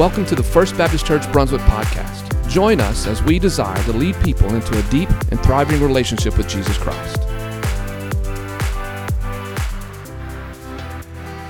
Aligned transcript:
Welcome 0.00 0.24
to 0.24 0.34
the 0.34 0.42
First 0.42 0.78
Baptist 0.78 1.04
Church 1.04 1.30
Brunswick 1.30 1.60
podcast. 1.60 2.48
Join 2.48 2.80
us 2.80 3.06
as 3.06 3.22
we 3.22 3.38
desire 3.38 3.76
to 3.82 3.92
lead 3.92 4.16
people 4.22 4.54
into 4.54 4.78
a 4.78 4.82
deep 4.84 5.10
and 5.30 5.38
thriving 5.40 5.78
relationship 5.82 6.38
with 6.38 6.48
Jesus 6.48 6.78
Christ. 6.78 7.18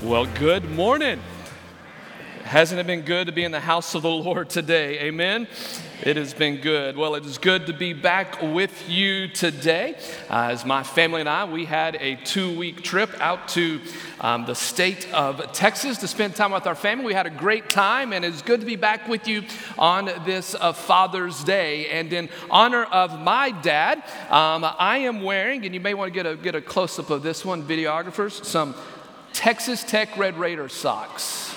Well, 0.03 0.27
good 0.35 0.69
morning. 0.73 1.21
Hasn't 2.51 2.81
it 2.81 2.87
been 2.89 3.03
good 3.03 3.29
to 3.29 3.33
be 3.33 3.45
in 3.45 3.53
the 3.53 3.61
house 3.61 3.95
of 3.95 4.03
the 4.03 4.11
Lord 4.11 4.51
today? 4.51 4.99
Amen. 5.03 5.47
It 6.03 6.17
has 6.17 6.35
been 6.35 6.61
good. 6.61 6.97
Well, 6.97 7.15
it 7.15 7.25
is 7.25 7.39
good 7.39 7.67
to 7.67 7.73
be 7.73 7.93
back 7.93 8.43
with 8.43 8.89
you 8.89 9.29
today. 9.29 9.95
Uh, 10.29 10.49
as 10.51 10.65
my 10.65 10.83
family 10.83 11.21
and 11.21 11.29
I, 11.29 11.45
we 11.45 11.65
had 11.65 11.95
a 12.01 12.17
two 12.17 12.59
week 12.59 12.83
trip 12.83 13.09
out 13.21 13.47
to 13.51 13.81
um, 14.21 14.47
the 14.47 14.57
state 14.57 15.09
of 15.15 15.53
Texas 15.53 15.99
to 15.99 16.09
spend 16.09 16.35
time 16.35 16.51
with 16.51 16.67
our 16.67 16.75
family. 16.75 17.05
We 17.05 17.15
had 17.15 17.29
a 17.29 17.31
great 17.31 17.71
time, 17.71 18.13
and 18.13 18.25
it's 18.25 18.43
good 18.43 18.59
to 18.59 18.67
be 18.67 18.75
back 18.75 19.07
with 19.07 19.29
you 19.29 19.45
on 19.79 20.07
this 20.27 20.57
uh, 20.57 20.73
Father's 20.73 21.45
Day. 21.45 21.87
And 21.91 22.13
in 22.13 22.29
honor 22.51 22.83
of 22.83 23.21
my 23.21 23.53
dad, 23.53 23.99
um, 24.29 24.65
I 24.65 25.03
am 25.05 25.23
wearing, 25.23 25.65
and 25.67 25.73
you 25.73 25.81
may 25.81 25.95
want 25.95 26.13
to 26.13 26.15
get 26.15 26.27
a, 26.27 26.35
get 26.35 26.57
a 26.57 26.61
close 26.61 26.99
up 26.99 27.11
of 27.11 27.23
this 27.23 27.45
one, 27.45 27.63
videographers, 27.63 28.45
some 28.45 28.75
Texas 29.33 29.85
Tech 29.85 30.19
Red 30.19 30.37
Raider 30.37 30.69
socks. 30.69 31.55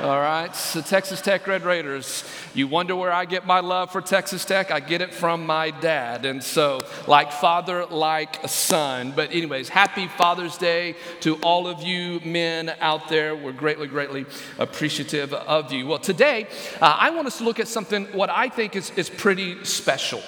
All 0.00 0.20
right, 0.20 0.54
so 0.54 0.80
Texas 0.80 1.20
Tech 1.20 1.44
Red 1.48 1.64
Raiders. 1.64 2.22
You 2.54 2.68
wonder 2.68 2.94
where 2.94 3.12
I 3.12 3.24
get 3.24 3.46
my 3.46 3.58
love 3.58 3.90
for 3.90 4.00
Texas 4.00 4.44
Tech? 4.44 4.70
I 4.70 4.78
get 4.78 5.00
it 5.00 5.12
from 5.12 5.44
my 5.44 5.72
dad. 5.72 6.24
And 6.24 6.40
so, 6.40 6.78
like 7.08 7.32
father, 7.32 7.84
like 7.84 8.44
a 8.44 8.48
son. 8.48 9.12
But, 9.16 9.32
anyways, 9.32 9.68
happy 9.68 10.06
Father's 10.06 10.56
Day 10.56 10.94
to 11.22 11.34
all 11.38 11.66
of 11.66 11.82
you 11.82 12.20
men 12.24 12.72
out 12.78 13.08
there. 13.08 13.34
We're 13.34 13.50
greatly, 13.50 13.88
greatly 13.88 14.24
appreciative 14.60 15.34
of 15.34 15.72
you. 15.72 15.88
Well, 15.88 15.98
today, 15.98 16.46
uh, 16.80 16.96
I 16.96 17.10
want 17.10 17.26
us 17.26 17.38
to 17.38 17.44
look 17.44 17.58
at 17.58 17.66
something 17.66 18.04
what 18.12 18.30
I 18.30 18.50
think 18.50 18.76
is, 18.76 18.90
is 18.90 19.10
pretty 19.10 19.64
special. 19.64 20.22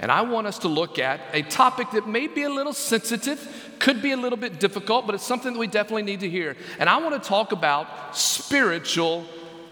And 0.00 0.10
I 0.10 0.22
want 0.22 0.46
us 0.46 0.58
to 0.60 0.68
look 0.68 0.98
at 0.98 1.20
a 1.32 1.42
topic 1.42 1.90
that 1.92 2.08
may 2.08 2.26
be 2.26 2.42
a 2.42 2.50
little 2.50 2.72
sensitive, 2.72 3.63
could 3.78 4.02
be 4.02 4.12
a 4.12 4.16
little 4.16 4.38
bit 4.38 4.60
difficult, 4.60 5.06
but 5.06 5.14
it's 5.14 5.24
something 5.24 5.52
that 5.52 5.58
we 5.58 5.66
definitely 5.66 6.02
need 6.02 6.20
to 6.20 6.30
hear. 6.30 6.56
And 6.78 6.88
I 6.88 6.98
want 6.98 7.20
to 7.20 7.28
talk 7.28 7.52
about 7.52 8.16
spiritual 8.16 9.24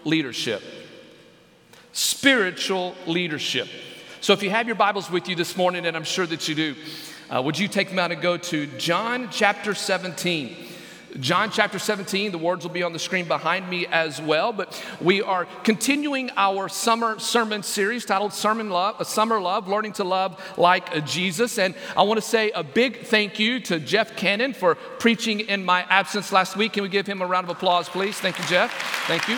leadership. 0.03 0.61
Spiritual 1.91 2.95
leadership. 3.05 3.67
So 4.21 4.33
if 4.33 4.41
you 4.41 4.49
have 4.49 4.67
your 4.67 4.75
Bibles 4.75 5.11
with 5.11 5.27
you 5.27 5.35
this 5.35 5.57
morning, 5.57 5.85
and 5.85 5.97
I'm 5.97 6.03
sure 6.03 6.25
that 6.25 6.47
you 6.47 6.55
do, 6.55 6.75
uh, 7.29 7.41
would 7.41 7.59
you 7.59 7.67
take 7.67 7.89
them 7.89 7.99
out 7.99 8.11
and 8.11 8.21
go 8.21 8.37
to 8.37 8.67
John 8.77 9.29
chapter 9.31 9.73
17? 9.73 10.55
John 11.19 11.51
chapter 11.51 11.79
17, 11.79 12.31
the 12.31 12.37
words 12.37 12.63
will 12.63 12.71
be 12.71 12.83
on 12.83 12.93
the 12.93 12.99
screen 12.99 13.27
behind 13.27 13.69
me 13.69 13.85
as 13.87 14.21
well. 14.21 14.51
But 14.51 14.83
we 15.01 15.21
are 15.21 15.45
continuing 15.63 16.31
our 16.35 16.69
summer 16.69 17.19
sermon 17.19 17.63
series 17.63 18.05
titled 18.05 18.33
Sermon 18.33 18.69
Love, 18.69 18.99
a 18.99 19.05
Summer 19.05 19.39
Love, 19.39 19.67
Learning 19.67 19.93
to 19.93 20.03
Love 20.03 20.41
Like 20.57 21.05
Jesus. 21.05 21.57
And 21.59 21.75
I 21.95 22.03
want 22.03 22.17
to 22.17 22.25
say 22.27 22.51
a 22.51 22.63
big 22.63 23.05
thank 23.05 23.39
you 23.39 23.59
to 23.61 23.79
Jeff 23.79 24.15
Cannon 24.15 24.53
for 24.53 24.75
preaching 24.75 25.41
in 25.41 25.63
my 25.63 25.83
absence 25.89 26.31
last 26.31 26.55
week. 26.57 26.73
Can 26.73 26.83
we 26.83 26.89
give 26.89 27.05
him 27.05 27.21
a 27.21 27.27
round 27.27 27.45
of 27.45 27.55
applause, 27.55 27.89
please? 27.89 28.17
Thank 28.17 28.39
you, 28.39 28.45
Jeff. 28.45 28.71
Thank 29.07 29.27
you. 29.27 29.37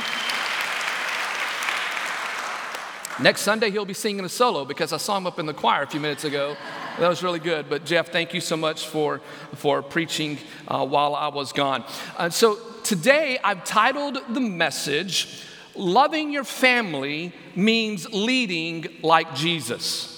Next 3.21 3.41
Sunday, 3.41 3.71
he'll 3.71 3.85
be 3.85 3.93
singing 3.93 4.25
a 4.25 4.29
solo 4.29 4.65
because 4.65 4.91
I 4.91 4.97
saw 4.97 5.15
him 5.15 5.25
up 5.25 5.39
in 5.39 5.45
the 5.45 5.53
choir 5.53 5.83
a 5.83 5.87
few 5.87 6.01
minutes 6.01 6.25
ago. 6.25 6.57
That 6.99 7.07
was 7.07 7.23
really 7.23 7.39
good. 7.39 7.69
But 7.69 7.85
Jeff, 7.85 8.09
thank 8.09 8.33
you 8.33 8.41
so 8.41 8.57
much 8.57 8.87
for, 8.87 9.21
for 9.55 9.81
preaching 9.81 10.37
uh, 10.67 10.85
while 10.85 11.15
I 11.15 11.29
was 11.29 11.53
gone. 11.53 11.85
Uh, 12.17 12.29
so 12.29 12.59
today, 12.83 13.39
I've 13.41 13.63
titled 13.63 14.17
the 14.27 14.41
message, 14.41 15.43
Loving 15.75 16.31
Your 16.31 16.43
Family 16.43 17.31
Means 17.55 18.05
Leading 18.11 18.87
Like 19.01 19.33
Jesus. 19.33 20.11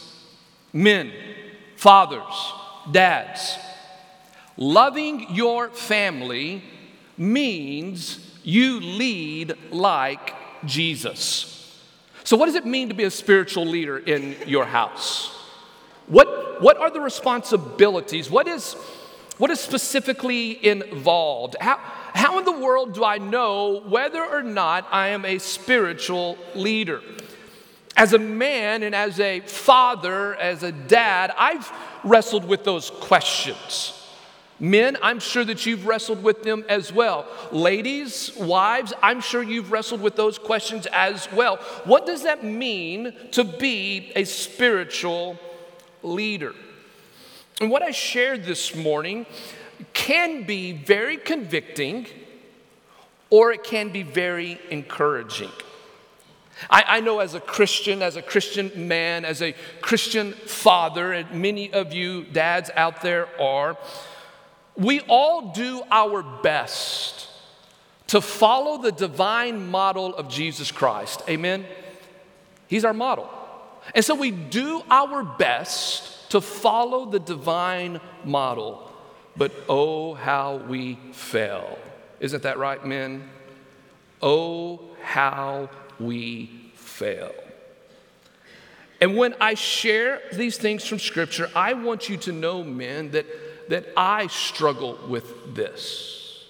Men, 0.74 1.12
fathers, 1.76 2.54
dads, 2.92 3.58
loving 4.56 5.36
your 5.36 5.70
family 5.70 6.64
means 7.16 8.20
you 8.44 8.80
lead 8.80 9.56
like 9.72 10.34
Jesus. 10.66 11.57
So, 12.28 12.36
what 12.36 12.48
does 12.48 12.56
it 12.56 12.66
mean 12.66 12.90
to 12.90 12.94
be 12.94 13.06
a 13.06 13.10
spiritual 13.10 13.66
leader 13.66 13.98
in 13.98 14.36
your 14.46 14.66
house? 14.66 15.30
What, 16.08 16.62
what 16.62 16.76
are 16.76 16.92
the 16.92 17.00
responsibilities? 17.00 18.30
What 18.30 18.50
is, 18.50 18.74
what 19.38 19.50
is 19.50 19.62
specifically 19.62 20.68
involved? 20.68 21.56
How, 21.62 21.78
how 21.78 22.38
in 22.38 22.44
the 22.44 22.52
world 22.52 22.96
do 22.96 23.06
I 23.06 23.18
know 23.18 23.82
whether 23.88 24.22
or 24.22 24.44
not 24.44 24.90
I 24.92 25.08
am 25.08 25.24
a 25.24 25.38
spiritual 25.38 26.38
leader? 26.54 27.02
As 27.96 28.12
a 28.12 28.20
man 28.20 28.84
and 28.84 28.94
as 28.94 29.22
a 29.22 29.40
father, 29.40 30.36
as 30.36 30.64
a 30.64 30.74
dad, 30.74 31.32
I've 31.38 31.72
wrestled 32.04 32.44
with 32.44 32.66
those 32.66 32.90
questions. 32.90 33.97
Men, 34.60 34.98
I'm 35.04 35.20
sure 35.20 35.46
that 35.46 35.66
you've 35.66 35.86
wrestled 35.86 36.24
with 36.24 36.44
them 36.44 36.66
as 36.68 36.92
well. 36.92 37.28
Ladies, 37.52 38.36
wives, 38.36 38.92
I'm 39.04 39.22
sure 39.22 39.44
you've 39.44 39.72
wrestled 39.72 40.02
with 40.02 40.16
those 40.16 40.40
questions 40.40 40.88
as 40.92 41.32
well. 41.32 41.58
What 41.84 42.06
does 42.06 42.24
that 42.24 42.44
mean 42.44 43.14
to 43.32 43.44
be 43.44 44.12
a 44.16 44.24
spiritual 44.24 45.38
leader? 46.02 46.56
And 47.62 47.70
what 47.70 47.84
I 47.84 47.92
shared 47.92 48.46
this 48.46 48.76
morning 48.76 49.28
can 49.94 50.44
be 50.44 50.72
very 50.72 51.18
convicting 51.18 52.08
or 53.30 53.52
it 53.52 53.64
can 53.64 53.90
be 53.90 54.04
very 54.04 54.60
encouraging. 54.70 55.52
I, 56.70 56.84
I, 56.88 57.00
know 57.02 57.20
as 57.20 57.36
a 57.36 57.40
Christian, 57.40 58.02
as 58.02 58.16
a 58.16 58.22
Christian 58.22 58.88
man, 58.88 59.26
as 59.26 59.42
a 59.42 59.54
Christian 59.82 60.34
father, 60.34 61.14
and 61.14 61.42
many 61.42 61.72
of 61.72 61.94
you 61.94 62.24
dads 62.24 62.72
out 62.76 63.02
there 63.02 63.28
are, 63.40 63.78
we 64.78 65.02
all 65.02 65.52
do 65.52 65.82
our 65.90 66.24
best 66.24 67.28
to 68.08 68.22
follow 68.22 68.82
the 68.82 68.92
divine 68.92 69.70
model 69.70 70.16
of 70.16 70.30
Jesus 70.30 70.72
Christ. 70.72 71.22
Amen? 71.28 71.66
He's 72.68 72.86
our 72.86 72.94
model. 72.94 73.30
And 73.96 74.04
so 74.04 74.16
we 74.16 74.32
do 74.32 74.84
our 74.90 75.24
best 75.24 76.30
to 76.32 76.42
follow 76.42 77.10
the 77.10 77.20
divine 77.20 78.00
model, 78.24 78.92
but 79.36 79.52
oh, 79.68 80.14
how 80.14 80.58
we 80.58 81.00
fail. 81.12 81.78
Isn't 82.20 82.44
that 82.44 82.58
right, 82.58 82.86
men? 82.86 83.30
Oh, 84.22 84.82
how 85.02 85.70
we 86.00 86.72
fail. 86.76 87.34
And 89.00 89.16
when 89.16 89.36
I 89.40 89.54
share 89.54 90.22
these 90.34 90.58
things 90.58 90.86
from 90.86 91.00
Scripture, 91.00 91.50
I 91.56 91.74
want 91.74 92.10
you 92.10 92.18
to 92.18 92.32
know, 92.32 92.64
men, 92.64 93.12
that 93.12 93.26
that 93.70 93.88
I 93.96 94.28
struggle 94.28 94.98
with 95.08 95.56
this. 95.56 96.46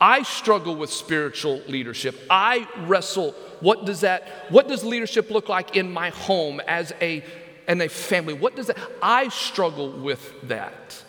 I 0.00 0.22
struggle 0.22 0.74
with 0.74 0.90
spiritual 0.90 1.62
leadership. 1.68 2.20
I 2.28 2.66
wrestle 2.86 3.36
what 3.60 3.86
does 3.86 4.00
that 4.00 4.26
what 4.48 4.66
does 4.66 4.84
leadership 4.84 5.30
look 5.30 5.48
like 5.48 5.76
in 5.76 5.92
my 5.92 6.10
home 6.10 6.60
as 6.66 6.92
a 7.00 7.22
and 7.68 7.80
a 7.80 7.88
family? 7.88 8.34
What 8.34 8.56
does 8.56 8.66
that 8.66 8.78
I 9.00 9.28
struggle 9.28 9.92
with 9.92 10.48
that. 10.48 11.02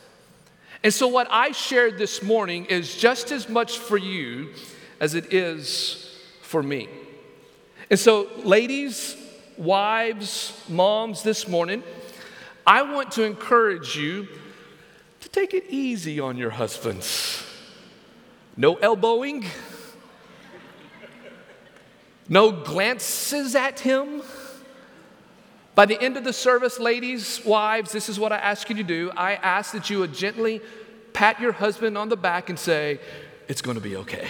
And 0.83 0.93
so 0.93 1.07
what 1.07 1.27
I 1.31 1.51
shared 1.51 1.97
this 1.97 2.21
morning 2.21 2.65
is 2.65 2.95
just 2.95 3.31
as 3.31 3.49
much 3.49 3.79
for 3.79 3.97
you 3.97 4.53
as 4.99 5.15
it 5.15 5.33
is 5.33 6.19
for 6.41 6.61
me. 6.61 6.87
And 7.89 7.99
so 7.99 8.29
ladies, 8.43 9.17
wives, 9.57 10.53
moms 10.69 11.23
this 11.23 11.47
morning, 11.47 11.81
I 12.67 12.83
want 12.83 13.11
to 13.13 13.23
encourage 13.23 13.95
you 13.95 14.27
to 15.23 15.29
take 15.29 15.53
it 15.53 15.63
easy 15.69 16.19
on 16.19 16.35
your 16.35 16.49
husbands. 16.49 17.45
No 18.57 18.75
elbowing, 18.75 19.45
no 22.27 22.51
glances 22.51 23.55
at 23.55 23.79
him. 23.79 24.21
By 25.75 25.85
the 25.85 25.99
end 25.99 26.17
of 26.17 26.25
the 26.25 26.33
service, 26.33 26.77
ladies, 26.77 27.41
wives, 27.45 27.93
this 27.93 28.09
is 28.09 28.19
what 28.19 28.33
I 28.33 28.37
ask 28.37 28.69
you 28.69 28.75
to 28.75 28.83
do. 28.83 29.11
I 29.15 29.35
ask 29.35 29.71
that 29.71 29.89
you 29.89 29.99
would 29.99 30.13
gently 30.13 30.61
pat 31.13 31.39
your 31.39 31.53
husband 31.53 31.97
on 31.97 32.09
the 32.09 32.17
back 32.17 32.49
and 32.49 32.59
say, 32.59 32.99
It's 33.47 33.61
going 33.61 33.75
to 33.75 33.81
be 33.81 33.95
okay. 33.95 34.27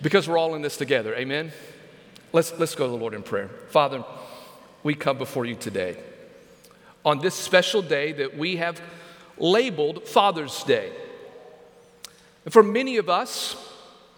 because 0.00 0.26
we're 0.26 0.38
all 0.38 0.54
in 0.54 0.62
this 0.62 0.78
together. 0.78 1.14
Amen? 1.14 1.52
Let's, 2.32 2.58
let's 2.58 2.74
go 2.74 2.86
to 2.86 2.90
the 2.90 2.96
Lord 2.96 3.12
in 3.12 3.22
prayer. 3.22 3.48
Father, 3.68 4.04
we 4.82 4.94
come 4.94 5.18
before 5.18 5.44
you 5.44 5.54
today 5.54 5.98
on 7.06 7.20
this 7.20 7.34
special 7.34 7.80
day 7.80 8.10
that 8.12 8.36
we 8.36 8.56
have 8.56 8.82
labeled 9.38 10.06
Father's 10.08 10.64
Day. 10.64 10.92
And 12.44 12.52
for 12.52 12.64
many 12.64 12.96
of 12.96 13.08
us, 13.08 13.56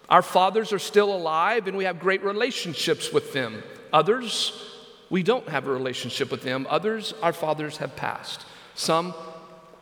our 0.09 0.23
fathers 0.23 0.73
are 0.73 0.79
still 0.79 1.15
alive 1.15 1.67
and 1.67 1.77
we 1.77 1.83
have 1.83 1.99
great 1.99 2.23
relationships 2.23 3.13
with 3.13 3.31
them. 3.31 3.61
Others, 3.93 4.75
we 5.11 5.21
don't 5.21 5.47
have 5.49 5.67
a 5.67 5.71
relationship 5.71 6.31
with 6.31 6.41
them. 6.41 6.65
Others, 6.67 7.13
our 7.21 7.33
fathers 7.33 7.77
have 7.77 7.95
passed. 7.95 8.43
Some, 8.73 9.13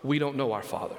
we 0.03 0.19
don't 0.19 0.35
know 0.35 0.51
our 0.51 0.63
father. 0.63 0.97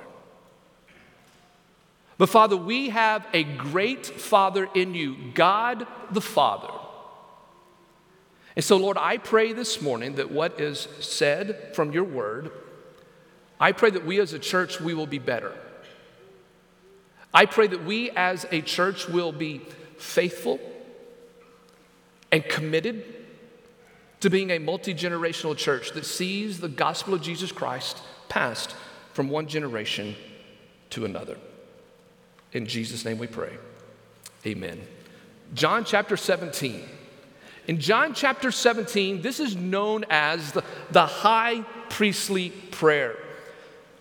But 2.17 2.31
Father, 2.31 2.57
we 2.57 2.89
have 2.89 3.27
a 3.33 3.45
great 3.45 4.05
Father 4.05 4.69
in 4.75 4.95
you, 4.95 5.17
God 5.35 5.87
the 6.11 6.21
Father. 6.21 6.73
And 8.59 8.65
so, 8.65 8.77
Lord, 8.77 8.99
I 8.99 9.19
pray 9.19 9.53
this 9.53 9.81
morning 9.81 10.17
that 10.17 10.33
what 10.33 10.61
is 10.61 10.89
said 10.99 11.77
from 11.77 11.93
your 11.93 12.03
word, 12.03 12.51
I 13.61 13.71
pray 13.71 13.91
that 13.91 14.05
we 14.05 14.19
as 14.19 14.33
a 14.33 14.39
church, 14.41 14.81
we 14.81 14.95
will 14.95 15.07
be 15.07 15.21
better. 15.21 15.53
I 17.33 17.47
pray 17.47 17.69
that 17.69 17.85
we 17.85 18.11
as 18.11 18.47
a 18.51 18.61
church 18.61 19.07
will 19.07 19.31
be 19.31 19.61
faithful 19.97 20.59
and 22.33 22.43
committed 22.49 23.05
to 24.23 24.29
being 24.29 24.51
a 24.51 24.59
multi 24.59 24.93
generational 24.93 25.57
church 25.57 25.93
that 25.93 26.05
sees 26.05 26.59
the 26.59 26.69
gospel 26.69 27.15
of 27.15 27.23
Jesus 27.23 27.53
Christ 27.53 28.03
passed 28.29 28.75
from 29.13 29.29
one 29.29 29.47
generation 29.47 30.17
to 30.91 31.05
another. 31.05 31.37
In 32.51 32.67
Jesus' 32.67 33.05
name 33.05 33.19
we 33.19 33.29
pray. 33.29 33.57
Amen. 34.45 34.81
John 35.55 35.85
chapter 35.85 36.17
17. 36.17 36.98
In 37.69 37.79
John 37.79 38.15
chapter 38.15 38.51
17, 38.51 39.21
this 39.21 39.39
is 39.39 39.55
known 39.55 40.07
as 40.09 40.53
the, 40.53 40.65
the 40.91 41.05
high 41.05 41.61
priestly 41.91 42.49
prayer. 42.49 43.17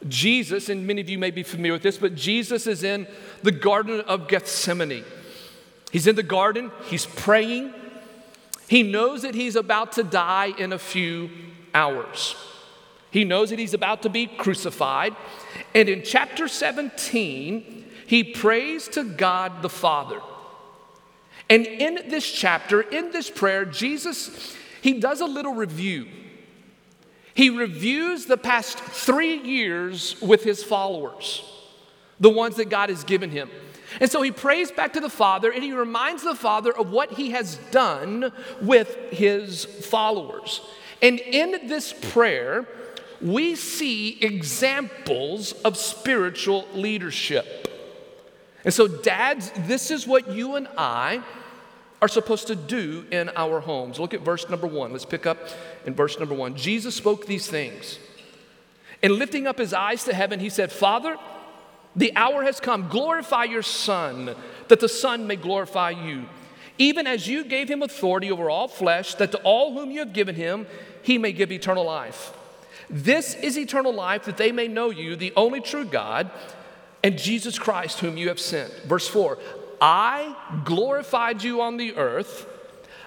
Jesus, 0.08 0.70
and 0.70 0.88
many 0.88 1.02
of 1.02 1.10
you 1.10 1.18
may 1.18 1.32
be 1.32 1.44
familiar 1.44 1.74
with 1.74 1.84
this, 1.84 1.98
but 1.98 2.16
Jesus 2.16 2.66
is 2.66 2.84
in 2.84 3.08
the 3.44 3.52
Garden 3.52 4.00
of 4.02 4.30
Gethsemane. 4.30 5.04
He's 5.92 6.08
in 6.08 6.16
the 6.16 6.24
garden, 6.24 6.72
he's 6.86 7.06
praying. 7.06 7.74
He 8.70 8.84
knows 8.84 9.22
that 9.22 9.36
he's 9.36 9.56
about 9.56 9.94
to 9.94 10.04
die 10.04 10.54
in 10.58 10.72
a 10.72 10.80
few 10.80 11.30
hours. 11.74 12.36
He 13.12 13.24
knows 13.24 13.50
that 13.50 13.60
he's 13.60 13.74
about 13.74 14.02
to 14.04 14.10
be 14.10 14.28
crucified. 14.28 15.16
And 15.74 15.88
in 15.90 16.04
chapter 16.04 16.48
17, 16.48 17.86
he 18.06 18.24
prays 18.24 18.88
to 18.90 19.04
God 19.04 19.62
the 19.62 19.70
Father. 19.70 20.20
And 21.50 21.66
in 21.66 22.10
this 22.10 22.30
chapter, 22.30 22.82
in 22.82 23.12
this 23.12 23.30
prayer, 23.30 23.66
Jesus, 23.66 24.56
he 24.82 25.00
does 25.00 25.22
a 25.22 25.26
little 25.26 25.54
review. 25.54 26.08
He 27.34 27.50
reviews 27.50 28.26
the 28.26 28.38
past 28.38 28.80
three 28.80 29.38
years 29.38 30.20
with 30.22 30.44
his 30.44 30.64
followers, 30.64 31.44
the 32.20 32.30
ones 32.30 32.56
that 32.56 32.70
God 32.70 32.90
has 32.90 33.04
given 33.04 33.30
him. 33.30 33.50
And 34.02 34.12
so 34.12 34.22
he 34.22 34.32
prays 34.32 34.72
back 34.72 34.94
to 34.94 35.00
the 35.00 35.10
Father 35.10 35.52
and 35.52 35.64
he 35.64 35.72
reminds 35.72 36.24
the 36.24 36.36
Father 36.36 36.76
of 36.76 36.92
what 36.92 37.12
he 37.12 37.32
has 37.32 37.58
done 37.72 38.32
with 38.62 38.96
his 39.12 39.66
followers. 39.66 40.62
And 41.02 41.20
in 41.20 41.68
this 41.68 41.94
prayer, 41.94 42.68
we 43.22 43.56
see 43.56 44.18
examples 44.22 45.54
of 45.64 45.78
spiritual 45.78 46.68
leadership. 46.74 47.67
And 48.68 48.74
so, 48.74 48.86
dads, 48.86 49.50
this 49.60 49.92
is 49.92 50.06
what 50.06 50.30
you 50.30 50.58
and 50.58 50.68
I 50.78 51.24
are 52.02 52.10
supposed 52.10 52.48
to 52.48 52.56
do 52.56 53.06
in 53.10 53.32
our 53.38 53.62
homes. 53.62 53.98
Look 53.98 54.14
at 54.14 54.20
verse 54.20 54.50
number 54.50 54.68
one. 54.68 54.92
Let's 54.92 55.06
pick 55.06 55.26
up 55.26 55.38
in 55.86 55.94
verse 55.94 56.20
number 56.20 56.36
one. 56.36 56.54
Jesus 56.58 56.94
spoke 56.94 57.28
these 57.28 57.48
things. 57.48 57.98
And 59.02 59.14
lifting 59.14 59.48
up 59.48 59.58
his 59.58 59.72
eyes 59.74 60.04
to 60.04 60.14
heaven, 60.14 60.42
he 60.42 60.50
said, 60.50 60.70
Father, 60.70 61.16
the 61.96 62.14
hour 62.18 62.44
has 62.44 62.60
come. 62.60 62.90
Glorify 62.90 63.46
your 63.46 63.64
Son, 63.64 64.36
that 64.68 64.82
the 64.82 64.90
Son 64.90 65.28
may 65.28 65.38
glorify 65.38 65.92
you. 65.92 66.26
Even 66.78 67.08
as 67.08 67.26
you 67.26 67.46
gave 67.46 67.70
him 67.70 67.82
authority 67.82 68.30
over 68.30 68.50
all 68.50 68.68
flesh, 68.68 69.16
that 69.16 69.32
to 69.32 69.38
all 69.44 69.76
whom 69.76 69.92
you 69.92 70.00
have 70.00 70.12
given 70.12 70.36
him, 70.36 70.68
he 71.04 71.18
may 71.18 71.32
give 71.32 71.54
eternal 71.54 71.86
life. 71.86 72.34
This 72.90 73.34
is 73.34 73.58
eternal 73.58 73.94
life, 73.94 74.26
that 74.26 74.36
they 74.36 74.52
may 74.52 74.68
know 74.68 74.90
you, 74.90 75.16
the 75.16 75.32
only 75.38 75.62
true 75.62 75.86
God, 75.86 76.30
and 77.08 77.18
Jesus 77.18 77.58
Christ, 77.58 78.00
whom 78.02 78.18
you 78.18 78.28
have 78.28 78.40
sent. 78.40 78.70
Verse 78.84 79.08
4 79.08 79.38
I 79.80 80.36
glorified 80.66 81.42
you 81.42 81.62
on 81.62 81.78
the 81.78 81.96
earth, 81.96 82.46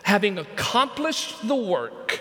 having 0.05 0.39
accomplished 0.39 1.47
the 1.47 1.55
work 1.55 2.19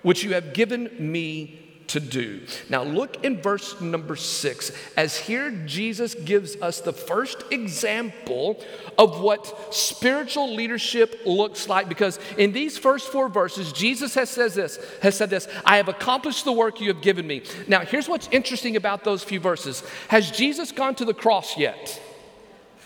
which 0.00 0.24
you 0.24 0.32
have 0.32 0.54
given 0.54 0.90
me 0.98 1.69
to 1.90 2.00
do. 2.00 2.40
Now, 2.68 2.82
look 2.82 3.24
in 3.24 3.40
verse 3.40 3.80
number 3.80 4.16
six, 4.16 4.72
as 4.96 5.16
here 5.16 5.50
Jesus 5.66 6.14
gives 6.14 6.56
us 6.62 6.80
the 6.80 6.92
first 6.92 7.44
example 7.50 8.62
of 8.98 9.20
what 9.20 9.74
spiritual 9.74 10.54
leadership 10.54 11.22
looks 11.26 11.68
like. 11.68 11.88
Because 11.88 12.18
in 12.38 12.52
these 12.52 12.78
first 12.78 13.08
four 13.08 13.28
verses, 13.28 13.72
Jesus 13.72 14.14
has 14.14 14.30
says 14.30 14.54
this, 14.54 14.78
has 15.02 15.16
said 15.16 15.30
this, 15.30 15.48
I 15.64 15.76
have 15.76 15.88
accomplished 15.88 16.44
the 16.44 16.52
work 16.52 16.80
you 16.80 16.88
have 16.88 17.02
given 17.02 17.26
me. 17.26 17.42
Now, 17.66 17.80
here's 17.80 18.08
what's 18.08 18.28
interesting 18.30 18.76
about 18.76 19.04
those 19.04 19.22
few 19.22 19.40
verses. 19.40 19.82
Has 20.08 20.30
Jesus 20.30 20.72
gone 20.72 20.94
to 20.96 21.04
the 21.04 21.14
cross 21.14 21.56
yet? 21.56 22.00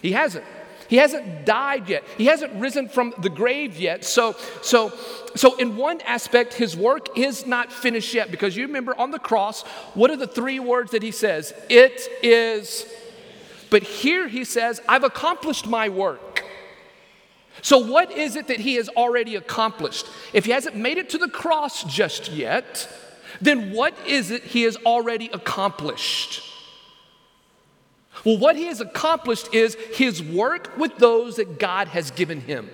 He 0.03 0.13
hasn't. 0.13 0.45
He 0.89 0.97
hasn't 0.97 1.47
died 1.47 1.89
yet. 1.89 2.05
He 2.17 2.27
hasn't 2.27 2.53
risen 2.55 2.89
from 2.89 3.15
the 3.19 3.31
grave 3.31 3.79
yet. 3.79 4.05
So, 4.05 4.37
so, 4.63 4.93
so 5.35 5.57
in 5.57 5.77
one 5.77 6.01
aspect, 6.03 6.55
his 6.55 6.77
work 6.77 7.17
is 7.17 7.47
not 7.47 7.73
finished 7.73 8.13
yet 8.15 8.31
because 8.31 8.57
you 8.57 8.67
remember 8.67 8.99
on 8.99 9.11
the 9.11 9.19
cross, 9.19 9.63
what 9.95 10.11
are 10.11 10.17
the 10.17 10.27
three 10.27 10.61
words 10.61 10.91
that 10.93 11.03
he 11.03 11.11
says? 11.11 11.55
It 11.69 12.01
is. 12.23 12.87
But 13.71 13.83
here 13.83 14.29
he 14.29 14.45
says, 14.45 14.81
I've 14.89 15.05
accomplished 15.05 15.67
my 15.67 15.89
work. 15.89 16.45
So, 17.63 17.79
what 17.79 18.13
is 18.13 18.37
it 18.37 18.49
that 18.49 18.61
he 18.61 18.75
has 18.75 18.89
already 18.91 19.37
accomplished? 19.37 20.07
If 20.33 20.45
he 20.45 20.53
hasn't 20.53 20.77
made 20.77 20.99
it 20.99 21.09
to 21.11 21.19
the 21.19 21.29
cross 21.29 21.83
just 21.85 22.31
yet, 22.31 22.89
then 23.41 23.73
what 23.73 23.95
is 24.07 24.31
it 24.31 24.43
he 24.43 24.63
has 24.63 24.77
already 24.85 25.31
accomplished? 25.33 26.54
Well, 28.25 28.39
what 28.39 28.57
he 28.57 28.67
has 28.67 28.81
accomplished 28.81 29.53
is 29.53 29.77
his 29.93 30.23
work 30.23 30.77
with 30.79 30.97
those 30.97 31.37
that 31.37 31.59
God 31.59 31.89
has 31.89 32.11
given 32.11 32.41
him. 32.41 32.71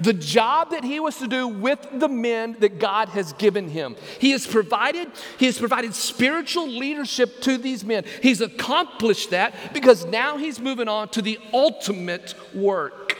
The 0.00 0.12
job 0.12 0.70
that 0.70 0.84
he 0.84 0.98
was 0.98 1.16
to 1.18 1.28
do 1.28 1.46
with 1.46 1.86
the 1.92 2.08
men 2.08 2.56
that 2.60 2.78
God 2.78 3.10
has 3.10 3.32
given 3.34 3.68
him. 3.68 3.96
He 4.18 4.32
has 4.32 4.46
provided, 4.46 5.08
he 5.38 5.46
has 5.46 5.58
provided 5.58 5.94
spiritual 5.94 6.68
leadership 6.68 7.40
to 7.42 7.56
these 7.58 7.84
men. 7.84 8.04
He's 8.22 8.40
accomplished 8.40 9.30
that 9.30 9.72
because 9.72 10.04
now 10.06 10.36
he's 10.36 10.60
moving 10.60 10.88
on 10.88 11.10
to 11.10 11.22
the 11.22 11.38
ultimate 11.52 12.34
work. 12.54 13.16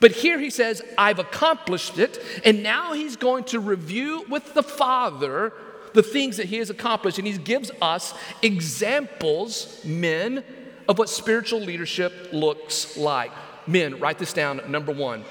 But 0.00 0.12
here 0.12 0.38
he 0.38 0.50
says, 0.50 0.82
I've 0.96 1.18
accomplished 1.18 1.98
it, 1.98 2.22
and 2.44 2.62
now 2.62 2.92
he's 2.92 3.16
going 3.16 3.44
to 3.44 3.60
review 3.60 4.24
with 4.28 4.54
the 4.54 4.62
Father 4.62 5.52
the 5.94 6.02
things 6.02 6.36
that 6.36 6.46
he 6.46 6.56
has 6.56 6.70
accomplished. 6.70 7.18
And 7.18 7.26
he 7.26 7.36
gives 7.36 7.70
us 7.80 8.14
examples, 8.42 9.84
men, 9.84 10.44
of 10.88 10.98
what 10.98 11.08
spiritual 11.08 11.60
leadership 11.60 12.30
looks 12.32 12.96
like. 12.96 13.30
Men, 13.66 14.00
write 14.00 14.18
this 14.18 14.32
down. 14.32 14.62
Number 14.68 14.92
one. 14.92 15.24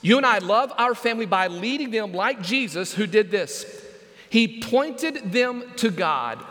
You 0.00 0.18
and 0.18 0.26
I 0.26 0.38
love 0.38 0.72
our 0.76 0.94
family 0.94 1.26
by 1.26 1.46
leading 1.46 1.90
them 1.90 2.12
like 2.12 2.42
Jesus, 2.42 2.94
who 2.94 3.06
did 3.06 3.30
this. 3.30 3.82
He 4.28 4.60
pointed 4.60 5.32
them 5.32 5.64
to 5.76 5.90
God. 5.90 6.44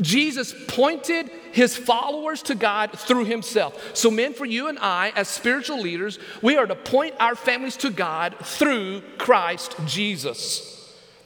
Jesus 0.00 0.54
pointed 0.68 1.30
his 1.52 1.76
followers 1.76 2.42
to 2.44 2.54
God 2.54 2.92
through 2.98 3.26
himself. 3.26 3.96
So, 3.96 4.10
men, 4.10 4.32
for 4.32 4.46
you 4.46 4.68
and 4.68 4.78
I, 4.78 5.12
as 5.14 5.28
spiritual 5.28 5.80
leaders, 5.80 6.18
we 6.40 6.56
are 6.56 6.66
to 6.66 6.74
point 6.74 7.16
our 7.20 7.34
families 7.34 7.76
to 7.78 7.90
God 7.90 8.36
through 8.40 9.02
Christ 9.18 9.74
Jesus. 9.86 10.79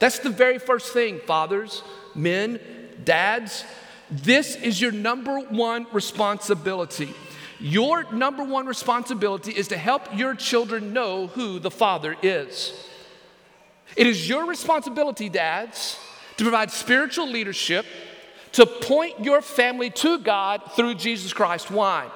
That's 0.05 0.19
the 0.19 0.29
very 0.29 0.59
first 0.59 0.93
thing, 0.93 1.19
fathers, 1.21 1.83
men, 2.15 2.61
dads. 3.05 3.65
This 4.11 4.55
is 4.55 4.79
your 4.79 4.93
number 4.93 5.41
one 5.41 5.87
responsibility. 5.95 7.15
Your 7.59 8.13
number 8.13 8.45
one 8.45 8.67
responsibility 8.67 9.53
is 9.53 9.69
to 9.69 9.79
help 9.79 10.15
your 10.15 10.35
children 10.35 10.93
know 10.93 11.29
who 11.29 11.59
the 11.59 11.71
Father 11.71 12.17
is. 12.23 12.75
It 13.97 14.07
is 14.07 14.29
your 14.29 14.45
responsibility, 14.45 15.31
dads, 15.31 15.99
to 16.37 16.45
provide 16.45 16.71
spiritual 16.71 17.31
leadership, 17.31 17.87
to 18.53 18.67
point 18.67 19.25
your 19.25 19.41
family 19.41 19.89
to 19.89 20.19
God 20.19 20.61
through 20.73 20.97
Jesus 20.97 21.33
Christ. 21.33 21.71
Why? 21.71 22.11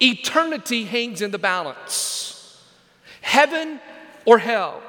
Eternity 0.00 0.84
hangs 0.84 1.22
in 1.22 1.32
the 1.32 1.38
balance. 1.38 2.62
Heaven 3.20 3.80
or 4.24 4.38
hell, 4.38 4.80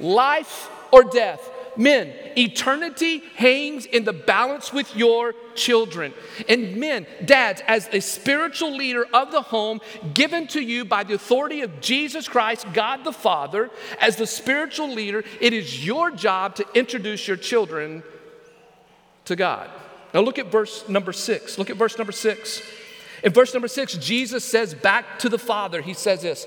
life 0.00 0.68
or 0.92 1.04
death. 1.04 1.49
Men, 1.76 2.12
eternity 2.36 3.22
hangs 3.36 3.86
in 3.86 4.04
the 4.04 4.12
balance 4.12 4.72
with 4.72 4.94
your 4.96 5.34
children. 5.54 6.12
And 6.48 6.76
men, 6.76 7.06
dads, 7.24 7.62
as 7.66 7.88
a 7.92 8.00
spiritual 8.00 8.74
leader 8.74 9.06
of 9.12 9.30
the 9.30 9.42
home, 9.42 9.80
given 10.14 10.46
to 10.48 10.60
you 10.60 10.84
by 10.84 11.04
the 11.04 11.14
authority 11.14 11.62
of 11.62 11.80
Jesus 11.80 12.28
Christ, 12.28 12.66
God 12.72 13.04
the 13.04 13.12
Father, 13.12 13.70
as 14.00 14.16
the 14.16 14.26
spiritual 14.26 14.92
leader, 14.92 15.24
it 15.40 15.52
is 15.52 15.84
your 15.84 16.10
job 16.10 16.56
to 16.56 16.66
introduce 16.74 17.26
your 17.28 17.36
children 17.36 18.02
to 19.26 19.36
God. 19.36 19.70
Now 20.12 20.20
look 20.20 20.38
at 20.38 20.50
verse 20.50 20.88
number 20.88 21.12
six. 21.12 21.58
Look 21.58 21.70
at 21.70 21.76
verse 21.76 21.96
number 21.96 22.12
six. 22.12 22.62
In 23.22 23.32
verse 23.32 23.52
number 23.52 23.68
six, 23.68 23.94
Jesus 23.94 24.44
says 24.44 24.74
back 24.74 25.18
to 25.20 25.28
the 25.28 25.38
Father, 25.38 25.82
He 25.82 25.94
says 25.94 26.22
this 26.22 26.46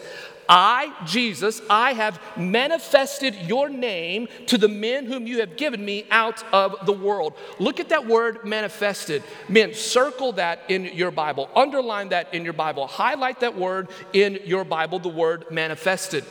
I, 0.49 0.93
Jesus, 1.05 1.61
I 1.69 1.93
have 1.93 2.19
manifested 2.37 3.35
your 3.47 3.69
name 3.69 4.27
to 4.47 4.57
the 4.57 4.67
men 4.67 5.05
whom 5.05 5.25
you 5.25 5.39
have 5.39 5.57
given 5.57 5.83
me 5.83 6.05
out 6.11 6.43
of 6.53 6.85
the 6.85 6.93
world. 6.93 7.33
Look 7.59 7.79
at 7.79 7.89
that 7.89 8.05
word 8.07 8.43
manifested. 8.45 9.23
Men, 9.47 9.73
circle 9.73 10.33
that 10.33 10.59
in 10.67 10.85
your 10.85 11.11
Bible, 11.11 11.49
underline 11.55 12.09
that 12.09 12.33
in 12.33 12.43
your 12.43 12.53
Bible, 12.53 12.87
highlight 12.87 13.39
that 13.39 13.55
word 13.55 13.89
in 14.11 14.39
your 14.45 14.63
Bible, 14.63 14.99
the 14.99 15.09
word 15.09 15.45
manifested. 15.49 16.25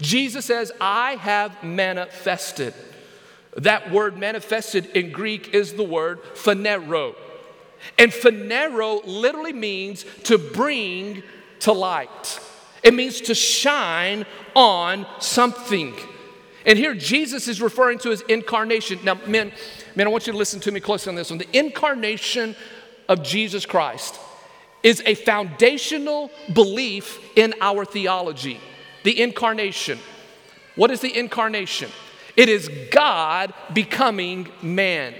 Jesus 0.00 0.44
says, 0.44 0.72
I 0.80 1.14
have 1.16 1.62
manifested. 1.62 2.74
That 3.56 3.90
word 3.90 4.18
manifested 4.18 4.86
in 4.96 5.12
Greek 5.12 5.54
is 5.54 5.74
the 5.74 5.84
word 5.84 6.22
phanero. 6.34 7.14
And 7.98 8.12
phanero 8.12 9.02
literally 9.04 9.52
means 9.52 10.04
to 10.24 10.38
bring 10.38 11.22
to 11.60 11.72
light. 11.72 12.40
It 12.82 12.94
means 12.94 13.20
to 13.22 13.34
shine 13.34 14.26
on 14.54 15.06
something. 15.20 15.94
And 16.66 16.78
here 16.78 16.94
Jesus 16.94 17.48
is 17.48 17.60
referring 17.60 17.98
to 18.00 18.10
his 18.10 18.22
incarnation. 18.22 18.98
Now, 19.04 19.14
men, 19.26 19.52
men, 19.94 20.06
I 20.06 20.10
want 20.10 20.26
you 20.26 20.32
to 20.32 20.38
listen 20.38 20.60
to 20.60 20.72
me 20.72 20.80
closely 20.80 21.10
on 21.10 21.16
this 21.16 21.30
one. 21.30 21.38
The 21.38 21.56
incarnation 21.56 22.56
of 23.08 23.22
Jesus 23.22 23.66
Christ 23.66 24.18
is 24.82 25.02
a 25.06 25.14
foundational 25.14 26.30
belief 26.52 27.20
in 27.36 27.54
our 27.60 27.84
theology. 27.84 28.60
The 29.04 29.20
incarnation. 29.20 29.98
What 30.76 30.90
is 30.90 31.00
the 31.00 31.16
incarnation? 31.16 31.90
It 32.36 32.48
is 32.48 32.70
God 32.90 33.52
becoming 33.72 34.48
man. 34.62 35.14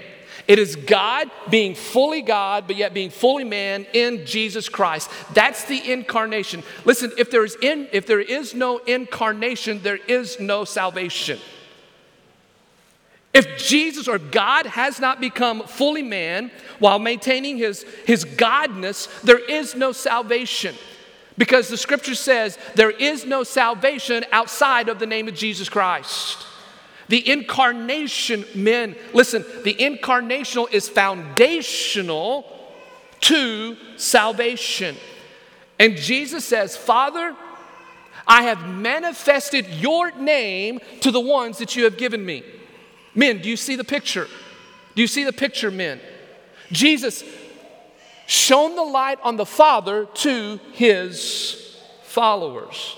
It 0.47 0.59
is 0.59 0.75
God 0.75 1.31
being 1.49 1.73
fully 1.73 2.21
God, 2.21 2.67
but 2.67 2.75
yet 2.75 2.93
being 2.93 3.09
fully 3.09 3.45
man 3.45 3.85
in 3.93 4.25
Jesus 4.25 4.67
Christ. 4.67 5.09
That's 5.33 5.65
the 5.65 5.91
incarnation. 5.91 6.63
Listen, 6.83 7.11
if 7.17 7.31
there 7.31 7.45
is, 7.45 7.55
in, 7.61 7.87
if 7.93 8.05
there 8.05 8.19
is 8.19 8.53
no 8.53 8.79
incarnation, 8.79 9.81
there 9.83 9.99
is 10.07 10.39
no 10.39 10.65
salvation. 10.65 11.39
If 13.33 13.57
Jesus 13.57 14.07
or 14.07 14.19
God 14.19 14.65
has 14.67 14.99
not 14.99 15.19
become 15.19 15.63
fully 15.63 16.03
man 16.03 16.51
while 16.77 16.99
maintaining 16.99 17.57
his, 17.57 17.83
his 18.05 18.25
godness, 18.25 19.21
there 19.21 19.39
is 19.39 19.75
no 19.75 19.91
salvation. 19.91 20.75
Because 21.37 21.67
the 21.67 21.77
scripture 21.77 22.15
says 22.15 22.59
there 22.75 22.91
is 22.91 23.25
no 23.25 23.43
salvation 23.43 24.23
outside 24.31 24.87
of 24.87 24.99
the 24.99 25.07
name 25.07 25.27
of 25.27 25.33
Jesus 25.33 25.67
Christ. 25.67 26.45
The 27.09 27.29
incarnation, 27.29 28.45
men, 28.55 28.95
listen, 29.13 29.43
the 29.63 29.73
incarnational 29.73 30.71
is 30.71 30.87
foundational 30.87 32.45
to 33.21 33.77
salvation. 33.97 34.95
And 35.79 35.97
Jesus 35.97 36.45
says, 36.45 36.77
Father, 36.77 37.35
I 38.25 38.43
have 38.43 38.67
manifested 38.67 39.67
your 39.67 40.11
name 40.11 40.79
to 41.01 41.11
the 41.11 41.19
ones 41.19 41.57
that 41.57 41.75
you 41.75 41.83
have 41.83 41.97
given 41.97 42.25
me. 42.25 42.43
Men, 43.15 43.41
do 43.41 43.49
you 43.49 43.57
see 43.57 43.75
the 43.75 43.83
picture? 43.83 44.27
Do 44.95 45.01
you 45.01 45.07
see 45.07 45.23
the 45.23 45.33
picture, 45.33 45.71
men? 45.71 45.99
Jesus 46.71 47.23
shone 48.27 48.75
the 48.75 48.83
light 48.83 49.19
on 49.23 49.35
the 49.35 49.45
Father 49.45 50.05
to 50.05 50.59
his 50.71 51.77
followers. 52.03 52.95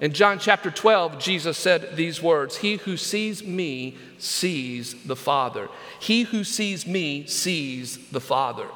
In 0.00 0.14
John 0.14 0.38
chapter 0.38 0.70
12, 0.70 1.18
Jesus 1.18 1.58
said 1.58 1.94
these 1.94 2.22
words 2.22 2.56
He 2.56 2.76
who 2.76 2.96
sees 2.96 3.44
me 3.44 3.98
sees 4.18 4.94
the 5.04 5.16
Father. 5.16 5.68
He 6.00 6.22
who 6.22 6.42
sees 6.42 6.86
me 6.86 7.26
sees 7.26 7.98
the 8.10 8.20
Father. 8.20 8.66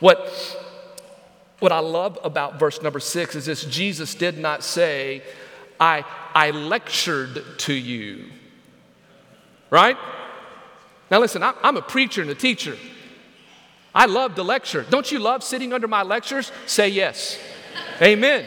What, 0.00 0.28
what 1.60 1.70
I 1.70 1.78
love 1.78 2.18
about 2.24 2.58
verse 2.58 2.82
number 2.82 2.98
six 2.98 3.36
is 3.36 3.46
this 3.46 3.64
Jesus 3.64 4.16
did 4.16 4.36
not 4.36 4.64
say, 4.64 5.22
I, 5.78 6.04
I 6.34 6.50
lectured 6.50 7.58
to 7.58 7.72
you. 7.72 8.24
Right? 9.70 9.96
Now, 11.10 11.20
listen, 11.20 11.42
I'm 11.42 11.76
a 11.76 11.82
preacher 11.82 12.22
and 12.22 12.30
a 12.30 12.34
teacher. 12.34 12.76
I 13.94 14.06
love 14.06 14.34
to 14.34 14.42
lecture. 14.42 14.84
Don't 14.90 15.10
you 15.12 15.20
love 15.20 15.44
sitting 15.44 15.72
under 15.72 15.86
my 15.86 16.02
lectures? 16.02 16.50
Say 16.66 16.88
yes. 16.88 17.38
Amen. 18.02 18.44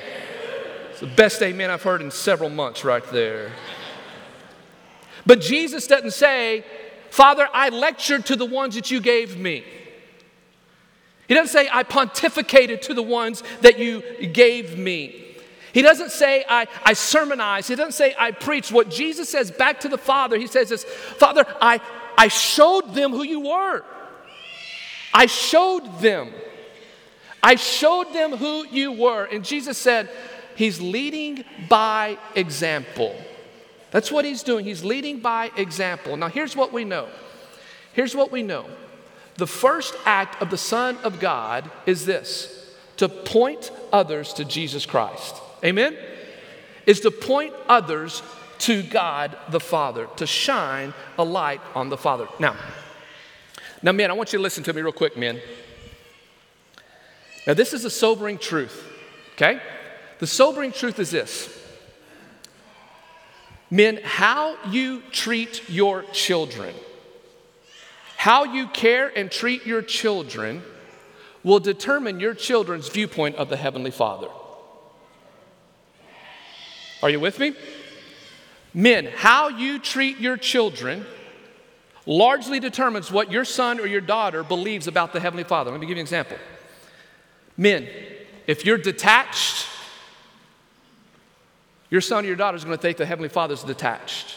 It's 0.97 1.01
the 1.01 1.15
best 1.15 1.43
amen 1.43 1.69
I've 1.69 1.83
heard 1.83 2.01
in 2.01 2.09
several 2.09 2.49
months, 2.49 2.83
right 2.83 3.03
there. 3.11 3.51
But 5.27 5.41
Jesus 5.41 5.85
doesn't 5.85 6.13
say, 6.13 6.65
Father, 7.11 7.47
I 7.53 7.69
lectured 7.69 8.25
to 8.25 8.35
the 8.35 8.47
ones 8.47 8.73
that 8.73 8.89
you 8.89 8.99
gave 8.99 9.37
me. 9.37 9.63
He 11.27 11.35
doesn't 11.35 11.53
say, 11.53 11.69
I 11.71 11.83
pontificated 11.83 12.81
to 12.81 12.95
the 12.95 13.03
ones 13.03 13.43
that 13.61 13.77
you 13.77 14.01
gave 14.25 14.75
me. 14.75 15.23
He 15.71 15.83
doesn't 15.83 16.09
say, 16.09 16.43
I, 16.49 16.65
I 16.83 16.93
sermonized. 16.93 17.69
He 17.69 17.75
doesn't 17.75 17.91
say, 17.91 18.15
I 18.17 18.31
preached. 18.31 18.71
What 18.71 18.89
Jesus 18.89 19.29
says 19.29 19.51
back 19.51 19.81
to 19.81 19.89
the 19.89 19.99
Father, 19.99 20.35
he 20.35 20.47
says 20.47 20.69
this 20.69 20.83
Father, 20.83 21.45
I, 21.61 21.79
I 22.17 22.27
showed 22.27 22.95
them 22.95 23.11
who 23.11 23.21
you 23.21 23.41
were. 23.41 23.85
I 25.13 25.27
showed 25.27 25.99
them. 25.99 26.31
I 27.43 27.53
showed 27.53 28.13
them 28.13 28.31
who 28.31 28.65
you 28.65 28.93
were. 28.93 29.25
And 29.25 29.45
Jesus 29.45 29.77
said, 29.77 30.09
He's 30.57 30.81
leading 30.81 31.45
by 31.69 32.17
example. 32.33 33.15
That's 33.91 34.11
what 34.11 34.25
he's 34.25 34.41
doing. 34.41 34.65
He's 34.65 34.83
leading 34.83 35.19
by 35.19 35.51
example. 35.55 36.17
Now, 36.17 36.29
here's 36.29 36.55
what 36.55 36.73
we 36.73 36.83
know. 36.83 37.07
Here's 37.93 38.15
what 38.15 38.31
we 38.31 38.41
know. 38.41 38.65
The 39.35 39.45
first 39.45 39.93
act 40.03 40.41
of 40.41 40.49
the 40.49 40.57
Son 40.57 40.97
of 41.03 41.19
God 41.19 41.69
is 41.85 42.07
this 42.07 42.75
to 42.97 43.07
point 43.07 43.71
others 43.93 44.33
to 44.33 44.45
Jesus 44.45 44.87
Christ. 44.87 45.35
Amen? 45.63 45.95
Is 46.87 47.01
to 47.01 47.11
point 47.11 47.53
others 47.69 48.23
to 48.59 48.81
God 48.81 49.37
the 49.49 49.59
Father, 49.59 50.07
to 50.15 50.25
shine 50.25 50.95
a 51.19 51.23
light 51.23 51.61
on 51.75 51.89
the 51.89 51.97
Father. 51.97 52.27
Now, 52.39 52.55
now, 53.83 53.91
men, 53.91 54.09
I 54.09 54.15
want 54.15 54.33
you 54.33 54.39
to 54.39 54.43
listen 54.43 54.63
to 54.63 54.73
me 54.73 54.81
real 54.81 54.91
quick, 54.91 55.15
men. 55.15 55.39
Now, 57.45 57.53
this 57.53 57.73
is 57.73 57.85
a 57.85 57.91
sobering 57.91 58.39
truth, 58.39 58.83
okay? 59.35 59.61
The 60.19 60.27
sobering 60.27 60.71
truth 60.71 60.99
is 60.99 61.11
this 61.11 61.53
Men, 63.69 63.99
how 64.03 64.55
you 64.69 65.01
treat 65.11 65.69
your 65.69 66.03
children, 66.13 66.73
how 68.15 68.45
you 68.45 68.67
care 68.67 69.11
and 69.15 69.29
treat 69.29 69.65
your 69.65 69.81
children 69.81 70.63
will 71.43 71.59
determine 71.59 72.19
your 72.19 72.33
children's 72.33 72.89
viewpoint 72.89 73.35
of 73.35 73.49
the 73.49 73.57
Heavenly 73.57 73.91
Father. 73.91 74.27
Are 77.03 77.09
you 77.09 77.19
with 77.19 77.39
me? 77.39 77.53
Men, 78.73 79.05
how 79.15 79.49
you 79.49 79.79
treat 79.79 80.17
your 80.19 80.37
children 80.37 81.05
largely 82.05 82.59
determines 82.59 83.11
what 83.11 83.31
your 83.31 83.45
son 83.45 83.79
or 83.79 83.85
your 83.85 84.01
daughter 84.01 84.43
believes 84.43 84.87
about 84.87 85.13
the 85.13 85.19
Heavenly 85.19 85.43
Father. 85.43 85.71
Let 85.71 85.79
me 85.79 85.85
give 85.85 85.97
you 85.97 86.01
an 86.01 86.05
example. 86.05 86.37
Men, 87.57 87.87
if 88.45 88.65
you're 88.65 88.77
detached 88.77 89.67
your 91.89 92.01
son 92.01 92.23
or 92.23 92.27
your 92.27 92.35
daughter 92.35 92.57
is 92.57 92.63
going 92.63 92.77
to 92.77 92.81
think 92.81 92.97
the 92.97 93.05
Heavenly 93.05 93.29
Father 93.29 93.53
is 93.53 93.63
detached. 93.63 94.35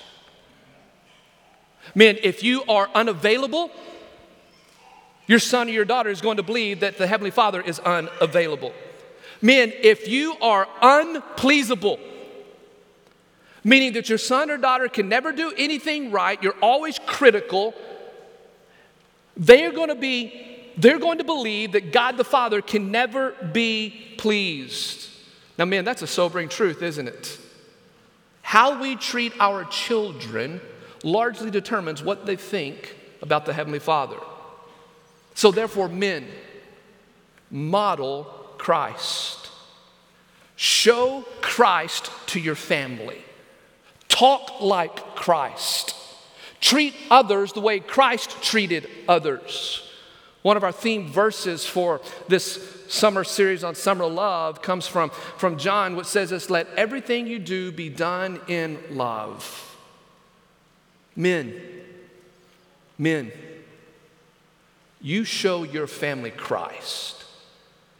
Men, 1.94 2.18
if 2.22 2.44
you 2.44 2.62
are 2.64 2.88
unavailable, 2.94 3.70
your 5.26 5.38
son 5.38 5.68
or 5.68 5.72
your 5.72 5.84
daughter 5.84 6.10
is 6.10 6.20
going 6.20 6.36
to 6.36 6.42
believe 6.42 6.80
that 6.80 6.98
the 6.98 7.06
Heavenly 7.06 7.30
Father 7.30 7.60
is 7.60 7.78
unavailable. 7.80 8.72
Men, 9.42 9.72
if 9.80 10.08
you 10.08 10.36
are 10.40 10.68
unpleasable, 10.82 11.98
meaning 13.64 13.94
that 13.94 14.08
your 14.08 14.18
son 14.18 14.50
or 14.50 14.56
daughter 14.56 14.88
can 14.88 15.08
never 15.08 15.32
do 15.32 15.52
anything 15.56 16.10
right, 16.10 16.42
you're 16.42 16.58
always 16.60 16.98
critical, 17.06 17.74
they 19.36 19.64
are 19.64 19.72
going 19.72 19.88
to 19.88 19.94
be 19.94 20.46
they're 20.76 20.98
going 20.98 21.18
to 21.18 21.24
believe 21.24 21.72
that 21.72 21.92
God 21.92 22.16
the 22.16 22.24
Father 22.24 22.62
can 22.62 22.90
never 22.90 23.32
be 23.52 24.14
pleased. 24.16 25.09
Now, 25.60 25.66
man, 25.66 25.84
that's 25.84 26.00
a 26.00 26.06
sobering 26.06 26.48
truth, 26.48 26.80
isn't 26.80 27.06
it? 27.06 27.38
How 28.40 28.80
we 28.80 28.96
treat 28.96 29.34
our 29.38 29.64
children 29.64 30.58
largely 31.04 31.50
determines 31.50 32.02
what 32.02 32.24
they 32.24 32.36
think 32.36 32.96
about 33.20 33.44
the 33.44 33.52
Heavenly 33.52 33.78
Father. 33.78 34.16
So, 35.34 35.50
therefore, 35.50 35.90
men, 35.90 36.26
model 37.50 38.24
Christ. 38.56 39.50
Show 40.56 41.26
Christ 41.42 42.10
to 42.28 42.40
your 42.40 42.54
family. 42.54 43.22
Talk 44.08 44.62
like 44.62 45.14
Christ. 45.14 45.94
Treat 46.62 46.94
others 47.10 47.52
the 47.52 47.60
way 47.60 47.80
Christ 47.80 48.42
treated 48.42 48.88
others. 49.06 49.89
One 50.42 50.56
of 50.56 50.64
our 50.64 50.72
theme 50.72 51.06
verses 51.06 51.66
for 51.66 52.00
this 52.28 52.84
summer 52.88 53.24
series 53.24 53.62
on 53.62 53.74
summer 53.74 54.06
love 54.06 54.62
comes 54.62 54.86
from, 54.86 55.10
from 55.10 55.58
John, 55.58 55.96
which 55.96 56.06
says 56.06 56.30
this 56.30 56.48
let 56.48 56.66
everything 56.76 57.26
you 57.26 57.38
do 57.38 57.70
be 57.70 57.88
done 57.88 58.40
in 58.48 58.78
love. 58.90 59.76
Men, 61.14 61.54
men, 62.98 63.32
you 65.00 65.24
show 65.24 65.62
your 65.62 65.86
family 65.86 66.30
Christ. 66.30 67.24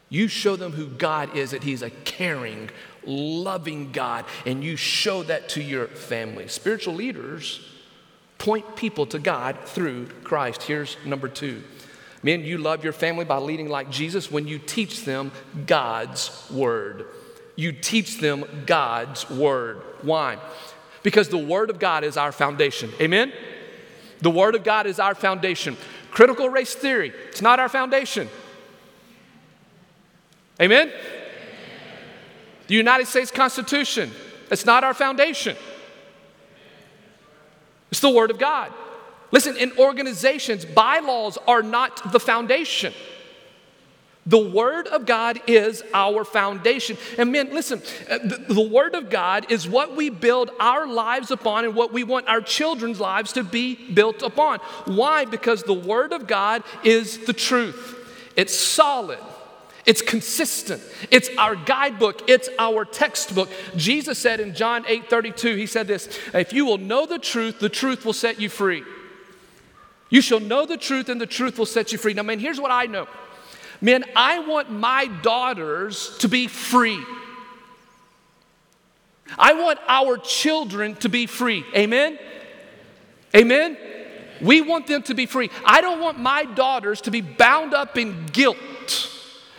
You 0.09 0.27
show 0.27 0.57
them 0.57 0.73
who 0.73 0.89
God 0.89 1.37
is, 1.37 1.53
that 1.53 1.63
He's 1.63 1.83
a 1.83 1.91
caring, 1.91 2.71
loving 3.05 3.93
God, 3.93 4.25
and 4.45 4.65
you 4.65 4.77
show 4.77 5.23
that 5.25 5.51
to 5.51 5.63
your 5.63 5.87
family. 5.87 6.49
Spiritual 6.49 6.95
leaders 6.95 7.61
point 8.39 8.75
people 8.75 9.07
to 9.07 9.19
God 9.19 9.57
through 9.67 10.07
Christ. 10.25 10.63
Here's 10.63 10.97
number 11.05 11.29
two. 11.29 11.63
Men, 12.23 12.45
you 12.45 12.59
love 12.59 12.85
your 12.85 12.93
family 12.93 13.25
by 13.25 13.39
leading 13.39 13.69
like 13.69 13.91
Jesus 13.91 14.31
when 14.31 14.47
you 14.47 14.59
teach 14.59 15.05
them 15.05 15.33
God's 15.67 16.31
word. 16.51 17.07
You 17.57 17.73
teach 17.73 18.19
them 18.19 18.45
God's 18.67 19.29
word. 19.31 19.79
Why? 20.03 20.39
Because 21.03 21.29
the 21.29 21.39
word 21.39 21.71
of 21.71 21.79
God 21.79 22.05
is 22.05 22.17
our 22.17 22.33
foundation. 22.33 22.91
Amen? 23.01 23.33
The 24.21 24.31
word 24.31 24.55
of 24.55 24.65
God 24.65 24.87
is 24.87 24.99
our 24.99 25.15
foundation. 25.15 25.77
Critical 26.11 26.49
race 26.49 26.75
theory, 26.75 27.13
it's 27.29 27.43
not 27.43 27.59
our 27.59 27.69
foundation. 27.69 28.29
Amen? 30.61 30.93
The 32.67 32.75
United 32.75 33.07
States 33.07 33.31
Constitution, 33.31 34.11
it's 34.51 34.67
not 34.67 34.85
our 34.85 34.95
foundation. 34.95 35.57
It's 37.91 38.01
the 38.01 38.11
Word 38.11 38.31
of 38.31 38.39
God. 38.39 38.73
Listen, 39.33 39.57
in 39.57 39.73
organizations, 39.79 40.65
bylaws 40.65 41.39
are 41.47 41.63
not 41.63 42.13
the 42.13 42.21
foundation. 42.21 42.93
The 44.27 44.39
Word 44.39 44.87
of 44.89 45.07
God 45.07 45.41
is 45.47 45.83
our 45.95 46.25
foundation. 46.25 46.99
And 47.17 47.33
men, 47.33 47.53
listen, 47.53 47.83
uh, 48.09 48.19
the, 48.19 48.55
the, 48.55 48.61
Word 48.61 48.95
of 48.95 49.09
God 49.09 49.51
is 49.51 49.69
what 49.69 49.97
we 49.97 50.11
build 50.11 50.51
our 50.61 50.87
lives 50.87 51.31
upon 51.31 51.65
and 51.65 51.75
what 51.75 51.93
we 51.93 52.05
want 52.05 52.29
our 52.29 52.43
children's 52.43 53.01
lives 53.01 53.33
to 53.33 53.43
be 53.43 53.93
built 53.93 54.23
upon. 54.23 54.59
Why? 54.85 55.25
Because 55.25 55.63
the 55.63 55.73
Word 55.73 56.13
of 56.13 56.27
God 56.27 56.63
is 56.85 57.19
the 57.27 57.33
truth, 57.33 57.97
it's 58.37 58.57
solid. 58.57 59.19
It's 59.87 60.03
consistent. 60.03 60.83
It's 61.11 61.31
our 61.39 61.57
guidebook. 61.57 62.29
It's 62.29 62.51
our 62.59 62.85
textbook. 62.85 63.49
Jesus 63.77 64.19
said 64.19 64.39
in 64.39 64.55
John 64.55 64.85
8 64.87 65.09
32, 65.09 65.57
He 65.57 65.65
said 65.65 65.89
this 65.89 66.07
If 66.35 66.53
you 66.53 66.67
will 66.67 66.77
know 66.77 67.07
the 67.07 67.19
truth, 67.19 67.59
the 67.59 67.71
truth 67.71 68.05
will 68.05 68.13
set 68.13 68.39
you 68.39 68.51
free. 68.51 68.85
You 70.11 70.21
shall 70.21 70.41
know 70.41 70.67
the 70.67 70.77
truth, 70.77 71.09
and 71.09 71.21
the 71.21 71.27
truth 71.27 71.59
will 71.59 71.67
set 71.67 71.93
you 71.93 71.99
free. 71.99 72.13
Now, 72.13 72.23
man, 72.23 72.39
here's 72.39 72.61
what 72.61 72.71
I 72.71 72.87
know 72.87 73.07
Man, 73.81 74.05
I 74.15 74.41
want 74.41 74.71
my 74.71 75.07
daughters 75.07 76.17
to 76.19 76.29
be 76.29 76.49
free. 76.49 77.03
I 79.39 79.55
want 79.55 79.79
our 79.89 80.19
children 80.19 80.97
to 80.97 81.09
be 81.09 81.27
free. 81.27 81.65
Amen? 81.75 82.19
Amen? 83.35 83.79
We 84.43 84.61
want 84.61 84.87
them 84.87 85.03
to 85.05 85.15
be 85.15 85.27
free. 85.27 85.51
I 85.65 85.81
don't 85.81 86.01
want 86.01 86.19
my 86.19 86.45
daughters 86.45 87.01
to 87.03 87.11
be 87.11 87.21
bound 87.21 87.73
up 87.73 87.97
in 87.97 88.27
guilt. 88.27 88.57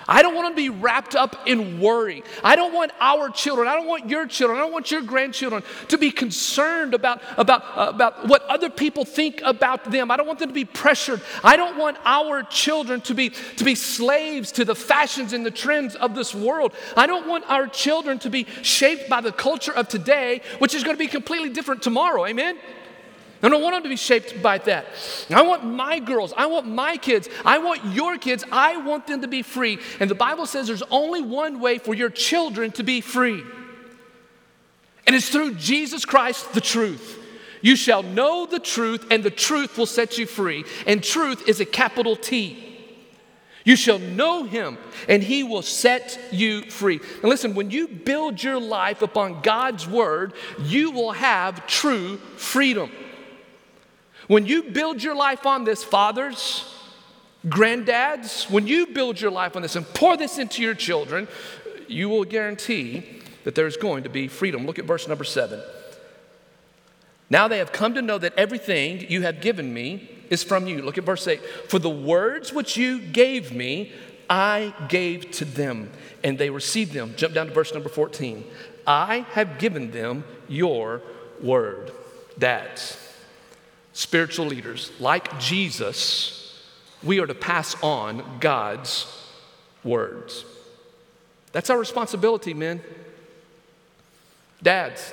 I 0.08 0.22
don't 0.22 0.36
want 0.36 0.56
to 0.56 0.56
be 0.56 0.70
wrapped 0.70 1.16
up 1.16 1.36
in 1.46 1.80
worry. 1.80 2.24
I 2.44 2.56
don't 2.56 2.74
want 2.74 2.92
our 3.00 3.30
children, 3.30 3.68
I 3.68 3.76
don't 3.76 3.88
want 3.88 4.10
your 4.10 4.26
children, 4.28 4.60
I 4.60 4.64
don't 4.64 4.72
want 4.72 4.92
your 4.92 5.02
grandchildren 5.02 5.64
to 5.90 5.98
be 5.98 6.12
concerned 6.12 6.94
about, 6.94 7.22
about, 7.38 7.64
uh, 7.76 7.90
about 7.90 8.28
what 8.28 8.44
other 8.44 8.70
people 8.70 9.06
think 9.06 9.42
about 9.44 9.92
them. 9.92 10.12
I 10.12 10.18
don't 10.18 10.28
want 10.28 10.40
them 10.40 10.50
to 10.50 10.54
be 10.54 10.66
pressured. 10.66 11.22
I 11.44 11.56
don't 11.56 11.78
want 11.78 11.98
our 12.06 12.44
children 12.44 13.02
to 13.02 13.14
be, 13.14 13.30
to 13.30 13.64
be 13.64 13.76
slaves 13.76 14.52
to 14.54 14.66
the 14.66 14.76
fashions 14.76 15.34
and 15.34 15.46
the 15.46 15.52
trends 15.52 15.96
of 15.96 16.16
this 16.16 16.34
world. 16.34 16.74
I 16.98 17.08
don't 17.08 17.28
want 17.28 17.50
our 17.50 17.68
children 17.68 18.20
to 18.20 18.30
be 18.30 18.46
shaped 18.62 19.10
by 19.10 19.22
the 19.22 19.32
culture 19.32 19.74
of 19.74 19.88
today, 19.88 20.42
which 20.60 20.74
is 20.74 20.84
going 20.84 20.96
to 20.96 21.00
be 21.00 21.08
completely 21.08 21.50
different 21.50 21.82
tomorrow. 21.82 22.26
Amen? 22.26 22.58
I 23.44 23.50
don't 23.50 23.62
want 23.62 23.76
them 23.76 23.84
to 23.84 23.90
be 23.90 23.96
shaped 23.96 24.42
by 24.42 24.60
that. 24.60 24.86
I 25.32 25.42
want 25.42 25.66
my 25.66 26.00
girls, 26.00 26.34
I 26.38 26.46
want 26.46 26.68
my 26.68 26.98
kids, 26.98 27.28
I 27.44 27.58
want 27.58 27.84
your 27.86 28.18
kids, 28.18 28.44
I 28.52 28.78
want 28.78 29.08
them 29.08 29.22
to 29.22 29.28
be 29.28 29.42
free. 29.42 29.80
And 30.00 30.10
the 30.10 30.16
Bible 30.16 30.46
says 30.46 30.68
there's 30.68 30.84
only 30.92 31.22
one 31.22 31.60
way 31.60 31.78
for 31.80 31.94
your 31.94 32.10
children 32.10 32.72
to 32.74 32.84
be 32.84 33.02
free, 33.02 33.44
and 35.08 35.16
it's 35.16 35.30
through 35.30 35.56
Jesus 35.56 36.06
Christ, 36.06 36.54
the 36.54 36.62
truth. 36.62 37.18
You 37.62 37.76
shall 37.76 38.04
know 38.04 38.46
the 38.46 38.60
truth, 38.60 39.08
and 39.12 39.24
the 39.24 39.30
truth 39.30 39.78
will 39.78 39.86
set 39.86 40.18
you 40.18 40.26
free. 40.26 40.66
And 40.88 41.04
truth 41.04 41.48
is 41.48 41.60
a 41.60 41.66
capital 41.66 42.16
T. 42.16 42.68
You 43.64 43.76
shall 43.76 44.00
know 44.00 44.44
him, 44.44 44.80
and 45.08 45.22
he 45.22 45.44
will 45.44 45.62
set 45.62 46.20
you 46.32 46.64
free. 46.64 47.00
And 47.22 47.30
listen, 47.30 47.54
when 47.54 47.70
you 47.70 47.88
build 47.88 48.42
your 48.42 48.60
life 48.60 49.04
upon 49.04 49.42
God's 49.42 49.88
word, 49.88 50.34
you 50.60 50.90
will 50.90 51.12
have 51.12 51.68
true 51.68 52.18
freedom. 52.38 52.92
When 54.28 54.46
you 54.46 54.64
build 54.64 55.02
your 55.02 55.16
life 55.16 55.46
on 55.46 55.64
this, 55.64 55.84
fathers, 55.84 56.66
granddads, 57.48 58.50
when 58.50 58.68
you 58.68 58.88
build 58.88 59.20
your 59.20 59.32
life 59.32 59.56
on 59.56 59.62
this 59.62 59.76
and 59.76 59.86
pour 59.94 60.18
this 60.18 60.38
into 60.38 60.62
your 60.62 60.76
children, 60.76 61.28
you 61.88 62.10
will 62.10 62.24
guarantee 62.24 63.22
that 63.44 63.56
there's 63.56 63.78
going 63.78 64.04
to 64.04 64.10
be 64.10 64.28
freedom. 64.28 64.66
Look 64.66 64.80
at 64.80 64.86
verse 64.86 65.08
number 65.08 65.24
seven. 65.24 65.62
Now 67.30 67.48
they 67.48 67.60
have 67.60 67.72
come 67.72 67.94
to 67.96 68.02
know 68.02 68.18
that 68.18 68.34
everything 68.38 69.10
you 69.10 69.22
have 69.22 69.42
given 69.42 69.74
me 69.74 70.10
is 70.30 70.44
from 70.44 70.68
you. 70.68 70.82
Look 70.82 70.98
at 70.98 71.06
verse 71.06 71.28
8. 71.28 71.42
For 71.70 71.80
the 71.80 71.90
words 71.90 72.54
which 72.54 72.76
you 72.76 73.00
gave 73.00 73.54
me, 73.54 73.92
I 74.30 74.74
gave 74.88 75.32
to 75.32 75.46
them, 75.46 75.92
and 76.24 76.38
they 76.38 76.50
received 76.50 76.94
them. 76.94 77.14
Jump 77.18 77.34
down 77.34 77.48
to 77.48 77.54
verse 77.54 77.74
number 77.74 77.90
14. 77.90 78.44
I 78.86 79.26
have 79.32 79.60
given 79.60 79.92
them 79.92 80.24
your 80.48 81.02
word. 81.42 81.92
Dads, 82.40 82.98
spiritual 83.94 84.46
leaders, 84.46 84.92
like 85.00 85.40
Jesus, 85.40 86.62
we 87.04 87.20
are 87.20 87.28
to 87.28 87.36
pass 87.36 87.76
on 87.82 88.24
God's 88.40 89.06
words. 89.84 90.46
That's 91.52 91.70
our 91.70 91.78
responsibility, 91.78 92.54
men. 92.54 92.82
Dads, 94.64 95.12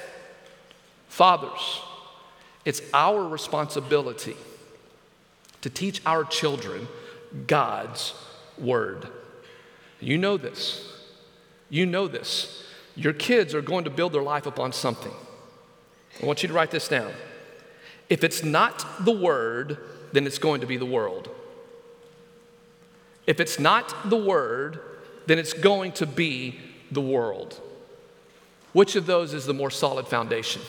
fathers, 1.08 1.80
it's 2.64 2.82
our 2.92 3.26
responsibility 3.26 4.36
to 5.62 5.70
teach 5.70 6.02
our 6.06 6.24
children 6.24 6.86
God's 7.46 8.14
word. 8.58 9.08
You 10.00 10.18
know 10.18 10.36
this. 10.36 10.86
You 11.70 11.86
know 11.86 12.08
this. 12.08 12.64
Your 12.94 13.12
kids 13.12 13.54
are 13.54 13.62
going 13.62 13.84
to 13.84 13.90
build 13.90 14.12
their 14.12 14.22
life 14.22 14.46
upon 14.46 14.72
something. 14.72 15.12
I 16.22 16.26
want 16.26 16.42
you 16.42 16.48
to 16.48 16.54
write 16.54 16.70
this 16.70 16.88
down. 16.88 17.12
If 18.08 18.24
it's 18.24 18.42
not 18.42 19.04
the 19.04 19.12
Word, 19.12 19.78
then 20.12 20.26
it's 20.26 20.38
going 20.38 20.60
to 20.60 20.66
be 20.66 20.76
the 20.76 20.86
world. 20.86 21.28
If 23.26 23.40
it's 23.40 23.58
not 23.58 24.08
the 24.08 24.16
Word, 24.16 24.80
then 25.26 25.38
it's 25.38 25.52
going 25.52 25.92
to 25.92 26.06
be 26.06 26.58
the 26.90 27.02
world. 27.02 27.60
Which 28.72 28.96
of 28.96 29.06
those 29.06 29.34
is 29.34 29.44
the 29.44 29.54
more 29.54 29.70
solid 29.70 30.06
foundation? 30.06 30.62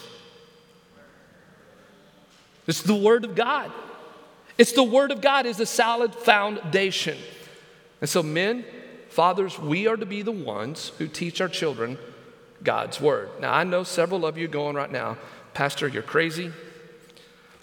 It's 2.66 2.82
the 2.82 2.94
Word 2.94 3.24
of 3.24 3.34
God. 3.34 3.72
It's 4.58 4.72
the 4.72 4.84
Word 4.84 5.10
of 5.10 5.22
God 5.22 5.46
is 5.46 5.56
the 5.56 5.66
solid 5.66 6.14
foundation. 6.14 7.16
And 8.02 8.10
so, 8.10 8.22
men, 8.22 8.64
fathers, 9.08 9.58
we 9.58 9.86
are 9.86 9.96
to 9.96 10.06
be 10.06 10.20
the 10.22 10.32
ones 10.32 10.92
who 10.98 11.08
teach 11.08 11.40
our 11.40 11.48
children 11.48 11.98
God's 12.62 13.00
Word. 13.00 13.30
Now, 13.40 13.54
I 13.54 13.64
know 13.64 13.82
several 13.82 14.26
of 14.26 14.36
you 14.36 14.48
going 14.48 14.76
right 14.76 14.90
now, 14.90 15.16
Pastor, 15.54 15.88
you're 15.88 16.02
crazy. 16.02 16.52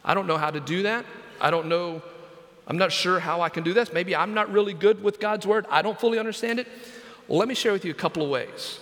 I 0.08 0.14
don't 0.14 0.26
know 0.26 0.38
how 0.38 0.50
to 0.50 0.62
do 0.62 0.84
that. 0.84 1.06
I 1.40 1.52
don't 1.52 1.68
know, 1.68 2.02
I'm 2.66 2.78
not 2.78 2.92
sure 2.92 3.20
how 3.20 3.42
I 3.42 3.50
can 3.50 3.64
do 3.64 3.74
this. 3.74 3.94
Maybe 3.94 4.16
I'm 4.16 4.34
not 4.34 4.52
really 4.52 4.74
good 4.74 5.04
with 5.04 5.20
God's 5.20 5.46
word. 5.46 5.66
I 5.70 5.82
don't 5.82 6.00
fully 6.00 6.18
understand 6.18 6.60
it. 6.60 6.68
Well, 7.28 7.38
let 7.38 7.48
me 7.48 7.54
share 7.54 7.74
with 7.74 7.86
you 7.86 7.92
a 7.92 7.96
couple 7.96 8.24
of 8.24 8.30
ways 8.30 8.80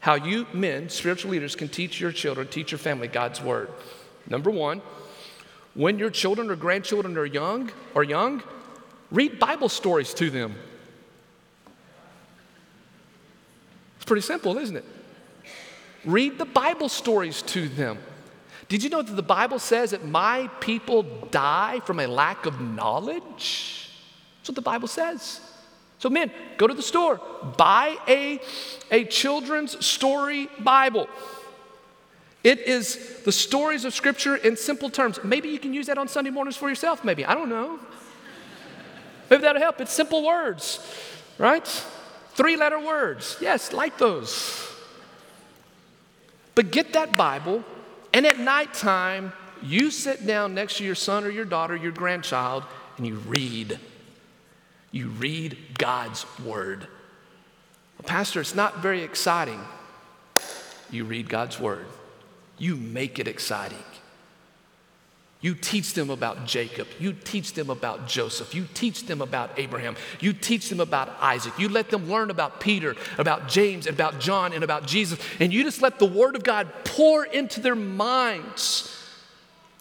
how 0.00 0.14
you 0.14 0.46
men, 0.54 0.88
spiritual 0.88 1.30
leaders, 1.30 1.54
can 1.56 1.68
teach 1.68 2.00
your 2.00 2.12
children, 2.12 2.46
teach 2.46 2.72
your 2.72 2.78
family 2.78 3.08
God's 3.08 3.42
word. 3.42 3.68
Number 4.28 4.50
one, 4.50 4.80
when 5.74 5.98
your 5.98 6.10
children 6.10 6.50
or 6.50 6.56
grandchildren 6.56 7.16
are 7.18 7.26
young 7.26 7.70
or 7.94 8.02
young, 8.02 8.42
read 9.10 9.38
Bible 9.38 9.68
stories 9.68 10.14
to 10.14 10.30
them. 10.30 10.54
It's 13.96 14.04
pretty 14.06 14.22
simple, 14.22 14.56
isn't 14.56 14.76
it? 14.76 14.84
Read 16.04 16.38
the 16.38 16.46
Bible 16.46 16.88
stories 16.88 17.42
to 17.42 17.68
them. 17.68 17.98
Did 18.70 18.84
you 18.84 18.88
know 18.88 19.02
that 19.02 19.16
the 19.16 19.22
Bible 19.22 19.58
says 19.58 19.90
that 19.90 20.04
my 20.04 20.48
people 20.60 21.02
die 21.32 21.80
from 21.84 21.98
a 21.98 22.06
lack 22.06 22.46
of 22.46 22.60
knowledge? 22.60 23.90
That's 24.38 24.50
what 24.50 24.54
the 24.54 24.62
Bible 24.62 24.86
says. 24.86 25.40
So, 25.98 26.08
men, 26.08 26.30
go 26.56 26.68
to 26.68 26.72
the 26.72 26.80
store, 26.80 27.20
buy 27.56 27.96
a, 28.06 28.40
a 28.92 29.04
children's 29.06 29.84
story 29.84 30.48
Bible. 30.60 31.08
It 32.44 32.60
is 32.60 33.22
the 33.24 33.32
stories 33.32 33.84
of 33.84 33.92
Scripture 33.92 34.36
in 34.36 34.56
simple 34.56 34.88
terms. 34.88 35.18
Maybe 35.24 35.48
you 35.48 35.58
can 35.58 35.74
use 35.74 35.88
that 35.88 35.98
on 35.98 36.06
Sunday 36.06 36.30
mornings 36.30 36.56
for 36.56 36.68
yourself, 36.68 37.02
maybe. 37.02 37.24
I 37.24 37.34
don't 37.34 37.48
know. 37.48 37.80
Maybe 39.30 39.42
that'll 39.42 39.60
help. 39.60 39.80
It's 39.80 39.92
simple 39.92 40.24
words, 40.24 40.78
right? 41.38 41.66
Three 42.34 42.54
letter 42.54 42.78
words. 42.78 43.36
Yes, 43.40 43.72
like 43.72 43.98
those. 43.98 44.64
But 46.54 46.70
get 46.70 46.92
that 46.92 47.16
Bible 47.16 47.64
and 48.12 48.26
at 48.26 48.38
nighttime, 48.38 49.32
you 49.62 49.90
sit 49.90 50.26
down 50.26 50.54
next 50.54 50.78
to 50.78 50.84
your 50.84 50.94
son 50.94 51.24
or 51.24 51.30
your 51.30 51.44
daughter, 51.44 51.76
your 51.76 51.92
grandchild, 51.92 52.64
and 52.96 53.06
you 53.06 53.16
read. 53.16 53.78
You 54.90 55.08
read 55.08 55.56
God's 55.78 56.24
word. 56.44 56.80
Well, 56.80 58.06
Pastor, 58.06 58.40
it's 58.40 58.54
not 58.54 58.78
very 58.78 59.02
exciting. 59.02 59.60
You 60.90 61.04
read 61.04 61.28
God's 61.28 61.60
word, 61.60 61.86
you 62.58 62.74
make 62.76 63.18
it 63.18 63.28
exciting. 63.28 63.78
You 65.40 65.54
teach 65.54 65.94
them 65.94 66.10
about 66.10 66.44
Jacob. 66.44 66.86
You 66.98 67.14
teach 67.14 67.54
them 67.54 67.70
about 67.70 68.06
Joseph. 68.06 68.54
You 68.54 68.66
teach 68.74 69.06
them 69.06 69.22
about 69.22 69.50
Abraham. 69.56 69.96
You 70.20 70.34
teach 70.34 70.68
them 70.68 70.80
about 70.80 71.08
Isaac. 71.18 71.58
You 71.58 71.70
let 71.70 71.88
them 71.88 72.10
learn 72.10 72.30
about 72.30 72.60
Peter, 72.60 72.94
about 73.16 73.48
James, 73.48 73.86
and 73.86 73.94
about 73.94 74.20
John, 74.20 74.52
and 74.52 74.62
about 74.62 74.86
Jesus. 74.86 75.18
And 75.38 75.50
you 75.50 75.62
just 75.62 75.80
let 75.80 75.98
the 75.98 76.06
Word 76.06 76.36
of 76.36 76.44
God 76.44 76.68
pour 76.84 77.24
into 77.24 77.60
their 77.60 77.74
minds. 77.74 78.94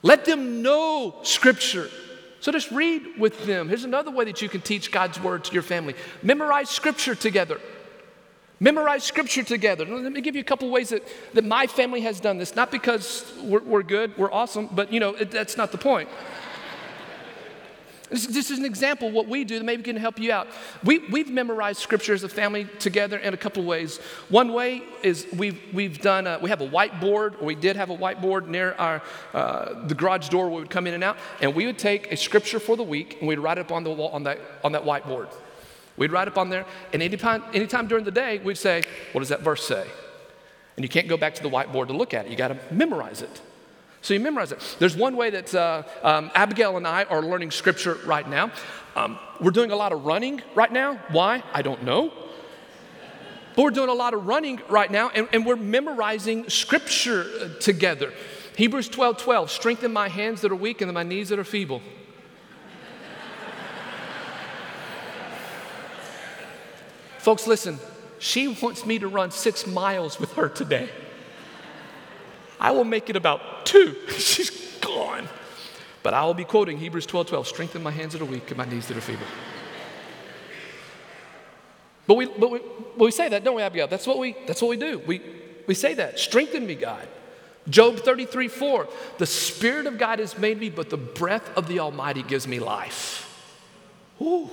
Let 0.02 0.24
them 0.24 0.62
know 0.62 1.16
Scripture. 1.24 1.90
So 2.40 2.54
just 2.54 2.72
read 2.72 3.20
with 3.20 3.46
them. 3.46 3.68
Here's 3.68 3.84
another 3.84 4.12
way 4.12 4.24
that 4.26 4.42
you 4.42 4.48
can 4.48 4.62
teach 4.62 4.94
God's 4.94 5.20
Word 5.20 5.44
to 5.44 5.54
your 5.54 5.64
family 5.64 5.96
memorize 6.24 6.70
Scripture 6.70 7.16
together. 7.16 7.60
Memorize 8.60 9.06
scripture 9.06 9.44
together. 9.44 9.86
Let 9.86 10.12
me 10.12 10.20
give 10.20 10.36
you 10.36 10.42
a 10.42 10.46
couple 10.46 10.70
ways 10.70 10.90
that, 10.90 11.04
that 11.34 11.46
my 11.46 11.66
family 11.66 12.02
has 12.02 12.20
done 12.20 12.38
this. 12.38 12.56
Not 12.56 12.72
because 12.72 13.32
we're, 13.42 13.64
we're 13.64 13.84
good, 13.84 14.18
we're 14.18 14.32
awesome, 14.32 14.68
but 14.72 14.92
you 14.92 15.00
know, 15.00 15.12
it, 15.16 15.32
that's 15.32 15.56
not 15.56 15.72
the 15.72 15.78
point. 15.78 16.10
This, 18.10 18.26
this, 18.26 18.52
is 18.52 18.58
an 18.58 18.66
example 18.66 19.10
of 19.10 19.14
what 19.14 19.28
we 19.28 19.44
do 19.44 19.60
that 19.60 19.66
maybe 19.66 19.84
can 19.84 19.96
help 19.96 20.20
you 20.20 20.32
out. 20.32 20.48
We, 20.84 20.98
we've 21.10 21.30
memorized 21.30 21.80
scripture 21.80 22.14
as 22.14 22.24
a 22.24 22.30
family 22.30 22.66
together 22.80 23.18
in 23.20 23.34
a 23.34 23.38
couple 23.38 23.64
ways. 23.64 24.00
One 24.30 24.52
way 24.52 24.82
is 25.04 25.28
we've, 25.32 25.60
we've 25.72 26.02
done, 26.02 26.26
a, 26.26 26.40
we 26.40 26.50
have 26.50 26.62
a 26.62 26.68
whiteboard, 26.68 27.40
or 27.40 27.46
we 27.46 27.56
did 27.56 27.76
have 27.76 27.92
a 27.92 27.96
whiteboard 27.96 28.48
near 28.48 28.74
our, 28.74 29.04
uh, 29.34 29.86
the 29.86 29.94
garage 29.94 30.30
door 30.30 30.46
where 30.46 30.56
we 30.56 30.62
would 30.62 30.72
come 30.72 30.88
in 30.88 30.96
and 30.96 31.04
out, 31.04 31.18
and 31.40 31.54
we 31.54 31.68
would 31.68 31.78
take 31.78 32.12
a 32.12 32.18
scripture 32.18 32.60
for 32.60 32.76
the 32.76 32.84
week 32.84 33.18
and 33.20 33.28
we'd 33.28 33.40
write 33.40 33.60
it 33.60 33.62
up 33.62 33.72
on, 33.72 33.84
the 33.84 33.92
wall, 33.92 34.10
on, 34.10 34.24
that, 34.24 34.40
on 34.64 34.72
that 34.72 34.84
whiteboard. 34.84 35.32
We'd 36.00 36.14
write 36.14 36.30
up 36.30 36.38
on 36.38 36.50
there, 36.50 36.66
and 36.94 37.04
anytime, 37.04 37.44
anytime 37.54 37.88
during 37.88 38.06
the 38.06 38.12
day, 38.12 38.40
we'd 38.40 38.58
say, 38.58 38.84
What 39.12 39.20
does 39.20 39.30
that 39.30 39.42
verse 39.42 39.68
say? 39.68 39.86
And 40.78 40.84
you 40.86 40.90
can't 40.90 41.10
go 41.10 41.18
back 41.18 41.36
to 41.36 41.44
the 41.44 41.50
whiteboard 41.50 41.88
to 41.88 41.94
look 41.94 42.14
at 42.14 42.26
it. 42.26 42.32
You 42.32 42.38
got 42.38 42.48
to 42.48 42.58
memorize 42.72 43.22
it. 43.22 43.42
So 44.02 44.14
you 44.14 44.22
memorize 44.22 44.54
it. 44.54 44.78
There's 44.80 44.96
one 44.96 45.18
way 45.18 45.30
that 45.32 45.54
uh, 45.54 45.84
um, 46.02 46.32
Abigail 46.34 46.78
and 46.78 46.88
I 46.88 47.04
are 47.04 47.22
learning 47.22 47.52
scripture 47.52 47.96
right 48.06 48.28
now. 48.28 48.54
Um, 48.96 49.20
we're 49.42 49.52
doing 49.52 49.72
a 49.72 49.76
lot 49.76 49.92
of 49.92 50.06
running 50.06 50.42
right 50.56 50.72
now. 50.72 50.96
Why? 51.12 51.44
I 51.54 51.62
don't 51.62 51.84
know. 51.84 52.14
But 53.58 53.64
we're 53.64 53.72
doing 53.72 53.90
a 53.90 53.94
lot 53.94 54.14
of 54.14 54.26
running 54.26 54.62
right 54.70 54.90
now, 54.90 55.10
and, 55.10 55.28
and 55.34 55.46
we're 55.46 55.58
memorizing 55.58 56.48
scripture 56.48 57.56
together. 57.60 58.14
Hebrews 58.56 58.88
12 58.88 59.18
12, 59.18 59.52
strengthen 59.52 59.92
my 59.92 60.08
hands 60.08 60.40
that 60.42 60.52
are 60.54 60.56
weak 60.56 60.80
and 60.80 60.94
my 60.94 61.04
knees 61.04 61.28
that 61.28 61.40
are 61.40 61.44
feeble. 61.44 61.82
Folks, 67.20 67.46
listen, 67.46 67.80
she 68.18 68.48
wants 68.48 68.86
me 68.86 68.98
to 69.00 69.08
run 69.08 69.32
six 69.32 69.68
miles 69.68 70.20
with 70.20 70.34
her 70.34 70.50
today. 70.50 70.90
I 72.60 72.72
will 72.72 72.86
make 72.86 73.10
it 73.10 73.16
about 73.16 73.66
two. 73.66 73.96
She's 74.18 74.50
gone. 74.80 75.28
But 76.02 76.14
I 76.14 76.24
will 76.26 76.34
be 76.34 76.46
quoting 76.46 76.78
Hebrews 76.78 77.06
12 77.06 77.28
12, 77.28 77.48
strengthen 77.48 77.84
my 77.84 77.92
hands 77.92 78.14
that 78.14 78.22
are 78.22 78.26
weak 78.26 78.50
and 78.50 78.58
my 78.58 78.66
knees 78.66 78.88
that 78.88 78.98
are 78.98 79.02
feeble. 79.02 79.26
But 82.08 82.16
we, 82.16 82.26
but 82.26 82.50
we, 82.50 82.60
but 82.60 83.06
we 83.06 83.12
say 83.12 83.30
that, 83.30 83.44
don't 83.44 83.56
we, 83.56 83.62
Abigail? 83.62 83.88
That's 83.88 84.08
what 84.08 84.18
we, 84.18 84.36
that's 84.48 84.62
what 84.62 84.70
we 84.70 84.78
do. 84.78 85.00
We, 85.06 85.22
we 85.68 85.76
say 85.76 85.94
that. 85.96 86.18
Strengthen 86.18 86.66
me, 86.66 86.76
God. 86.76 87.08
Job 87.68 87.98
33 87.98 88.48
4, 88.48 88.88
the 89.20 89.26
Spirit 89.26 89.86
of 89.86 89.98
God 89.98 90.20
has 90.20 90.38
made 90.38 90.60
me, 90.60 90.70
but 90.70 90.90
the 90.90 90.98
breath 90.98 91.56
of 91.56 91.68
the 91.68 91.80
Almighty 91.80 92.24
gives 92.24 92.48
me 92.48 92.60
life. 92.60 93.26
Ooh. 94.22 94.50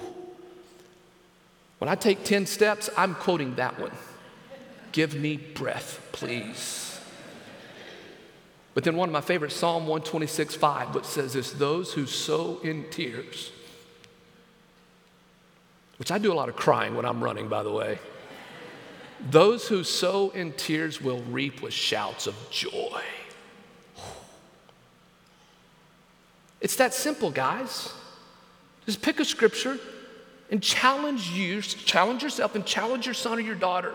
When 1.79 1.89
I 1.89 1.95
take 1.95 2.25
10 2.25 2.47
steps, 2.47 2.89
I'm 2.97 3.15
quoting 3.15 3.55
that 3.57 3.79
one. 3.79 3.93
Give 4.93 5.15
me 5.15 5.37
breath, 5.37 6.01
please. 6.13 6.99
But 8.73 8.85
then 8.85 8.97
one 8.97 9.09
of 9.09 9.13
my 9.13 9.21
favorites, 9.21 9.55
Psalm 9.55 9.87
126, 9.87 10.55
5, 10.55 10.95
which 10.95 11.05
says 11.05 11.33
this 11.33 11.53
those 11.53 11.93
who 11.93 12.07
sow 12.07 12.61
in 12.63 12.85
tears, 12.91 13.51
which 15.99 16.11
I 16.11 16.19
do 16.19 16.33
a 16.33 16.35
lot 16.35 16.49
of 16.49 16.57
crying 16.57 16.95
when 16.95 17.05
I'm 17.05 17.23
running, 17.23 17.49
by 17.49 17.63
the 17.63 17.73
way. 17.73 17.99
Those 19.31 19.67
who 19.67 19.83
sow 19.83 20.31
in 20.31 20.53
tears 20.53 21.01
will 21.01 21.23
reap 21.23 21.63
with 21.63 21.73
shouts 21.73 22.27
of 22.27 22.35
joy. 22.51 23.03
It's 26.61 26.77
that 26.77 26.93
simple, 26.93 27.31
guys. 27.31 27.93
Just 28.85 29.01
pick 29.01 29.21
a 29.21 29.25
scripture, 29.25 29.79
and 30.51 30.63
challenge 30.63 31.31
you, 31.31 31.61
challenge 31.61 32.23
yourself 32.23 32.55
and 32.55 32.65
challenge 32.65 33.07
your 33.07 33.15
son 33.15 33.39
or 33.39 33.41
your 33.41 33.55
daughter. 33.55 33.95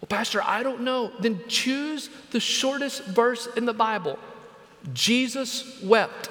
Well, 0.00 0.08
Pastor, 0.08 0.42
I 0.42 0.62
don't 0.62 0.82
know. 0.82 1.10
Then 1.20 1.40
choose 1.48 2.10
the 2.30 2.40
shortest 2.40 3.04
verse 3.06 3.48
in 3.56 3.64
the 3.64 3.72
Bible. 3.72 4.18
Jesus 4.92 5.82
wept. 5.82 6.28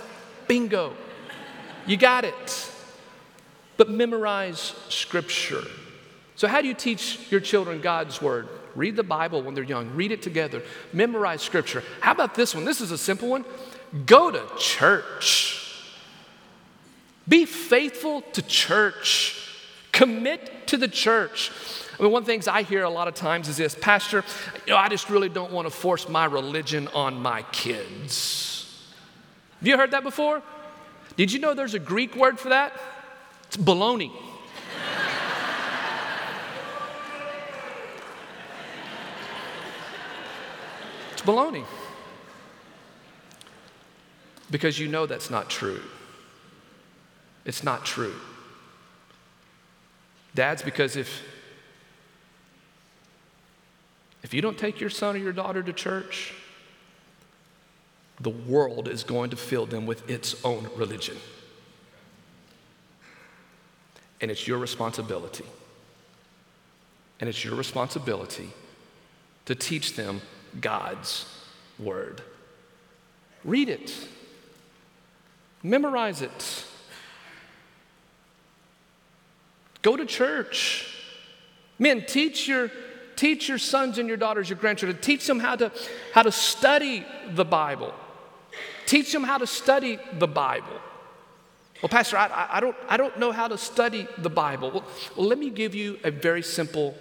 Bingo. 0.48 0.94
You 1.88 1.98
got 1.98 2.26
it. 2.26 2.72
But 3.78 3.90
memorize 3.90 4.76
scripture. 4.90 5.64
So, 6.36 6.48
how 6.48 6.62
do 6.62 6.68
you 6.68 6.74
teach 6.74 7.20
your 7.32 7.40
children 7.40 7.82
God's 7.82 8.22
word? 8.22 8.48
Read 8.76 8.96
the 8.96 9.04
Bible 9.04 9.42
when 9.42 9.54
they're 9.56 9.64
young, 9.64 9.90
read 9.96 10.12
it 10.12 10.22
together, 10.22 10.62
memorize 10.92 11.42
scripture. 11.42 11.82
How 12.02 12.12
about 12.12 12.36
this 12.36 12.54
one? 12.54 12.66
This 12.66 12.82
is 12.82 12.92
a 12.92 12.98
simple 12.98 13.30
one. 13.30 13.46
Go 14.06 14.32
to 14.32 14.44
church. 14.58 15.65
Be 17.28 17.46
faithful 17.46 18.22
to 18.34 18.42
church. 18.42 19.42
Commit 19.92 20.68
to 20.68 20.78
the 20.78 20.88
church. 20.88 21.52
I 21.98 22.04
mean, 22.04 22.12
one 22.12 22.22
of 22.22 22.26
the 22.26 22.32
things 22.32 22.48
I 22.48 22.64
hear 22.64 22.84
a 22.84 22.90
lot 22.90 23.08
of 23.08 23.16
times 23.16 23.48
is 23.48 23.58
this 23.58 23.76
Pastor, 23.76 24.24
you 24.66 24.74
know, 24.74 24.78
I 24.78 24.90
just 24.90 25.10
really 25.10 25.30
don't 25.30 25.52
want 25.52 25.68
to 25.68 25.74
force 25.74 26.10
my 26.10 26.26
religion 26.26 26.90
on 26.90 27.22
my 27.22 27.44
kids. 27.52 28.92
Have 29.60 29.68
you 29.68 29.78
heard 29.78 29.92
that 29.92 30.04
before? 30.04 30.42
Did 31.16 31.32
you 31.32 31.40
know 31.40 31.54
there's 31.54 31.74
a 31.74 31.80
Greek 31.80 32.16
word 32.16 32.40
for 32.40 32.50
that? 32.50 32.74
It's 33.48 33.58
baloney. 33.58 34.12
it's 41.14 41.22
baloney. 41.22 41.64
Because 44.52 44.78
you 44.78 44.88
know 44.90 45.06
that's 45.06 45.30
not 45.30 45.50
true. 45.50 45.82
It's 47.46 47.64
not 47.64 47.86
true. 47.86 48.16
Dads, 50.34 50.62
because 50.62 50.96
if 50.96 51.24
if 54.24 54.34
you 54.34 54.42
don't 54.42 54.58
take 54.58 54.82
your 54.82 54.90
son 54.90 55.16
or 55.16 55.20
your 55.20 55.32
daughter 55.32 55.62
to 55.62 55.72
church, 55.72 56.34
the 58.20 58.32
world 58.32 58.88
is 58.88 59.04
going 59.04 59.30
to 59.30 59.36
fill 59.36 59.68
them 59.68 59.86
with 59.86 60.10
its 60.10 60.44
own 60.44 60.68
religion. 60.76 61.16
And 64.20 64.32
it's 64.32 64.48
your 64.48 64.58
responsibility. 64.58 65.46
And 67.20 67.30
it's 67.30 67.46
your 67.46 67.56
responsibility 67.56 68.50
to 69.46 69.54
teach 69.54 69.96
them 69.96 70.22
God's 70.60 71.26
word. 71.78 72.22
Read 73.44 73.70
it, 73.70 73.94
memorize 75.62 76.24
it. 76.24 76.66
Go 79.86 79.96
to 79.96 80.06
church. 80.08 80.88
Men, 81.78 82.06
teach 82.08 82.48
your, 82.48 82.72
teach 83.16 83.48
your 83.48 83.60
sons 83.60 84.00
and 84.00 84.08
your 84.08 84.18
daughters, 84.18 84.50
your 84.50 84.58
grandchildren, 84.58 85.00
teach 85.00 85.28
them 85.28 85.40
how 85.40 85.56
to, 85.56 85.72
how 86.12 86.24
to 86.24 86.32
study 86.32 87.06
the 87.30 87.46
Bible. 87.46 87.94
Teach 88.88 89.12
them 89.12 89.24
how 89.24 89.38
to 89.38 89.46
study 89.46 90.00
the 90.18 90.28
Bible. 90.28 90.82
Well, 91.84 91.90
Pastor, 91.90 92.18
I, 92.18 92.48
I, 92.54 92.60
don't, 92.62 92.76
I 92.90 92.98
don't 92.98 93.20
know 93.20 93.32
how 93.32 93.48
to 93.48 93.60
study 93.60 94.08
the 94.18 94.30
Bible. 94.30 94.72
Well, 94.72 94.84
well, 95.16 95.28
let 95.28 95.38
me 95.38 95.52
give 95.52 95.76
you 95.76 96.00
a 96.04 96.10
very 96.10 96.42
simple, 96.42 96.98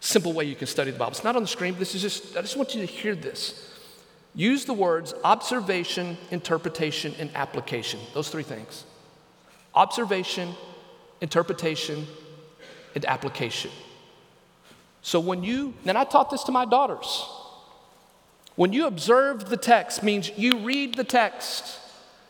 simple 0.00 0.32
way 0.32 0.46
you 0.46 0.56
can 0.56 0.66
study 0.66 0.90
the 0.90 0.98
Bible. 0.98 1.12
It's 1.12 1.22
not 1.22 1.36
on 1.36 1.42
the 1.42 1.48
screen, 1.48 1.74
but 1.74 1.78
this 1.78 1.94
is 1.94 2.02
just, 2.02 2.36
I 2.36 2.40
just 2.40 2.56
want 2.56 2.74
you 2.74 2.80
to 2.80 2.92
hear 2.92 3.14
this. 3.14 3.70
Use 4.34 4.64
the 4.64 4.74
words 4.74 5.14
observation, 5.22 6.16
interpretation, 6.32 7.14
and 7.20 7.30
application. 7.36 8.00
Those 8.12 8.28
three 8.28 8.42
things. 8.42 8.82
Observation, 9.72 10.56
interpretation, 11.22 12.06
and 12.94 13.06
application. 13.06 13.70
So 15.00 15.18
when 15.18 15.42
you, 15.42 15.72
and 15.86 15.96
I 15.96 16.04
taught 16.04 16.30
this 16.30 16.44
to 16.44 16.52
my 16.52 16.66
daughters, 16.66 17.26
when 18.54 18.72
you 18.72 18.86
observe 18.86 19.48
the 19.48 19.56
text 19.56 20.02
means 20.02 20.30
you 20.36 20.58
read 20.58 20.94
the 20.94 21.04
text. 21.04 21.78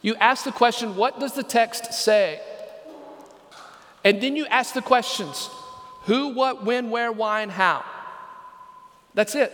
You 0.02 0.14
ask 0.16 0.44
the 0.44 0.52
question, 0.52 0.96
what 0.96 1.20
does 1.20 1.32
the 1.32 1.42
text 1.42 1.92
say? 1.92 2.40
And 4.04 4.20
then 4.20 4.36
you 4.36 4.46
ask 4.46 4.74
the 4.74 4.82
questions 4.82 5.48
who, 6.02 6.34
what, 6.34 6.64
when, 6.64 6.90
where, 6.90 7.12
why, 7.12 7.42
and 7.42 7.52
how. 7.52 7.84
That's 9.14 9.34
it. 9.34 9.52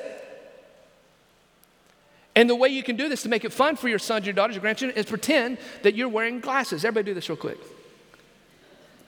And 2.35 2.49
the 2.49 2.55
way 2.55 2.69
you 2.69 2.83
can 2.83 2.97
do 2.97 3.09
this 3.09 3.23
to 3.25 3.29
make 3.29 3.45
it 3.45 3.53
fun 3.53 3.77
for 3.77 3.89
your 3.89 3.99
sons, 3.99 4.25
your 4.25 4.33
daughters, 4.33 4.55
your 4.55 4.63
grandchildren 4.63 4.99
is 4.99 5.07
pretend 5.07 5.59
that 5.83 5.95
you're 5.95 6.09
wearing 6.09 6.41
glasses. 6.41 6.85
Everybody 6.85 7.11
do 7.11 7.15
this 7.15 7.29
real 7.29 7.37
quick. 7.37 7.59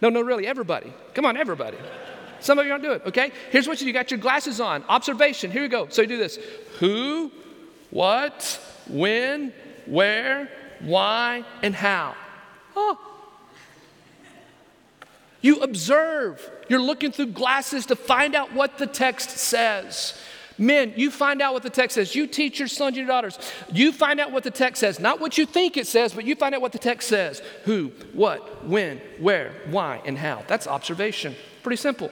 No, 0.01 0.09
no, 0.09 0.21
really, 0.21 0.47
everybody. 0.47 0.93
Come 1.15 1.27
on, 1.27 1.37
everybody. 1.37 1.77
Some 2.41 2.59
of 2.59 2.65
you 2.67 2.73
aren't 2.73 2.83
doing 2.83 2.97
it, 2.97 3.07
okay? 3.07 3.33
Here's 3.51 3.69
what 3.69 3.81
you 3.81 3.85
do. 3.85 3.89
You 3.89 3.93
got 3.93 4.11
your 4.11 4.19
glasses 4.19 4.61
on. 4.61 4.83
Observation. 4.89 5.51
Here 5.51 5.63
we 5.63 5.69
go. 5.69 5.89
So 5.89 6.03
you 6.03 6.09
do 6.09 6.17
this. 6.17 6.39
Who, 6.79 7.31
what, 7.91 8.61
when, 8.89 9.53
where, 9.87 10.51
why, 10.81 11.45
and 11.63 11.75
how. 11.75 12.15
Oh. 12.75 12.99
You 15.43 15.61
observe. 15.61 16.51
You're 16.69 16.81
looking 16.81 17.13
through 17.13 17.27
glasses 17.27 17.87
to 17.87 17.97
find 17.97 18.35
out 18.35 18.53
what 18.55 18.79
the 18.79 18.87
text 18.87 19.31
says. 19.31 20.19
Men, 20.61 20.93
you 20.95 21.11
find 21.11 21.41
out 21.41 21.55
what 21.55 21.63
the 21.63 21.71
text 21.71 21.95
says. 21.95 22.15
You 22.15 22.27
teach 22.27 22.59
your 22.59 22.69
sons 22.69 22.89
and 22.89 22.97
your 22.99 23.07
daughters. 23.07 23.39
You 23.73 23.93
find 23.93 24.21
out 24.21 24.31
what 24.31 24.45
the 24.45 24.51
text 24.51 24.81
says. 24.81 25.01
Not 25.01 25.19
what 25.19 25.39
you 25.39 25.47
think 25.47 25.79
it 25.79 25.87
says, 25.87 26.13
but 26.13 26.27
you 26.27 26.37
find 26.37 26.55
out 26.55 26.61
what 26.61 26.73
the 26.73 26.79
text 26.79 27.09
says. 27.09 27.41
Who, 27.65 27.93
what, 28.13 28.67
when, 28.67 28.99
where, 29.19 29.55
why, 29.71 30.03
and 30.05 30.19
how. 30.19 30.45
That's 30.49 30.67
observation. 30.67 31.35
Pretty 31.63 31.79
simple. 31.79 32.11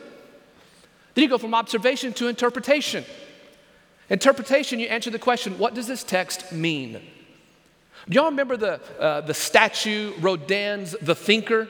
Then 1.13 1.25
you 1.25 1.29
go 1.29 1.37
from 1.37 1.55
observation 1.55 2.15
to 2.15 2.29
interpretation. 2.29 3.05
Interpretation, 4.09 4.81
you 4.81 4.87
answer 4.87 5.11
the 5.11 5.19
question 5.19 5.59
what 5.59 5.75
does 5.75 5.87
this 5.87 6.03
text 6.03 6.51
mean? 6.51 7.03
Do 8.09 8.15
y'all 8.15 8.31
remember 8.31 8.57
the, 8.57 8.81
uh, 8.99 9.21
the 9.21 9.35
statue, 9.35 10.15
Rodin's 10.21 10.97
The 11.03 11.15
Thinker? 11.15 11.69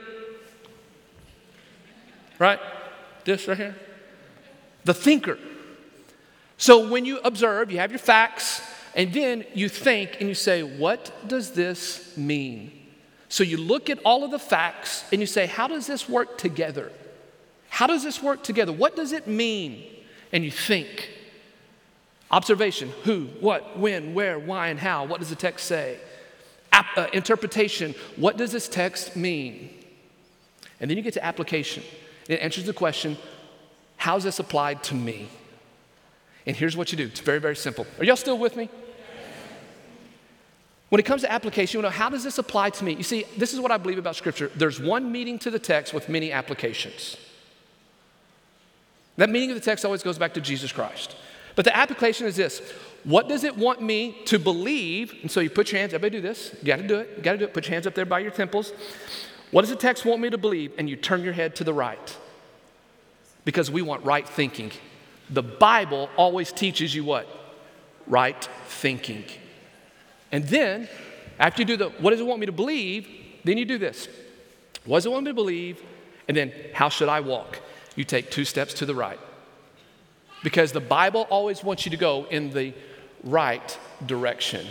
Right? 2.39 2.61
This 3.25 3.49
right 3.49 3.57
here? 3.57 3.77
The 4.85 4.95
Thinker. 4.95 5.39
So 6.59 6.89
when 6.89 7.05
you 7.05 7.21
observe, 7.21 7.71
you 7.71 7.79
have 7.79 7.93
your 7.93 8.01
facts, 8.01 8.61
and 8.95 9.13
then 9.13 9.45
you 9.55 9.69
think 9.69 10.17
and 10.21 10.29
you 10.29 10.35
say, 10.35 10.63
What 10.63 11.13
does 11.27 11.53
this 11.53 12.17
mean? 12.17 12.73
So 13.29 13.45
you 13.45 13.57
look 13.57 13.89
at 13.89 14.01
all 14.05 14.25
of 14.25 14.31
the 14.31 14.39
facts 14.39 15.05
and 15.13 15.21
you 15.21 15.27
say, 15.27 15.47
How 15.47 15.69
does 15.69 15.87
this 15.87 16.09
work 16.09 16.37
together? 16.37 16.93
How 17.69 17.87
does 17.87 18.03
this 18.03 18.23
work 18.23 18.43
together? 18.43 18.73
What 18.73 18.97
does 18.97 19.13
it 19.13 19.27
mean? 19.27 19.85
And 20.33 20.45
you 20.45 20.51
think. 20.51 21.11
Observation 22.31 22.93
who, 23.05 23.29
what, 23.41 23.79
when, 23.79 24.13
where, 24.13 24.39
why, 24.39 24.69
and 24.69 24.79
how. 24.79 25.07
What 25.07 25.21
does 25.21 25.31
the 25.31 25.37
text 25.37 25.67
say? 25.67 25.99
Ap- 26.73 26.99
uh, 26.99 27.07
interpretation 27.13 27.95
what 28.17 28.37
does 28.37 28.53
this 28.53 28.69
text 28.69 29.17
mean? 29.17 29.71
And 30.81 30.91
then 30.91 30.97
you 30.97 31.03
get 31.03 31.15
to 31.15 31.25
application. 31.25 31.83
It 32.29 32.41
answers 32.41 32.65
the 32.65 32.73
question 32.73 33.17
how's 33.97 34.25
this 34.25 34.39
applied 34.39 34.83
to 34.85 34.95
me? 34.95 35.29
And 36.47 36.57
here's 36.57 36.77
what 36.77 36.93
you 36.93 36.99
do 36.99 37.05
it's 37.05 37.21
very, 37.21 37.39
very 37.39 37.57
simple. 37.57 37.87
Are 37.99 38.05
y'all 38.05 38.17
still 38.17 38.39
with 38.39 38.57
me? 38.57 38.69
When 40.89 41.01
it 41.01 41.05
comes 41.05 41.21
to 41.23 41.31
application, 41.31 41.79
you 41.79 41.83
know, 41.83 41.91
how 41.91 42.09
does 42.09 42.25
this 42.25 42.39
apply 42.39 42.71
to 42.71 42.85
me? 42.85 42.95
You 42.95 43.03
see, 43.03 43.25
this 43.37 43.53
is 43.53 43.61
what 43.61 43.71
I 43.71 43.77
believe 43.77 43.99
about 43.99 44.17
Scripture. 44.17 44.51
There's 44.55 44.81
one 44.81 45.13
meaning 45.13 45.39
to 45.41 45.51
the 45.51 45.59
text 45.59 45.93
with 45.93 46.09
many 46.09 46.33
applications. 46.33 47.17
That 49.19 49.29
meaning 49.29 49.51
of 49.51 49.57
the 49.57 49.61
text 49.61 49.85
always 49.85 50.03
goes 50.03 50.17
back 50.17 50.35
to 50.35 50.41
Jesus 50.41 50.73
Christ. 50.73 51.17
But 51.57 51.65
the 51.65 51.77
application 51.77 52.27
is 52.27 52.37
this 52.37 52.61
What 53.05 53.29
does 53.29 53.45
it 53.45 53.57
want 53.57 53.83
me 53.83 54.17
to 54.27 54.39
believe? 54.39 55.15
And 55.23 55.31
so 55.31 55.41
you 55.41 55.51
put 55.51 55.73
your 55.73 55.81
hands, 55.81 55.93
everybody 55.93 56.19
do 56.19 56.23
this. 56.23 56.55
You 56.61 56.67
gotta 56.67 56.87
do 56.87 57.01
it. 57.01 57.11
You 57.17 57.23
gotta 57.23 57.39
do 57.39 57.45
it. 57.45 57.53
Put 57.53 57.67
your 57.67 57.75
hands 57.75 57.87
up 57.87 57.95
there 57.95 58.07
by 58.07 58.21
your 58.21 58.31
temples. 58.31 58.73
What 59.51 59.63
does 59.63 59.71
the 59.71 59.77
text 59.77 60.05
want 60.05 60.23
me 60.23 60.31
to 60.31 60.39
believe? 60.39 60.73
And 60.79 60.89
you 60.89 60.97
turn 60.97 61.23
your 61.23 61.33
head 61.33 61.57
to 61.57 61.65
the 61.65 61.75
right. 61.75 62.17
Because 63.45 63.71
we 63.71 63.83
want 63.83 64.05
right 64.05 64.29
thinking. 64.29 64.71
The 65.31 65.43
Bible 65.43 66.09
always 66.17 66.53
teaches 66.53 66.95
you 66.95 67.05
what? 67.05 67.27
Right 68.07 68.49
thinking. 68.67 69.25
And 70.33 70.45
then, 70.45 70.89
after 71.39 71.63
you 71.63 71.67
do 71.67 71.77
the 71.77 71.89
what 71.91 72.11
does 72.11 72.21
it 72.21 72.27
want 72.27 72.41
me 72.41 72.47
to 72.47 72.53
believe, 72.53 73.09
then 73.45 73.59
you 73.59 73.65
do 73.65 73.79
this. 73.79 74.09
What 74.85 74.99
does 74.99 75.07
it 75.07 75.13
want 75.13 75.25
me 75.25 75.31
to 75.31 75.35
believe? 75.35 75.83
And 76.27 76.37
then, 76.37 76.53
how 76.73 76.89
should 76.89 77.09
I 77.09 77.21
walk? 77.21 77.61
You 77.97 78.05
take 78.05 78.31
two 78.31 78.45
steps 78.45 78.75
to 78.75 78.87
the 78.87 78.95
right. 78.95 79.19
Because 80.43 80.73
the 80.73 80.81
Bible 80.81 81.27
always 81.31 81.65
wants 81.65 81.85
you 81.85 81.91
to 81.91 81.97
go 81.97 82.27
in 82.31 82.51
the 82.51 82.73
right 83.25 83.79
direction. 84.07 84.67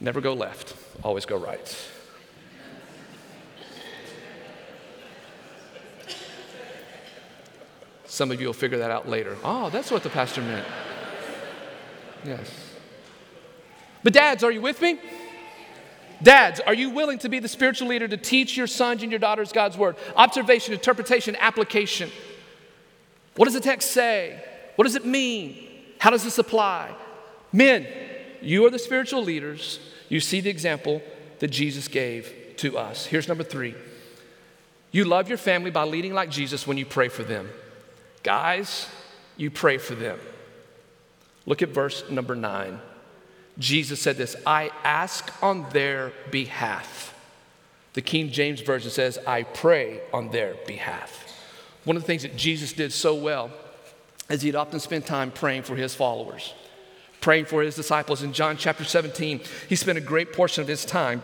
Never 0.00 0.20
go 0.20 0.34
left, 0.34 0.74
always 1.04 1.26
go 1.26 1.36
right. 1.36 1.88
Some 8.12 8.30
of 8.30 8.42
you 8.42 8.46
will 8.46 8.52
figure 8.52 8.76
that 8.76 8.90
out 8.90 9.08
later. 9.08 9.38
Oh, 9.42 9.70
that's 9.70 9.90
what 9.90 10.02
the 10.02 10.10
pastor 10.10 10.42
meant. 10.42 10.66
Yes. 12.26 12.74
But, 14.02 14.12
dads, 14.12 14.44
are 14.44 14.50
you 14.50 14.60
with 14.60 14.82
me? 14.82 15.00
Dads, 16.22 16.60
are 16.60 16.74
you 16.74 16.90
willing 16.90 17.16
to 17.20 17.30
be 17.30 17.38
the 17.38 17.48
spiritual 17.48 17.88
leader 17.88 18.06
to 18.06 18.18
teach 18.18 18.54
your 18.54 18.66
sons 18.66 19.02
and 19.02 19.10
your 19.10 19.18
daughters 19.18 19.50
God's 19.50 19.78
word? 19.78 19.96
Observation, 20.14 20.74
interpretation, 20.74 21.36
application. 21.36 22.10
What 23.36 23.46
does 23.46 23.54
the 23.54 23.60
text 23.60 23.92
say? 23.92 24.44
What 24.76 24.84
does 24.84 24.94
it 24.94 25.06
mean? 25.06 25.66
How 25.96 26.10
does 26.10 26.22
this 26.22 26.36
apply? 26.36 26.94
Men, 27.50 27.86
you 28.42 28.66
are 28.66 28.70
the 28.70 28.78
spiritual 28.78 29.24
leaders. 29.24 29.80
You 30.10 30.20
see 30.20 30.42
the 30.42 30.50
example 30.50 31.00
that 31.38 31.48
Jesus 31.48 31.88
gave 31.88 32.30
to 32.58 32.76
us. 32.76 33.06
Here's 33.06 33.26
number 33.26 33.42
three 33.42 33.74
you 34.90 35.06
love 35.06 35.30
your 35.30 35.38
family 35.38 35.70
by 35.70 35.84
leading 35.84 36.12
like 36.12 36.28
Jesus 36.28 36.66
when 36.66 36.76
you 36.76 36.84
pray 36.84 37.08
for 37.08 37.22
them. 37.22 37.48
Guys, 38.22 38.88
you 39.36 39.50
pray 39.50 39.78
for 39.78 39.94
them. 39.94 40.18
Look 41.46 41.62
at 41.62 41.70
verse 41.70 42.08
number 42.08 42.36
nine. 42.36 42.80
Jesus 43.58 44.00
said 44.00 44.16
this 44.16 44.36
I 44.46 44.70
ask 44.84 45.30
on 45.42 45.68
their 45.70 46.12
behalf. 46.30 47.14
The 47.94 48.02
King 48.02 48.30
James 48.30 48.60
Version 48.60 48.90
says, 48.90 49.18
I 49.26 49.42
pray 49.42 50.00
on 50.12 50.30
their 50.30 50.54
behalf. 50.66 51.28
One 51.84 51.96
of 51.96 52.02
the 52.02 52.06
things 52.06 52.22
that 52.22 52.36
Jesus 52.36 52.72
did 52.72 52.92
so 52.92 53.14
well 53.14 53.50
is 54.30 54.40
he'd 54.40 54.54
often 54.54 54.80
spend 54.80 55.04
time 55.04 55.30
praying 55.30 55.64
for 55.64 55.76
his 55.76 55.94
followers, 55.94 56.54
praying 57.20 57.44
for 57.44 57.62
his 57.62 57.74
disciples. 57.74 58.22
In 58.22 58.32
John 58.32 58.56
chapter 58.56 58.84
17, 58.84 59.40
he 59.68 59.76
spent 59.76 59.98
a 59.98 60.02
great 60.02 60.32
portion 60.32 60.62
of 60.62 60.68
his 60.68 60.86
time 60.86 61.22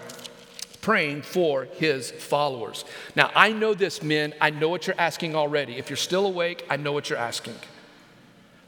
praying 0.89 1.21
for 1.21 1.65
his 1.77 2.11
followers. 2.11 2.87
Now, 3.15 3.31
I 3.35 3.53
know 3.53 3.75
this, 3.75 4.03
men. 4.03 4.33
I 4.41 4.49
know 4.49 4.71
what 4.71 4.87
you're 4.87 4.97
asking 4.99 5.37
already. 5.37 5.77
If 5.77 5.91
you're 5.91 5.99
still 5.99 6.25
awake, 6.25 6.65
I 6.71 6.79
know 6.79 6.93
what 6.93 7.11
you're 7.11 7.19
asking. 7.19 7.57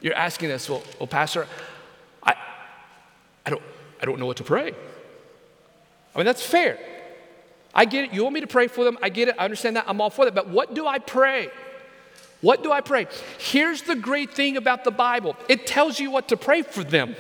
You're 0.03 0.13
asking 0.13 0.51
this, 0.51 0.69
well, 0.69 0.83
well 0.99 1.07
Pastor, 1.07 1.47
I, 2.23 2.35
I, 3.47 3.49
don't, 3.49 3.63
I 4.03 4.05
don't 4.05 4.21
know 4.21 4.27
what 4.27 4.37
to 4.37 4.45
pray. 4.45 4.75
I 6.15 6.19
mean, 6.19 6.27
that's 6.27 6.45
fair. 6.45 6.79
I 7.73 7.87
get 7.87 8.05
it. 8.05 8.13
You 8.13 8.23
want 8.23 8.35
me 8.35 8.43
to 8.43 8.47
pray 8.47 8.67
for 8.67 8.85
them. 8.85 8.99
I 9.01 9.09
get 9.09 9.29
it. 9.29 9.37
I 9.39 9.45
understand 9.47 9.77
that. 9.77 9.87
I'm 9.89 9.99
all 10.03 10.11
for 10.11 10.27
that. 10.27 10.35
But 10.35 10.47
what 10.47 10.75
do 10.75 10.87
I 10.87 10.99
pray? 10.99 11.49
What 12.43 12.63
do 12.63 12.71
I 12.71 12.83
pray? 12.83 13.07
Here's 13.39 13.81
the 13.81 13.97
great 13.97 14.35
thing 14.35 14.59
about 14.59 14.85
the 14.85 14.91
Bible 14.91 15.37
it 15.49 15.67
tells 15.67 15.99
you 15.99 16.11
what 16.11 16.29
to 16.29 16.37
pray 16.37 16.61
for 16.61 16.85
them. 16.85 17.17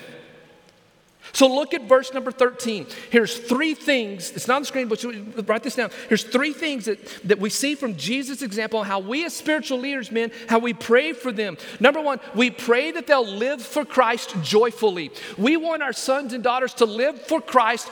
So 1.32 1.46
look 1.46 1.74
at 1.74 1.88
verse 1.88 2.12
number 2.12 2.32
13. 2.32 2.86
Here's 3.10 3.38
three 3.38 3.74
things, 3.74 4.30
it's 4.32 4.48
not 4.48 4.56
on 4.56 4.62
the 4.62 4.66
screen, 4.66 4.88
but 4.88 5.48
write 5.48 5.62
this 5.62 5.76
down. 5.76 5.90
Here's 6.08 6.24
three 6.24 6.52
things 6.52 6.86
that, 6.86 6.98
that 7.24 7.38
we 7.38 7.50
see 7.50 7.74
from 7.74 7.96
Jesus' 7.96 8.42
example 8.42 8.82
how 8.82 8.98
we 8.98 9.24
as 9.24 9.34
spiritual 9.34 9.78
leaders, 9.78 10.10
men, 10.10 10.32
how 10.48 10.58
we 10.58 10.74
pray 10.74 11.12
for 11.12 11.32
them. 11.32 11.56
Number 11.78 12.00
one, 12.00 12.20
we 12.34 12.50
pray 12.50 12.90
that 12.92 13.06
they'll 13.06 13.26
live 13.26 13.62
for 13.62 13.84
Christ 13.84 14.34
joyfully. 14.42 15.10
We 15.38 15.56
want 15.56 15.82
our 15.82 15.92
sons 15.92 16.32
and 16.32 16.42
daughters 16.42 16.74
to 16.74 16.84
live 16.84 17.20
for 17.22 17.40
Christ 17.40 17.88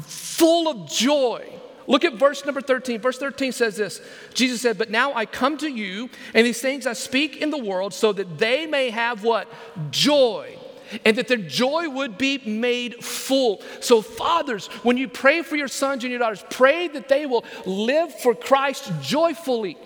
full 0.00 0.68
of 0.68 0.90
joy. 0.90 1.54
Look 1.86 2.04
at 2.04 2.14
verse 2.14 2.44
number 2.44 2.60
13. 2.60 3.00
Verse 3.00 3.18
13 3.18 3.52
says 3.52 3.76
this 3.76 4.00
Jesus 4.34 4.60
said, 4.60 4.76
But 4.76 4.90
now 4.90 5.14
I 5.14 5.24
come 5.24 5.56
to 5.58 5.68
you, 5.68 6.10
and 6.34 6.46
these 6.46 6.60
things 6.60 6.86
I 6.86 6.92
speak 6.92 7.38
in 7.38 7.50
the 7.50 7.58
world, 7.58 7.94
so 7.94 8.12
that 8.12 8.38
they 8.38 8.66
may 8.66 8.90
have 8.90 9.24
what? 9.24 9.48
Joy 9.90 10.57
and 11.04 11.16
that 11.16 11.28
their 11.28 11.36
joy 11.36 11.88
would 11.88 12.18
be 12.18 12.38
made 12.38 13.04
full. 13.04 13.62
So, 13.80 14.02
fathers, 14.02 14.66
when 14.82 14.96
you 14.96 15.08
pray 15.08 15.42
for 15.42 15.56
your 15.56 15.68
sons 15.68 16.04
and 16.04 16.10
your 16.10 16.18
daughters, 16.18 16.44
pray 16.50 16.88
that 16.88 17.08
they 17.08 17.26
will 17.26 17.44
live 17.66 18.14
for 18.14 18.34
Christ 18.34 18.92
joyfully. 19.00 19.76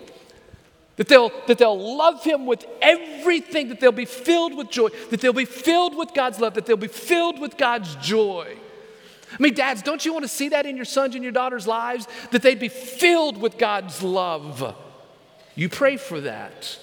That 0.97 1.07
they'll, 1.07 1.31
that 1.47 1.57
they'll 1.57 1.97
love 1.97 2.23
him 2.23 2.45
with 2.45 2.65
everything, 2.81 3.69
that 3.69 3.79
they'll 3.79 3.91
be 3.91 4.05
filled 4.05 4.55
with 4.55 4.69
joy, 4.69 4.89
that 5.09 5.21
they'll 5.21 5.33
be 5.33 5.45
filled 5.45 5.97
with 5.97 6.13
God's 6.13 6.39
love, 6.39 6.53
that 6.53 6.67
they'll 6.67 6.77
be 6.77 6.87
filled 6.87 7.39
with 7.39 7.57
God's 7.57 7.95
joy. 7.95 8.57
I 9.31 9.41
mean, 9.41 9.55
dads, 9.55 9.81
don't 9.81 10.05
you 10.05 10.13
want 10.13 10.23
to 10.23 10.29
see 10.29 10.49
that 10.49 10.67
in 10.67 10.75
your 10.75 10.85
sons 10.85 11.15
and 11.15 11.23
your 11.23 11.33
daughters' 11.33 11.65
lives? 11.65 12.07
That 12.29 12.43
they'd 12.43 12.59
be 12.59 12.69
filled 12.69 13.41
with 13.41 13.57
God's 13.57 14.03
love. 14.03 14.75
You 15.55 15.69
pray 15.69 15.97
for 15.97 16.21
that. 16.21 16.77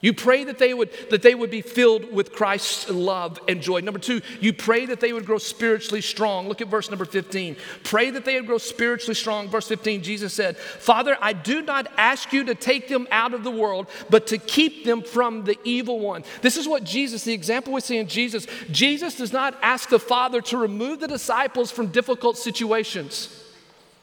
You 0.00 0.12
pray 0.12 0.44
that 0.44 0.58
they 0.58 0.74
would 0.74 0.90
that 1.10 1.22
they 1.22 1.34
would 1.34 1.50
be 1.50 1.60
filled 1.60 2.12
with 2.12 2.32
Christ's 2.32 2.88
love 2.88 3.40
and 3.48 3.60
joy. 3.60 3.80
Number 3.80 3.98
2, 3.98 4.20
you 4.40 4.52
pray 4.52 4.86
that 4.86 5.00
they 5.00 5.12
would 5.12 5.26
grow 5.26 5.38
spiritually 5.38 6.00
strong. 6.00 6.48
Look 6.48 6.60
at 6.60 6.68
verse 6.68 6.88
number 6.88 7.04
15. 7.04 7.56
Pray 7.82 8.10
that 8.10 8.24
they 8.24 8.36
would 8.36 8.46
grow 8.46 8.58
spiritually 8.58 9.16
strong. 9.16 9.48
Verse 9.48 9.66
15, 9.66 10.02
Jesus 10.04 10.32
said, 10.32 10.56
"Father, 10.56 11.18
I 11.20 11.32
do 11.32 11.62
not 11.62 11.90
ask 11.96 12.32
you 12.32 12.44
to 12.44 12.54
take 12.54 12.86
them 12.86 13.08
out 13.10 13.34
of 13.34 13.42
the 13.42 13.50
world, 13.50 13.88
but 14.08 14.28
to 14.28 14.38
keep 14.38 14.84
them 14.84 15.02
from 15.02 15.42
the 15.44 15.58
evil 15.64 15.98
one." 15.98 16.22
This 16.42 16.56
is 16.56 16.68
what 16.68 16.84
Jesus, 16.84 17.24
the 17.24 17.32
example 17.32 17.72
we 17.72 17.80
see 17.80 17.96
in 17.96 18.06
Jesus, 18.06 18.46
Jesus 18.70 19.16
does 19.16 19.32
not 19.32 19.58
ask 19.62 19.88
the 19.88 19.98
Father 19.98 20.40
to 20.42 20.56
remove 20.56 21.00
the 21.00 21.08
disciples 21.08 21.72
from 21.72 21.88
difficult 21.88 22.38
situations. 22.38 23.30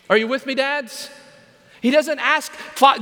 Are 0.10 0.18
you 0.18 0.28
with 0.28 0.46
me, 0.46 0.56
dads? 0.56 1.10
He 1.86 1.92
doesn't 1.92 2.18
ask, 2.18 2.52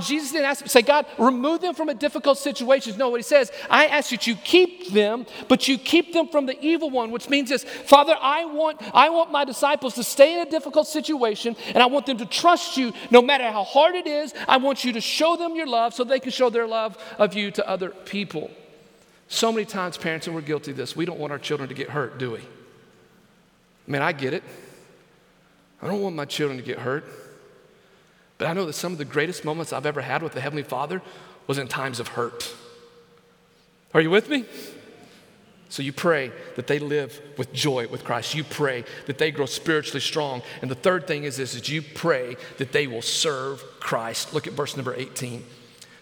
Jesus 0.02 0.34
didn't 0.34 0.48
ask, 0.48 0.68
say, 0.68 0.82
God, 0.82 1.06
remove 1.18 1.62
them 1.62 1.74
from 1.74 1.88
a 1.88 1.94
difficult 1.94 2.38
situation. 2.38 2.98
No, 2.98 3.08
what 3.08 3.20
he 3.22 3.24
says, 3.24 3.50
I 3.70 3.86
ask 3.86 4.10
that 4.10 4.28
you 4.28 4.36
keep 4.36 4.92
them, 4.92 5.26
but 5.48 5.70
you 5.70 5.78
keep 5.78 6.12
them 6.12 6.28
from 6.28 6.48
the 6.48 6.60
evil 6.60 6.90
one, 6.90 7.10
which 7.10 7.30
means 7.30 7.48
this, 7.48 7.64
Father, 7.64 8.14
I 8.20 8.44
want, 8.44 8.82
I 8.94 9.10
want 9.10 9.32
my 9.32 9.46
disciples 9.46 9.96
to 9.96 10.04
stay 10.04 10.34
in 10.34 10.46
a 10.46 10.52
difficult 10.52 10.86
situation, 10.88 11.56
and 11.68 11.78
I 11.78 11.86
want 11.86 12.08
them 12.08 12.18
to 12.18 12.26
trust 12.26 12.76
you 12.76 12.92
no 13.10 13.22
matter 13.22 13.50
how 13.50 13.64
hard 13.64 13.96
it 13.96 14.06
is. 14.06 14.34
I 14.50 14.58
want 14.58 14.84
you 14.84 14.92
to 14.92 15.00
show 15.00 15.38
them 15.38 15.56
your 15.56 15.66
love 15.66 15.94
so 15.94 16.04
they 16.04 16.20
can 16.20 16.34
show 16.34 16.50
their 16.50 16.68
love 16.68 16.98
of 17.18 17.36
you 17.36 17.52
to 17.52 17.66
other 17.66 17.92
people. 17.92 18.52
So 19.30 19.50
many 19.50 19.64
times, 19.64 19.96
parents, 19.96 20.28
and 20.28 20.36
we're 20.36 20.42
guilty 20.42 20.72
of 20.72 20.78
this, 20.78 20.94
we 20.94 21.06
don't 21.06 21.20
want 21.20 21.32
our 21.32 21.40
children 21.40 21.70
to 21.70 21.76
get 21.76 21.92
hurt, 21.92 22.18
do 22.18 22.32
we? 22.32 22.40
I 22.40 22.42
mean, 23.88 24.02
I 24.02 24.12
get 24.12 24.34
it. 24.34 24.44
I 25.82 25.88
don't 25.88 26.02
want 26.02 26.18
my 26.18 26.26
children 26.26 26.60
to 26.60 26.66
get 26.66 26.80
hurt. 26.80 27.06
But 28.44 28.50
I 28.50 28.54
know 28.56 28.66
that 28.66 28.74
some 28.74 28.92
of 28.92 28.98
the 28.98 29.06
greatest 29.06 29.46
moments 29.46 29.72
I've 29.72 29.86
ever 29.86 30.02
had 30.02 30.22
with 30.22 30.34
the 30.34 30.42
Heavenly 30.42 30.64
Father 30.64 31.02
was 31.48 31.58
in 31.58 31.70
times 31.70 32.02
of 32.02 32.10
hurt. 32.10 32.54
Are 33.94 34.02
you 34.02 34.10
with 34.10 34.28
me? 34.28 34.44
So 35.70 35.82
you 35.82 35.94
pray 35.94 36.30
that 36.58 36.68
they 36.68 36.78
live 36.78 37.22
with 37.38 37.54
joy 37.54 37.88
with 37.88 38.04
Christ. 38.04 38.36
You 38.36 38.44
pray 38.44 38.84
that 39.06 39.18
they 39.18 39.32
grow 39.32 39.46
spiritually 39.46 40.02
strong. 40.02 40.42
And 40.62 40.70
the 40.70 40.76
third 40.76 41.08
thing 41.08 41.24
is 41.24 41.38
this 41.38 41.56
is 41.56 41.70
you 41.70 41.82
pray 41.82 42.36
that 42.58 42.74
they 42.74 42.86
will 42.86 43.02
serve 43.02 43.64
Christ. 43.80 44.34
Look 44.34 44.46
at 44.46 44.52
verse 44.52 44.76
number 44.76 44.94
18. 44.94 45.42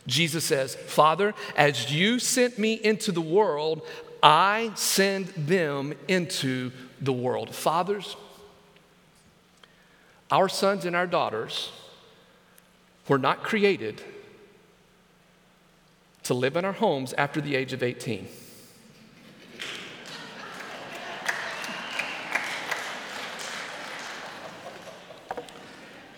Jesus 0.07 0.43
says, 0.43 0.73
Father, 0.73 1.35
as 1.55 1.93
you 1.93 2.17
sent 2.17 2.57
me 2.57 2.73
into 2.73 3.11
the 3.11 3.21
world, 3.21 3.85
I 4.23 4.71
send 4.73 5.27
them 5.27 5.93
into 6.07 6.71
the 6.99 7.13
world. 7.13 7.53
Fathers, 7.53 8.17
our 10.31 10.49
sons 10.49 10.85
and 10.85 10.95
our 10.95 11.05
daughters 11.05 11.71
were 13.07 13.17
not 13.17 13.43
created 13.43 14.01
to 16.23 16.33
live 16.33 16.55
in 16.55 16.65
our 16.65 16.73
homes 16.73 17.13
after 17.13 17.41
the 17.41 17.55
age 17.55 17.73
of 17.73 17.83
18. 17.83 18.27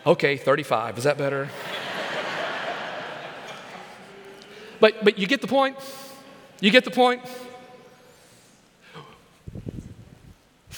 Okay, 0.05 0.35
35. 0.35 0.97
Is 0.97 1.05
that 1.05 1.17
better? 1.17 1.47
but, 4.81 5.01
but 5.03 5.17
you 5.17 5.27
get 5.27 5.39
the 5.39 5.47
point? 5.47 5.77
You 6.59 6.71
get 6.71 6.83
the 6.83 6.91
point? 6.91 7.21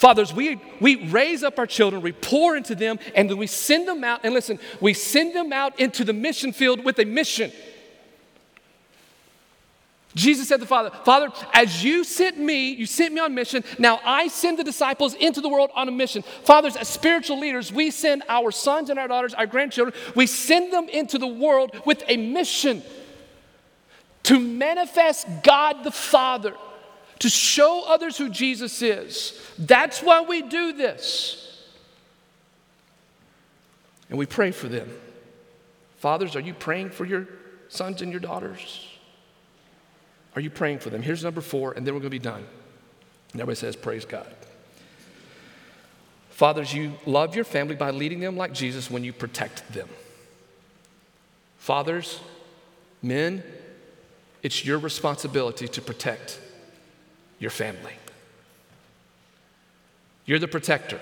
Fathers, 0.06 0.32
we, 0.32 0.60
we 0.80 1.08
raise 1.08 1.42
up 1.42 1.58
our 1.58 1.66
children, 1.66 2.00
we 2.00 2.12
pour 2.12 2.56
into 2.56 2.76
them, 2.76 3.00
and 3.16 3.28
then 3.28 3.38
we 3.38 3.48
send 3.48 3.88
them 3.88 4.04
out. 4.04 4.20
And 4.22 4.32
listen, 4.32 4.60
we 4.80 4.94
send 4.94 5.34
them 5.34 5.52
out 5.52 5.80
into 5.80 6.04
the 6.04 6.12
mission 6.12 6.52
field 6.52 6.84
with 6.84 7.00
a 7.00 7.04
mission. 7.04 7.50
Jesus 10.14 10.46
said 10.46 10.58
to 10.58 10.60
the 10.60 10.66
Father, 10.68 10.92
Father, 11.04 11.32
as 11.52 11.82
you 11.82 12.04
sent 12.04 12.38
me, 12.38 12.70
you 12.70 12.86
sent 12.86 13.14
me 13.14 13.20
on 13.20 13.34
mission, 13.34 13.64
now 13.80 13.98
I 14.04 14.28
send 14.28 14.60
the 14.60 14.62
disciples 14.62 15.14
into 15.14 15.40
the 15.40 15.48
world 15.48 15.70
on 15.74 15.88
a 15.88 15.90
mission. 15.90 16.22
Fathers, 16.44 16.76
as 16.76 16.86
spiritual 16.86 17.40
leaders, 17.40 17.72
we 17.72 17.90
send 17.90 18.22
our 18.28 18.52
sons 18.52 18.90
and 18.90 19.00
our 19.00 19.08
daughters, 19.08 19.34
our 19.34 19.46
grandchildren, 19.46 19.92
we 20.14 20.28
send 20.28 20.72
them 20.72 20.88
into 20.88 21.18
the 21.18 21.26
world 21.26 21.82
with 21.84 22.04
a 22.06 22.16
mission 22.16 22.84
to 24.22 24.38
manifest 24.38 25.26
God 25.42 25.82
the 25.82 25.90
Father 25.90 26.54
to 27.20 27.28
show 27.28 27.84
others 27.86 28.16
who 28.16 28.28
Jesus 28.28 28.82
is. 28.82 29.40
That's 29.58 30.02
why 30.02 30.22
we 30.22 30.42
do 30.42 30.72
this. 30.72 31.42
And 34.08 34.18
we 34.18 34.26
pray 34.26 34.50
for 34.50 34.68
them. 34.68 34.88
Fathers, 35.98 36.36
are 36.36 36.40
you 36.40 36.54
praying 36.54 36.90
for 36.90 37.04
your 37.04 37.26
sons 37.68 38.02
and 38.02 38.10
your 38.10 38.20
daughters? 38.20 38.86
Are 40.34 40.40
you 40.40 40.50
praying 40.50 40.80
for 40.80 40.90
them? 40.90 41.02
Here's 41.02 41.24
number 41.24 41.40
four, 41.40 41.72
and 41.72 41.86
then 41.86 41.94
we're 41.94 42.00
going 42.00 42.10
to 42.10 42.18
be 42.18 42.18
done. 42.18 42.46
And 43.32 43.40
everybody 43.40 43.56
says, 43.56 43.74
Praise 43.74 44.04
God. 44.04 44.26
Fathers, 46.30 46.74
you 46.74 46.92
love 47.06 47.34
your 47.34 47.44
family 47.44 47.74
by 47.74 47.90
leading 47.90 48.20
them 48.20 48.36
like 48.36 48.52
Jesus 48.52 48.90
when 48.90 49.02
you 49.02 49.12
protect 49.12 49.72
them. 49.72 49.88
Fathers, 51.56 52.20
men, 53.02 53.42
it's 54.42 54.64
your 54.64 54.78
responsibility 54.78 55.66
to 55.66 55.80
protect 55.80 56.38
your 57.38 57.50
family. 57.50 57.94
You're 60.24 60.38
the 60.38 60.48
protector. 60.48 61.00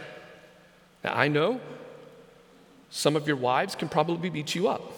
Now, 1.03 1.15
I 1.15 1.29
know 1.29 1.61
some 2.91 3.17
of 3.17 3.27
your 3.27 3.37
wives 3.37 3.75
can 3.75 3.89
probably 3.89 4.31
beat 4.31 4.55
you 4.55 4.69
up, 4.69 4.93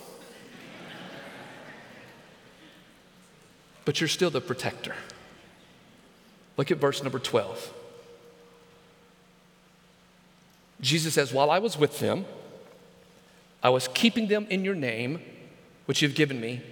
but 3.85 4.01
you're 4.01 4.09
still 4.09 4.31
the 4.31 4.40
protector. 4.40 4.94
Look 6.57 6.70
at 6.70 6.79
verse 6.79 7.03
number 7.03 7.18
12. 7.18 7.72
Jesus 10.81 11.14
says, 11.14 11.33
While 11.33 11.51
I 11.51 11.59
was 11.59 11.79
with 11.79 11.99
them, 12.01 12.25
I 13.62 13.70
was 13.70 13.88
keeping 13.88 14.29
them 14.29 14.46
in 14.51 14.64
your 14.64 14.75
name, 14.75 15.20
which 15.87 16.03
you've 16.03 16.14
given 16.14 16.40
me, 16.40 16.62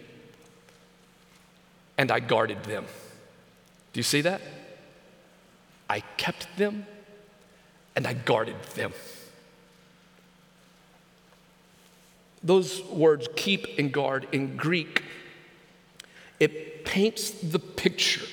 and 1.96 2.10
I 2.10 2.20
guarded 2.20 2.64
them. 2.64 2.84
Do 3.94 4.00
you 4.00 4.04
see 4.04 4.20
that? 4.22 4.42
I 5.88 6.00
kept 6.16 6.48
them 6.58 6.84
and 7.94 8.06
I 8.06 8.12
guarded 8.12 8.60
them. 8.74 8.92
Those 12.42 12.82
words, 12.84 13.28
keep 13.36 13.78
and 13.78 13.92
guard, 13.92 14.26
in 14.32 14.56
Greek, 14.56 15.04
it 16.40 16.84
paints 16.84 17.30
the 17.30 17.60
picture. 17.60 18.26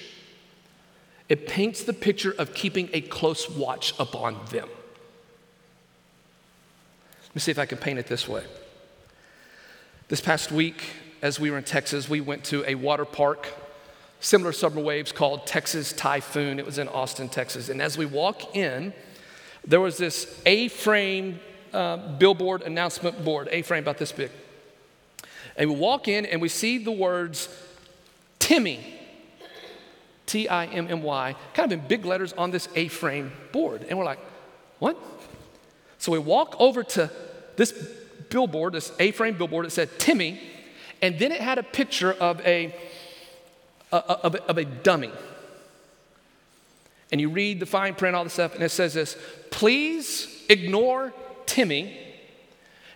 It 1.30 1.48
paints 1.48 1.84
the 1.84 1.94
picture 1.94 2.34
of 2.38 2.56
keeping 2.56 2.90
a 2.92 3.02
close 3.02 3.48
watch 3.48 3.94
upon 4.00 4.34
them. 4.50 4.68
Let 7.22 7.36
me 7.36 7.40
see 7.40 7.52
if 7.52 7.60
I 7.60 7.68
can 7.68 7.78
paint 7.78 8.00
it 8.00 8.08
this 8.08 8.28
way. 8.28 8.44
This 10.08 10.20
past 10.22 10.52
week, 10.52 10.90
as 11.22 11.40
we 11.40 11.52
were 11.52 11.60
in 11.60 11.64
Texas, 11.64 12.10
we 12.10 12.20
went 12.20 12.44
to 12.46 12.66
a 12.68 12.74
water 12.76 13.06
park 13.06 13.48
similar 14.22 14.54
summer 14.54 14.80
waves 14.80 15.12
called 15.12 15.46
Texas 15.46 15.92
Typhoon. 15.92 16.60
It 16.60 16.66
was 16.66 16.78
in 16.78 16.88
Austin, 16.88 17.28
Texas. 17.28 17.70
And 17.70 17.82
as 17.82 17.98
we 17.98 18.06
walk 18.06 18.56
in, 18.56 18.94
there 19.68 19.82
was 19.82 19.98
this 19.98 20.42
A 20.46 20.70
frame 20.70 21.40
uh, 21.74 21.98
billboard 22.18 22.62
announcement 22.62 23.26
board, 23.26 23.50
A 23.52 23.62
frame 23.64 23.84
about 23.84 23.98
this 23.98 24.12
big. 24.12 24.32
And 25.58 25.70
we 25.70 25.76
walk 25.76 26.08
in 26.08 26.26
and 26.26 26.42
we 26.42 26.50
see 26.50 26.78
the 26.78 26.92
words 26.92 27.50
Timmy, 28.40 29.00
T 30.26 30.48
I 30.48 30.66
M 30.66 30.88
M 30.88 31.04
Y, 31.04 31.36
kind 31.54 31.72
of 31.72 31.80
in 31.80 31.88
big 31.88 32.06
letters 32.06 32.32
on 32.34 32.52
this 32.52 32.70
A 32.76 32.88
frame 32.88 33.32
board. 33.52 33.86
And 33.90 33.98
we're 33.98 34.06
like, 34.06 34.20
what? 34.80 34.98
So 35.98 36.12
we 36.12 36.20
walk 36.20 36.56
over 36.60 36.84
to 36.84 37.12
this 37.56 37.72
billboard, 38.30 38.74
this 38.74 38.92
A 39.00 39.12
frame 39.12 39.38
billboard. 39.38 39.66
It 39.66 39.72
said 39.72 40.00
Timmy, 40.00 40.40
and 41.02 41.20
then 41.20 41.32
it 41.32 41.42
had 41.42 41.58
a 41.58 41.64
picture 41.64 42.14
of 42.14 42.40
a 42.42 42.74
of, 43.92 44.36
of 44.36 44.58
a 44.58 44.66
dummy. 44.66 45.12
And 47.12 47.20
you 47.20 47.30
read 47.30 47.60
the 47.60 47.66
fine 47.66 47.94
print, 47.94 48.16
all 48.16 48.24
the 48.24 48.30
stuff, 48.30 48.56
and 48.56 48.64
it 48.64 48.70
says 48.70 48.94
this 48.94 49.18
please 49.50 50.44
ignore 50.50 51.14
Timmy 51.46 51.98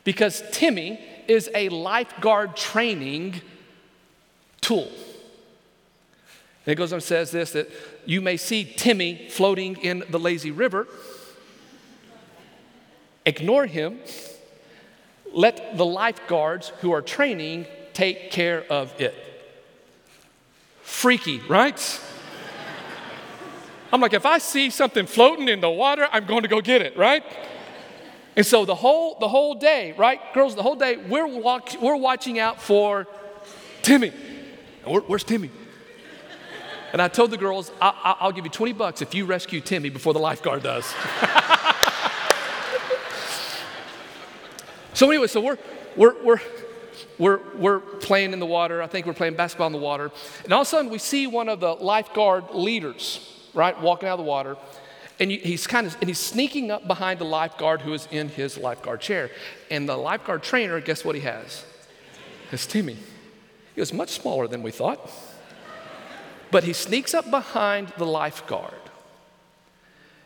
because 0.03 0.43
Timmy 0.51 0.99
is 1.27 1.49
a 1.53 1.69
lifeguard 1.69 2.55
training 2.55 3.41
tool. 4.61 4.87
And 6.65 6.71
it 6.71 6.75
goes 6.75 6.93
on 6.93 6.97
and 6.97 7.03
says 7.03 7.31
this 7.31 7.51
that 7.51 7.69
you 8.05 8.21
may 8.21 8.37
see 8.37 8.63
Timmy 8.63 9.27
floating 9.29 9.75
in 9.77 10.03
the 10.09 10.19
lazy 10.19 10.51
river. 10.51 10.87
Ignore 13.25 13.65
him. 13.65 13.99
Let 15.33 15.77
the 15.77 15.85
lifeguards 15.85 16.69
who 16.79 16.91
are 16.91 17.01
training 17.01 17.65
take 17.93 18.31
care 18.31 18.63
of 18.69 18.99
it 19.01 19.34
freaky, 20.85 21.39
right? 21.49 22.01
I'm 23.91 23.99
like, 23.99 24.13
if 24.13 24.25
I 24.25 24.37
see 24.37 24.69
something 24.69 25.07
floating 25.07 25.49
in 25.49 25.59
the 25.59 25.69
water, 25.69 26.07
I'm 26.11 26.25
going 26.25 26.43
to 26.43 26.47
go 26.47 26.61
get 26.61 26.81
it, 26.81 26.95
right? 26.95 27.23
And 28.35 28.45
so 28.45 28.65
the 28.65 28.75
whole 28.75 29.17
the 29.19 29.27
whole 29.27 29.55
day, 29.55 29.93
right, 29.97 30.19
girls, 30.33 30.55
the 30.55 30.61
whole 30.61 30.75
day 30.75 30.97
we're 30.97 31.25
walk, 31.25 31.69
we're 31.81 31.95
watching 31.95 32.37
out 32.37 32.61
for 32.61 33.07
Timmy. 33.81 34.11
Where, 34.83 35.01
where's 35.01 35.23
Timmy? 35.23 35.49
And 36.93 37.01
I 37.01 37.07
told 37.07 37.31
the 37.31 37.37
girls, 37.37 37.71
I, 37.81 38.17
will 38.21 38.31
give 38.31 38.45
you 38.45 38.51
20 38.51 38.73
bucks 38.73 39.01
if 39.01 39.15
you 39.15 39.25
rescue 39.25 39.61
Timmy 39.61 39.89
before 39.89 40.13
the 40.13 40.19
lifeguard 40.19 40.61
does. 40.63 40.85
so 44.93 45.09
anyway, 45.09 45.27
so 45.27 45.41
we're 45.41 45.57
we're 45.95 46.23
we're 46.23 46.41
we're, 47.17 47.39
we're 47.55 47.79
playing 47.79 48.33
in 48.33 48.39
the 48.39 48.45
water. 48.45 48.81
I 48.81 48.87
think 48.87 49.05
we're 49.05 49.13
playing 49.13 49.35
basketball 49.35 49.67
in 49.67 49.73
the 49.73 49.79
water. 49.79 50.11
And 50.43 50.53
all 50.53 50.61
of 50.61 50.67
a 50.67 50.69
sudden, 50.69 50.91
we 50.91 50.97
see 50.97 51.27
one 51.27 51.49
of 51.49 51.59
the 51.59 51.73
lifeguard 51.73 52.45
leaders, 52.51 53.47
right, 53.53 53.79
walking 53.81 54.09
out 54.09 54.19
of 54.19 54.25
the 54.25 54.29
water. 54.29 54.57
And 55.19 55.31
he's 55.31 55.65
kind 55.65 55.87
of, 55.87 55.95
and 56.01 56.09
he's 56.09 56.19
sneaking 56.19 56.71
up 56.71 56.87
behind 56.87 57.19
the 57.19 57.25
lifeguard 57.25 57.81
who 57.81 57.93
is 57.93 58.07
in 58.11 58.27
his 58.27 58.57
lifeguard 58.57 58.99
chair. 58.99 59.31
And 59.71 59.87
the 59.87 59.95
lifeguard 59.95 60.43
trainer, 60.43 60.79
guess 60.81 61.05
what 61.05 61.15
he 61.15 61.21
has? 61.21 61.65
It's 62.51 62.65
Timmy. 62.65 62.97
He 63.73 63.81
was 63.81 63.93
much 63.93 64.09
smaller 64.09 64.47
than 64.47 64.61
we 64.61 64.71
thought. 64.71 65.09
But 66.51 66.63
he 66.63 66.73
sneaks 66.73 67.13
up 67.13 67.29
behind 67.29 67.93
the 67.97 68.05
lifeguard. 68.05 68.73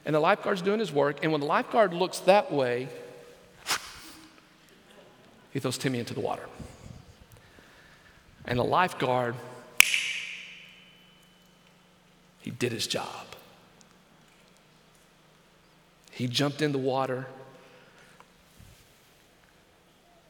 And 0.06 0.16
the 0.16 0.20
lifeguard's 0.20 0.62
doing 0.62 0.80
his 0.80 0.92
work. 0.92 1.20
And 1.22 1.32
when 1.32 1.42
the 1.42 1.48
lifeguard 1.48 1.94
looks 1.94 2.20
that 2.20 2.52
way, 2.52 2.90
he 5.52 5.60
throws 5.60 5.78
Timmy 5.78 6.00
into 6.00 6.14
the 6.14 6.20
water. 6.20 6.48
And 8.46 8.58
the 8.58 8.64
lifeguard, 8.64 9.36
he 12.42 12.52
did 12.52 12.72
his 12.72 12.88
job. 12.88 13.28
He 16.12 16.28
jumped 16.28 16.62
in 16.62 16.72
the 16.72 16.78
water. 16.78 17.28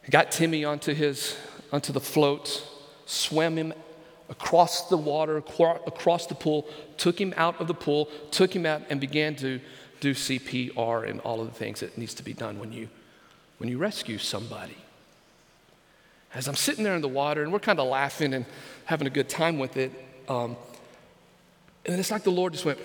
He 0.03 0.11
got 0.11 0.31
Timmy 0.31 0.63
onto 0.63 0.93
his 0.93 1.35
onto 1.71 1.93
the 1.93 1.99
float, 1.99 2.63
swam 3.05 3.57
him 3.57 3.73
across 4.29 4.89
the 4.89 4.97
water, 4.97 5.37
across 5.37 6.27
the 6.27 6.35
pool, 6.35 6.67
took 6.97 7.19
him 7.19 7.33
out 7.37 7.59
of 7.59 7.67
the 7.67 7.73
pool, 7.73 8.09
took 8.31 8.55
him 8.55 8.65
out, 8.65 8.83
and 8.89 8.99
began 8.99 9.35
to 9.35 9.59
do 9.99 10.13
CPR 10.13 11.09
and 11.09 11.19
all 11.21 11.41
of 11.41 11.47
the 11.47 11.53
things 11.53 11.79
that 11.81 11.97
needs 11.97 12.13
to 12.15 12.23
be 12.23 12.33
done 12.33 12.59
when 12.59 12.71
you 12.71 12.89
when 13.57 13.69
you 13.69 13.77
rescue 13.77 14.17
somebody. 14.17 14.77
As 16.33 16.47
I'm 16.47 16.55
sitting 16.55 16.83
there 16.83 16.95
in 16.95 17.01
the 17.01 17.07
water, 17.07 17.41
and 17.43 17.51
we're 17.51 17.59
kind 17.59 17.79
of 17.79 17.87
laughing 17.87 18.33
and 18.33 18.45
having 18.85 19.07
a 19.07 19.09
good 19.09 19.29
time 19.29 19.57
with 19.57 19.77
it, 19.77 19.91
um, 20.27 20.55
and 21.85 21.99
it's 21.99 22.11
like 22.11 22.23
the 22.23 22.31
Lord 22.31 22.53
just 22.53 22.65
went. 22.65 22.79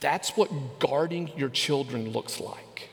That's 0.00 0.36
what 0.36 0.50
guarding 0.78 1.30
your 1.36 1.48
children 1.48 2.10
looks 2.10 2.40
like. 2.40 2.88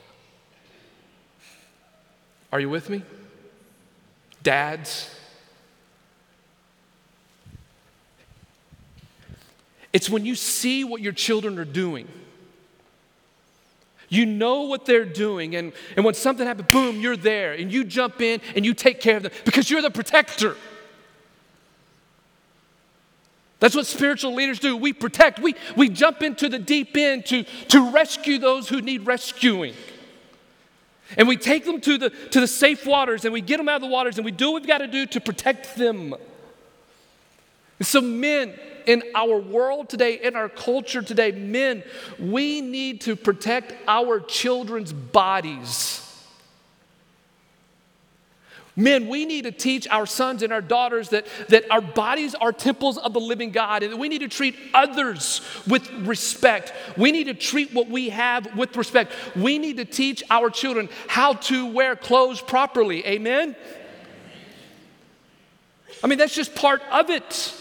Are 2.51 2.59
you 2.59 2.69
with 2.69 2.89
me? 2.89 3.01
Dads. 4.43 5.09
It's 9.91 10.09
when 10.09 10.25
you 10.25 10.35
see 10.35 10.83
what 10.83 11.01
your 11.01 11.13
children 11.13 11.57
are 11.57 11.65
doing. 11.65 12.07
You 14.13 14.27
know 14.27 14.61
what 14.61 14.85
they're 14.85 15.05
doing, 15.05 15.55
and, 15.55 15.73
and 15.95 16.05
when 16.05 16.13
something 16.13 16.45
happens, 16.45 16.69
boom, 16.69 16.99
you're 16.99 17.17
there, 17.17 17.53
and 17.53 17.73
you 17.73 17.83
jump 17.83 18.21
in 18.21 18.41
and 18.55 18.63
you 18.63 18.75
take 18.75 19.01
care 19.01 19.17
of 19.17 19.23
them 19.23 19.31
because 19.43 19.71
you're 19.71 19.81
the 19.81 19.89
protector. 19.89 20.55
That's 23.59 23.73
what 23.73 23.87
spiritual 23.87 24.35
leaders 24.35 24.59
do. 24.59 24.77
We 24.77 24.93
protect, 24.93 25.39
we, 25.39 25.55
we 25.75 25.89
jump 25.89 26.21
into 26.21 26.47
the 26.47 26.59
deep 26.59 26.95
end 26.95 27.25
to, 27.27 27.43
to 27.69 27.89
rescue 27.89 28.37
those 28.37 28.69
who 28.69 28.81
need 28.81 29.07
rescuing. 29.07 29.73
And 31.17 31.27
we 31.27 31.35
take 31.35 31.65
them 31.65 31.81
to 31.81 31.97
the, 31.97 32.11
to 32.11 32.39
the 32.39 32.47
safe 32.47 32.85
waters 32.85 33.25
and 33.25 33.33
we 33.33 33.41
get 33.41 33.57
them 33.57 33.67
out 33.67 33.77
of 33.77 33.81
the 33.81 33.87
waters 33.87 34.17
and 34.17 34.25
we 34.25 34.31
do 34.31 34.51
what 34.51 34.61
we've 34.61 34.67
got 34.67 34.79
to 34.79 34.87
do 34.87 35.07
to 35.07 35.19
protect 35.19 35.75
them. 35.75 36.13
And 37.79 37.87
so, 37.87 37.99
men 37.99 38.53
in 38.85 39.03
our 39.15 39.39
world 39.39 39.89
today, 39.89 40.19
in 40.21 40.35
our 40.35 40.49
culture 40.49 41.01
today, 41.01 41.31
men, 41.31 41.83
we 42.19 42.61
need 42.61 43.01
to 43.01 43.15
protect 43.15 43.73
our 43.87 44.19
children's 44.19 44.93
bodies. 44.93 45.99
Men, 48.75 49.07
we 49.07 49.25
need 49.25 49.43
to 49.43 49.51
teach 49.51 49.87
our 49.89 50.07
sons 50.07 50.41
and 50.41 50.51
our 50.51 50.61
daughters 50.61 51.09
that, 51.09 51.27
that 51.49 51.69
our 51.69 51.81
bodies 51.81 52.33
are 52.33 52.51
temples 52.51 52.97
of 52.97 53.13
the 53.13 53.19
living 53.19 53.51
God 53.51 53.83
and 53.83 53.93
that 53.93 53.97
we 53.97 54.09
need 54.09 54.19
to 54.19 54.27
treat 54.27 54.55
others 54.73 55.41
with 55.67 55.87
respect. 56.07 56.73
We 56.97 57.11
need 57.11 57.25
to 57.25 57.35
treat 57.35 57.71
what 57.71 57.87
we 57.87 58.09
have 58.09 58.55
with 58.55 58.75
respect. 58.75 59.11
We 59.35 59.59
need 59.59 59.77
to 59.77 59.85
teach 59.85 60.23
our 60.31 60.49
children 60.49 60.89
how 61.07 61.33
to 61.33 61.67
wear 61.67 61.95
clothes 61.95 62.41
properly. 62.41 63.05
Amen? 63.05 63.55
I 66.03 66.07
mean, 66.07 66.17
that's 66.17 66.35
just 66.35 66.55
part 66.55 66.81
of 66.91 67.11
it. 67.11 67.55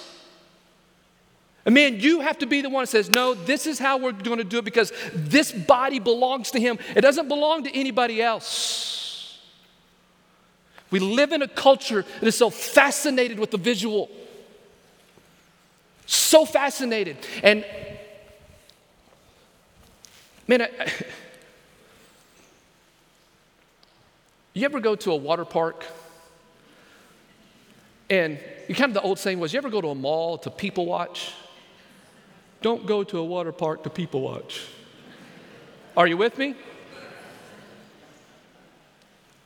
And 1.64 1.74
man, 1.74 2.00
you 2.00 2.20
have 2.20 2.38
to 2.38 2.46
be 2.46 2.60
the 2.60 2.68
one 2.68 2.82
that 2.82 2.88
says, 2.88 3.08
No, 3.10 3.34
this 3.34 3.66
is 3.66 3.78
how 3.78 3.98
we're 3.98 4.12
going 4.12 4.38
to 4.38 4.44
do 4.44 4.58
it 4.58 4.64
because 4.64 4.92
this 5.14 5.52
body 5.52 5.98
belongs 5.98 6.50
to 6.52 6.60
Him. 6.60 6.78
It 6.96 7.02
doesn't 7.02 7.28
belong 7.28 7.64
to 7.64 7.74
anybody 7.74 8.20
else. 8.20 9.38
We 10.90 10.98
live 10.98 11.32
in 11.32 11.40
a 11.40 11.48
culture 11.48 12.04
that 12.20 12.26
is 12.26 12.36
so 12.36 12.50
fascinated 12.50 13.38
with 13.38 13.50
the 13.50 13.56
visual. 13.56 14.10
So 16.04 16.44
fascinated. 16.44 17.16
And 17.42 17.64
man, 20.46 20.62
I, 20.62 20.68
you 24.52 24.64
ever 24.64 24.80
go 24.80 24.96
to 24.96 25.12
a 25.12 25.16
water 25.16 25.44
park? 25.46 25.86
And 28.10 28.38
you 28.68 28.74
kind 28.74 28.90
of 28.90 28.94
the 28.94 29.00
old 29.00 29.18
saying 29.18 29.38
was, 29.38 29.54
you 29.54 29.58
ever 29.58 29.70
go 29.70 29.80
to 29.80 29.88
a 29.88 29.94
mall 29.94 30.36
to 30.38 30.50
people 30.50 30.84
watch? 30.84 31.32
Don't 32.62 32.86
go 32.86 33.02
to 33.04 33.18
a 33.18 33.24
water 33.24 33.52
park 33.52 33.82
to 33.82 33.90
people 33.90 34.20
watch. 34.22 34.62
Are 35.96 36.06
you 36.06 36.16
with 36.16 36.38
me? 36.38 36.54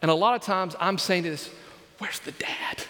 And 0.02 0.10
a 0.10 0.14
lot 0.14 0.34
of 0.34 0.42
times 0.42 0.76
I'm 0.78 0.98
saying 0.98 1.24
this, 1.24 1.50
where's 1.98 2.20
the 2.20 2.32
dad? 2.32 2.84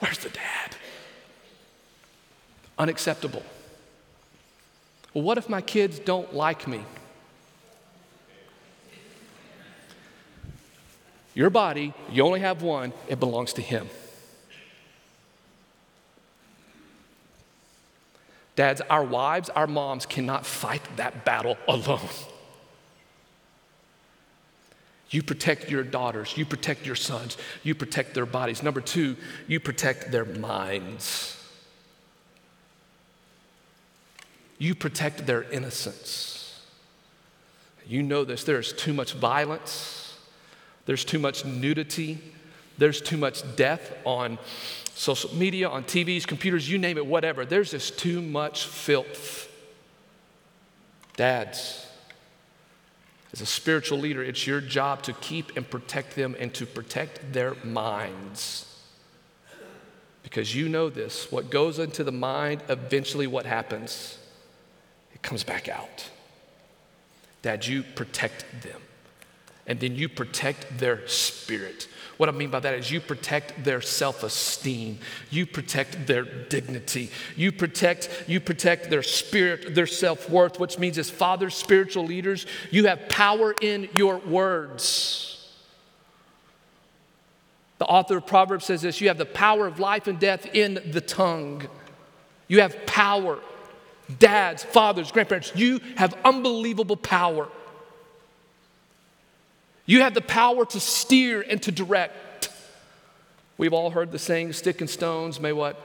Where's 0.00 0.18
the 0.18 0.28
dad? 0.28 0.76
Unacceptable. 2.76 3.42
Well, 5.14 5.22
what 5.22 5.38
if 5.38 5.48
my 5.48 5.60
kids 5.60 6.00
don't 6.00 6.34
like 6.34 6.66
me? 6.66 6.84
Your 11.34 11.50
body, 11.50 11.94
you 12.10 12.24
only 12.24 12.40
have 12.40 12.62
one, 12.62 12.92
it 13.08 13.18
belongs 13.18 13.52
to 13.54 13.62
Him. 13.62 13.88
Dads, 18.56 18.80
our 18.82 19.02
wives, 19.02 19.50
our 19.50 19.66
moms 19.66 20.06
cannot 20.06 20.46
fight 20.46 20.82
that 20.96 21.24
battle 21.24 21.56
alone. 21.66 22.08
You 25.10 25.22
protect 25.22 25.70
your 25.70 25.84
daughters, 25.84 26.36
you 26.36 26.44
protect 26.44 26.86
your 26.86 26.96
sons, 26.96 27.36
you 27.62 27.74
protect 27.74 28.14
their 28.14 28.26
bodies. 28.26 28.62
Number 28.62 28.80
two, 28.80 29.16
you 29.46 29.60
protect 29.60 30.10
their 30.10 30.24
minds. 30.24 31.36
You 34.58 34.74
protect 34.74 35.26
their 35.26 35.42
innocence. 35.44 36.60
You 37.86 38.02
know 38.02 38.24
this. 38.24 38.44
There's 38.44 38.72
too 38.72 38.92
much 38.92 39.12
violence, 39.12 40.16
there's 40.86 41.04
too 41.04 41.18
much 41.18 41.44
nudity, 41.44 42.18
there's 42.78 43.00
too 43.00 43.16
much 43.16 43.56
death 43.56 43.92
on 44.04 44.38
social 44.94 45.34
media, 45.34 45.68
on 45.68 45.84
TVs, 45.84 46.26
computers, 46.26 46.68
you 46.68 46.78
name 46.78 46.96
it, 46.96 47.06
whatever. 47.06 47.44
There's 47.44 47.72
just 47.72 47.98
too 47.98 48.20
much 48.20 48.66
filth. 48.66 49.50
Dads, 51.16 51.86
as 53.32 53.40
a 53.40 53.46
spiritual 53.46 53.98
leader, 53.98 54.22
it's 54.22 54.46
your 54.46 54.60
job 54.60 55.02
to 55.02 55.12
keep 55.14 55.56
and 55.56 55.68
protect 55.68 56.14
them 56.14 56.36
and 56.38 56.54
to 56.54 56.66
protect 56.66 57.32
their 57.32 57.54
minds. 57.64 58.70
Because 60.22 60.54
you 60.54 60.68
know 60.68 60.88
this 60.88 61.30
what 61.30 61.50
goes 61.50 61.78
into 61.78 62.04
the 62.04 62.12
mind, 62.12 62.62
eventually 62.68 63.26
what 63.26 63.46
happens? 63.46 64.18
It 65.14 65.22
comes 65.22 65.44
back 65.44 65.68
out. 65.68 66.10
Dad, 67.42 67.66
you 67.66 67.82
protect 67.82 68.44
them. 68.62 68.80
And 69.66 69.80
then 69.80 69.96
you 69.96 70.08
protect 70.08 70.78
their 70.78 71.06
spirit. 71.08 71.88
What 72.16 72.28
I 72.28 72.32
mean 72.32 72.50
by 72.50 72.60
that 72.60 72.74
is 72.74 72.90
you 72.90 73.00
protect 73.00 73.64
their 73.64 73.80
self-esteem. 73.80 74.98
You 75.30 75.46
protect 75.46 76.06
their 76.06 76.24
dignity. 76.24 77.10
You 77.36 77.50
protect, 77.50 78.24
you 78.28 78.40
protect 78.40 78.90
their 78.90 79.02
spirit, 79.02 79.74
their 79.74 79.86
self-worth, 79.86 80.60
which 80.60 80.78
means 80.78 80.96
as 80.98 81.10
fathers, 81.10 81.54
spiritual 81.54 82.04
leaders, 82.04 82.46
you 82.70 82.86
have 82.86 83.08
power 83.08 83.54
in 83.60 83.88
your 83.94 84.18
words. 84.18 85.30
The 87.78 87.86
author 87.86 88.18
of 88.18 88.26
Proverbs 88.26 88.66
says 88.66 88.82
this 88.82 89.00
you 89.00 89.08
have 89.08 89.18
the 89.18 89.26
power 89.26 89.66
of 89.66 89.80
life 89.80 90.06
and 90.06 90.18
death 90.18 90.46
in 90.54 90.80
the 90.92 91.00
tongue. 91.00 91.66
You 92.48 92.60
have 92.60 92.86
power. 92.86 93.40
Dads, 94.18 94.62
fathers, 94.62 95.10
grandparents, 95.10 95.52
you 95.56 95.80
have 95.96 96.14
unbelievable 96.24 96.96
power. 96.96 97.48
You 99.86 100.00
have 100.00 100.14
the 100.14 100.20
power 100.20 100.64
to 100.64 100.80
steer 100.80 101.42
and 101.42 101.62
to 101.62 101.72
direct. 101.72 102.48
We've 103.58 103.72
all 103.72 103.90
heard 103.90 104.12
the 104.12 104.18
saying, 104.18 104.52
stick 104.54 104.80
and 104.80 104.88
stones 104.88 105.38
may 105.38 105.52
what? 105.52 105.80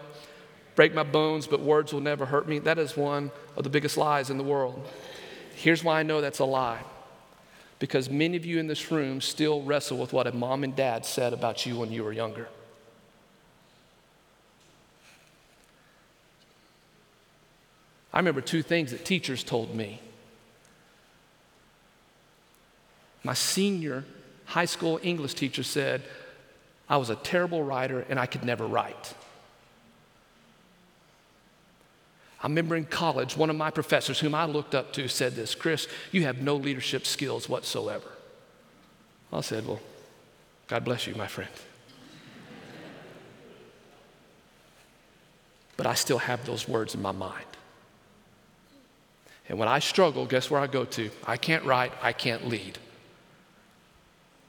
Break 0.76 0.93
my 0.93 1.04
bones, 1.04 1.47
but 1.47 1.60
words 1.60 1.91
will 1.91 2.00
never 2.00 2.26
hurt 2.26 2.47
me. 2.47 2.60
That 2.60 2.80
is 2.80 2.95
one 2.95 3.32
of 3.58 3.64
the 3.64 3.70
biggest 3.70 3.97
lies 3.97 4.30
in 4.30 4.38
the 4.38 4.43
world. 4.43 4.88
Here's 5.56 5.84
why 5.84 6.00
I 6.00 6.04
know 6.04 6.22
that's 6.22 6.39
a 6.39 6.45
lie. 6.45 6.80
Because 7.80 8.10
many 8.10 8.38
of 8.38 8.45
you 8.45 8.60
in 8.60 8.68
this 8.68 8.91
room 8.91 9.20
still 9.20 9.62
wrestle 9.64 9.97
with 9.97 10.14
what 10.14 10.28
a 10.28 10.32
mom 10.32 10.64
and 10.64 10.76
dad 10.76 11.06
said 11.06 11.34
about 11.34 11.66
you 11.66 11.78
when 11.78 11.91
you 11.91 12.04
were 12.04 12.14
younger. 12.14 12.47
I 18.14 18.18
remember 18.20 18.41
two 18.41 18.64
things 18.64 18.91
that 18.91 19.06
teachers 19.06 19.43
told 19.43 19.76
me 19.76 20.02
My 23.24 23.34
senior 23.34 24.06
high 24.46 24.66
school 24.66 25.00
English 25.04 25.36
teacher 25.36 25.64
said, 25.64 26.04
I 26.90 26.98
was 26.98 27.10
a 27.10 27.16
terrible 27.16 27.64
writer 27.64 28.06
and 28.10 28.20
I 28.20 28.26
could 28.26 28.44
never 28.44 28.66
write. 28.66 29.14
I 32.42 32.48
remember 32.48 32.76
in 32.76 32.86
college, 32.86 33.36
one 33.36 33.50
of 33.50 33.56
my 33.58 33.70
professors, 33.70 34.20
whom 34.20 34.34
I 34.34 34.46
looked 34.46 34.74
up 34.74 34.94
to, 34.94 35.08
said 35.10 35.36
this 35.36 35.56
Chris, 35.56 35.88
you 36.12 36.24
have 36.24 36.42
no 36.42 36.56
leadership 36.56 37.06
skills 37.06 37.50
whatsoever. 37.50 38.10
I 39.32 39.42
said, 39.42 39.68
Well, 39.68 39.82
God 40.68 40.86
bless 40.86 41.06
you, 41.06 41.16
my 41.16 41.28
friend. 41.28 41.52
But 45.76 45.86
I 45.86 45.94
still 45.94 46.18
have 46.18 46.46
those 46.46 46.68
words 46.68 46.96
in 46.96 47.02
my 47.02 47.12
mind. 47.12 47.46
And 49.48 49.58
when 49.58 49.68
I 49.68 49.80
struggle, 49.80 50.26
guess 50.26 50.50
where 50.50 50.60
I 50.60 50.68
go 50.68 50.86
to? 50.86 51.10
I 51.26 51.38
can't 51.38 51.64
write, 51.66 51.92
I 52.02 52.14
can't 52.14 52.48
lead. 52.48 52.78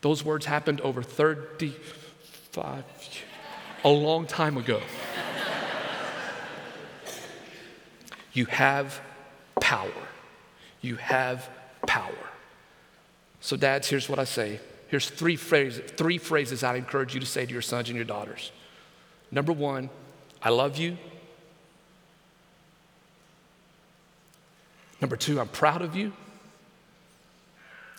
Those 0.00 0.24
words 0.24 0.46
happened 0.46 0.80
over 0.80 1.02
35, 1.02 2.84
a 3.84 3.88
long 3.88 4.26
time 4.26 4.56
ago. 4.56 4.80
You 8.32 8.46
have 8.46 9.00
power. 9.60 9.92
You 10.80 10.96
have 10.96 11.48
power. 11.86 12.14
So, 13.40 13.56
dads, 13.56 13.88
here's 13.88 14.08
what 14.08 14.18
I 14.18 14.24
say. 14.24 14.60
Here's 14.88 15.08
three 15.08 15.36
phrases, 15.36 15.90
three 15.92 16.18
phrases 16.18 16.64
I'd 16.64 16.76
encourage 16.76 17.14
you 17.14 17.20
to 17.20 17.26
say 17.26 17.46
to 17.46 17.52
your 17.52 17.62
sons 17.62 17.88
and 17.88 17.96
your 17.96 18.04
daughters. 18.04 18.50
Number 19.30 19.52
one, 19.52 19.90
I 20.42 20.50
love 20.50 20.76
you. 20.78 20.96
Number 25.00 25.16
two, 25.16 25.40
I'm 25.40 25.48
proud 25.48 25.82
of 25.82 25.96
you. 25.96 26.12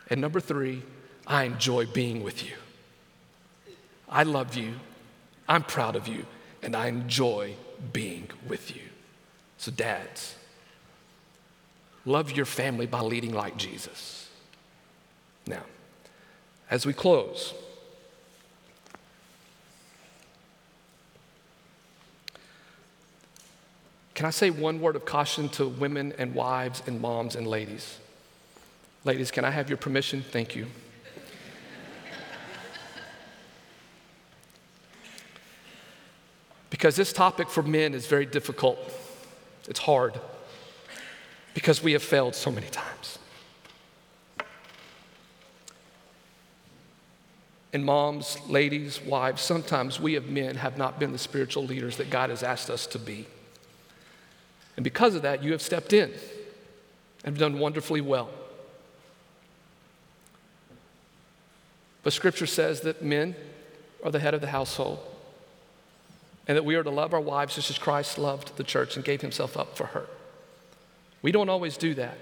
And 0.09 0.19
number 0.19 0.39
three, 0.39 0.83
I 1.31 1.45
enjoy 1.45 1.85
being 1.85 2.23
with 2.23 2.43
you. 2.43 2.57
I 4.09 4.23
love 4.23 4.55
you, 4.55 4.73
I'm 5.47 5.63
proud 5.63 5.95
of 5.95 6.05
you, 6.05 6.25
and 6.61 6.75
I 6.75 6.87
enjoy 6.87 7.55
being 7.93 8.29
with 8.45 8.75
you. 8.75 8.81
So, 9.57 9.71
dads, 9.71 10.35
love 12.03 12.31
your 12.31 12.45
family 12.45 12.85
by 12.85 12.99
leading 12.99 13.33
like 13.33 13.55
Jesus. 13.55 14.29
Now, 15.47 15.63
as 16.69 16.85
we 16.85 16.91
close, 16.91 17.53
can 24.15 24.25
I 24.25 24.31
say 24.31 24.49
one 24.49 24.81
word 24.81 24.97
of 24.97 25.05
caution 25.05 25.47
to 25.49 25.65
women 25.65 26.13
and 26.17 26.35
wives 26.35 26.83
and 26.85 26.99
moms 26.99 27.37
and 27.37 27.47
ladies? 27.47 27.99
Ladies, 29.05 29.31
can 29.31 29.45
I 29.45 29.51
have 29.51 29.69
your 29.69 29.77
permission? 29.77 30.21
Thank 30.29 30.57
you. 30.57 30.67
Because 36.81 36.95
this 36.95 37.13
topic 37.13 37.47
for 37.47 37.61
men 37.61 37.93
is 37.93 38.07
very 38.07 38.25
difficult. 38.25 38.79
It's 39.69 39.77
hard 39.77 40.19
because 41.53 41.83
we 41.83 41.91
have 41.91 42.01
failed 42.01 42.33
so 42.33 42.49
many 42.49 42.65
times. 42.69 43.19
And 47.71 47.85
moms, 47.85 48.39
ladies, 48.49 48.99
wives, 48.99 49.43
sometimes 49.43 49.99
we 49.99 50.15
as 50.15 50.27
men 50.27 50.55
have 50.55 50.75
not 50.75 50.99
been 50.99 51.11
the 51.11 51.19
spiritual 51.19 51.65
leaders 51.65 51.97
that 51.97 52.09
God 52.09 52.31
has 52.31 52.41
asked 52.41 52.71
us 52.71 52.87
to 52.87 52.97
be. 52.97 53.27
And 54.75 54.83
because 54.83 55.13
of 55.13 55.21
that, 55.21 55.43
you 55.43 55.51
have 55.51 55.61
stepped 55.61 55.93
in 55.93 56.11
and 57.23 57.37
done 57.37 57.59
wonderfully 57.59 58.01
well. 58.01 58.31
But 62.01 62.13
scripture 62.13 62.47
says 62.47 62.81
that 62.81 63.03
men 63.03 63.35
are 64.03 64.09
the 64.09 64.19
head 64.19 64.33
of 64.33 64.41
the 64.41 64.47
household 64.47 65.10
and 66.47 66.57
that 66.57 66.63
we 66.63 66.75
are 66.75 66.83
to 66.83 66.89
love 66.89 67.13
our 67.13 67.21
wives 67.21 67.55
just 67.55 67.69
as 67.69 67.77
Christ 67.77 68.17
loved 68.17 68.57
the 68.57 68.63
church 68.63 68.95
and 68.95 69.05
gave 69.05 69.21
himself 69.21 69.57
up 69.57 69.77
for 69.77 69.87
her. 69.87 70.07
We 71.21 71.31
don't 71.31 71.49
always 71.49 71.77
do 71.77 71.93
that. 71.95 72.17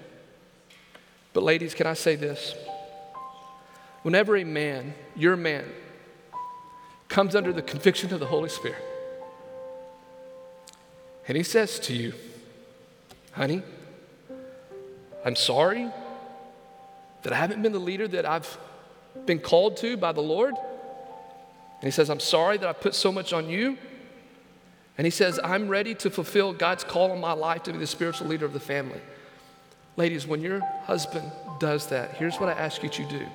But, 1.34 1.44
ladies, 1.44 1.74
can 1.74 1.88
I 1.88 1.94
say 1.94 2.16
this? 2.16 2.56
Whenever 4.02 4.36
a 4.36 4.44
man, 4.44 4.94
your 5.16 5.36
man, 5.36 5.66
comes 7.08 7.36
under 7.36 7.54
the 7.54 7.62
conviction 7.62 8.14
of 8.14 8.20
the 8.20 8.26
Holy 8.26 8.50
Spirit, 8.50 8.84
and 11.28 11.38
he 11.38 11.44
says 11.44 11.80
to 11.82 11.94
you, 11.94 12.14
honey, 13.34 13.62
I'm 15.24 15.36
sorry 15.36 15.90
that 17.24 17.34
I 17.34 17.36
haven't 17.36 17.62
been 17.62 17.72
the 17.72 17.80
leader 17.80 18.08
that 18.08 18.26
I've 18.26 18.58
been 19.26 19.40
called 19.40 19.78
to 19.78 19.98
by 19.98 20.12
the 20.12 20.22
Lord. 20.22 20.56
And 20.56 21.84
he 21.84 21.92
says, 21.92 22.10
I'm 22.10 22.20
sorry 22.20 22.58
that 22.58 22.68
I 22.68 22.74
put 22.74 22.96
so 22.96 23.12
much 23.12 23.34
on 23.34 23.50
you. 23.50 23.78
And 25.00 25.06
he 25.06 25.12
says, 25.12 25.40
I'm 25.42 25.70
ready 25.70 25.96
to 25.96 26.10
fulfill 26.10 26.52
God's 26.52 26.84
call 26.84 27.14
on 27.14 27.22
my 27.22 27.32
life 27.32 27.64
to 27.64 27.72
be 27.72 27.78
the 27.78 27.88
spiritual 27.88 28.28
leader 28.28 28.46
of 28.46 28.52
the 28.52 28.60
family. 28.60 29.00
Ladies, 29.96 30.28
when 30.28 30.42
your 30.42 30.60
husband 30.84 31.32
does 31.58 31.88
that, 31.88 32.16
here's 32.16 32.38
what 32.38 32.50
I 32.50 32.52
ask 32.52 32.84
you 32.84 32.90
to 32.90 33.06
do 33.06 33.26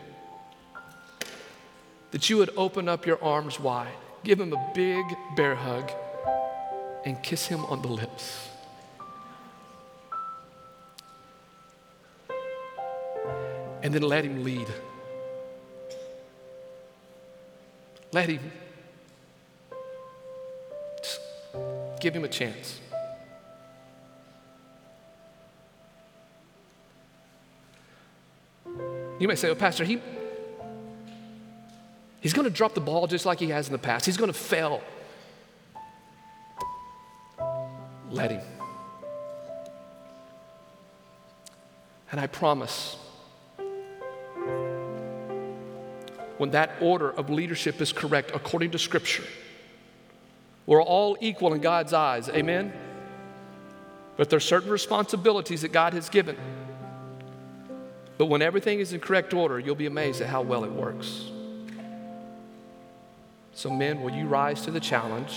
that 2.11 2.29
you 2.29 2.37
would 2.37 2.51
open 2.59 2.87
up 2.87 3.07
your 3.07 3.19
arms 3.25 3.59
wide, 3.59 3.95
give 4.25 4.39
him 4.39 4.53
a 4.53 4.73
big 4.75 5.07
bear 5.37 5.55
hug, 5.55 5.91
and 7.07 7.23
kiss 7.23 7.47
him 7.47 7.65
on 7.65 7.81
the 7.81 7.89
lips. 7.89 8.51
And 13.83 13.95
then 13.95 14.03
let 14.03 14.23
him 14.23 14.45
lead. 14.45 14.69
Let 18.13 18.29
him 18.29 18.53
Give 22.05 22.15
him 22.15 22.25
a 22.25 22.29
chance. 22.29 22.83
You 29.19 29.27
may 29.27 29.35
say, 29.37 29.49
well, 29.49 29.57
Pastor, 29.57 29.85
he, 29.85 30.03
he's 32.21 32.35
going 32.35 32.45
to 32.45 32.53
drop 32.53 32.75
the 32.75 32.83
ball 32.83 33.07
just 33.07 33.25
like 33.25 33.41
he 33.41 33.49
has 33.49 33.69
in 33.69 33.73
the 33.73 33.79
past. 33.79 34.05
He's 34.05 34.19
going 34.19 34.31
to 34.31 34.39
fail. 34.39 34.83
Let 38.11 38.33
him. 38.33 38.43
And 42.13 42.21
I 42.21 42.27
promise, 42.27 42.99
when 46.37 46.51
that 46.51 46.73
order 46.83 47.13
of 47.13 47.31
leadership 47.31 47.81
is 47.81 47.95
correct 47.95 48.31
according 48.35 48.73
to 48.73 48.79
Scripture, 48.79 49.25
we're 50.67 50.83
all 50.83 51.17
equal 51.21 51.53
in 51.53 51.61
God's 51.61 51.93
eyes. 51.93 52.29
Amen? 52.29 52.73
But 54.17 54.31
there's 54.31 54.45
certain 54.45 54.71
responsibilities 54.71 55.63
that 55.63 55.73
God 55.73 55.93
has 55.93 56.09
given. 56.09 56.37
But 58.17 58.27
when 58.27 58.43
everything 58.43 58.79
is 58.79 58.93
in 58.93 59.01
correct 59.01 59.35
order, 59.35 59.59
you'll 59.59 59.75
be 59.75 59.87
amazed 59.87 60.21
at 60.21 60.29
how 60.29 60.43
well 60.43 60.65
it 60.65 60.71
works. 60.71 61.31
So, 63.53 63.71
men, 63.71 64.03
will 64.03 64.13
you 64.13 64.27
rise 64.27 64.63
to 64.63 64.71
the 64.71 64.81
challenge? 64.81 65.37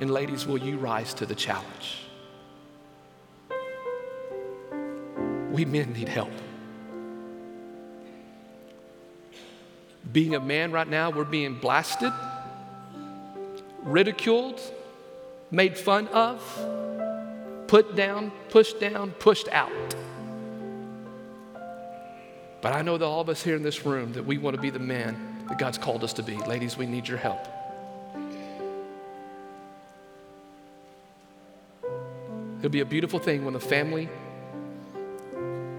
And, 0.00 0.10
ladies, 0.10 0.46
will 0.46 0.58
you 0.58 0.78
rise 0.78 1.14
to 1.14 1.26
the 1.26 1.34
challenge? 1.34 2.06
We 5.50 5.64
men 5.64 5.92
need 5.92 6.08
help. 6.08 6.32
Being 10.10 10.34
a 10.34 10.40
man 10.40 10.72
right 10.72 10.88
now, 10.88 11.10
we're 11.10 11.24
being 11.24 11.54
blasted 11.54 12.12
ridiculed, 13.82 14.60
made 15.50 15.76
fun 15.76 16.08
of, 16.08 16.40
put 17.66 17.94
down, 17.94 18.32
pushed 18.48 18.80
down, 18.80 19.12
pushed 19.12 19.48
out. 19.48 19.70
But 22.60 22.74
I 22.74 22.82
know 22.82 22.98
that 22.98 23.04
all 23.04 23.20
of 23.20 23.28
us 23.28 23.42
here 23.42 23.56
in 23.56 23.62
this 23.62 23.86
room 23.86 24.12
that 24.12 24.24
we 24.24 24.38
want 24.38 24.54
to 24.56 24.60
be 24.60 24.70
the 24.70 24.78
man 24.78 25.44
that 25.48 25.58
God's 25.58 25.78
called 25.78 26.04
us 26.04 26.12
to 26.14 26.22
be. 26.22 26.36
Ladies, 26.36 26.76
we 26.76 26.86
need 26.86 27.08
your 27.08 27.18
help. 27.18 27.48
It'll 32.58 32.70
be 32.70 32.80
a 32.80 32.84
beautiful 32.84 33.18
thing 33.18 33.44
when 33.44 33.54
the 33.54 33.60
family 33.60 34.08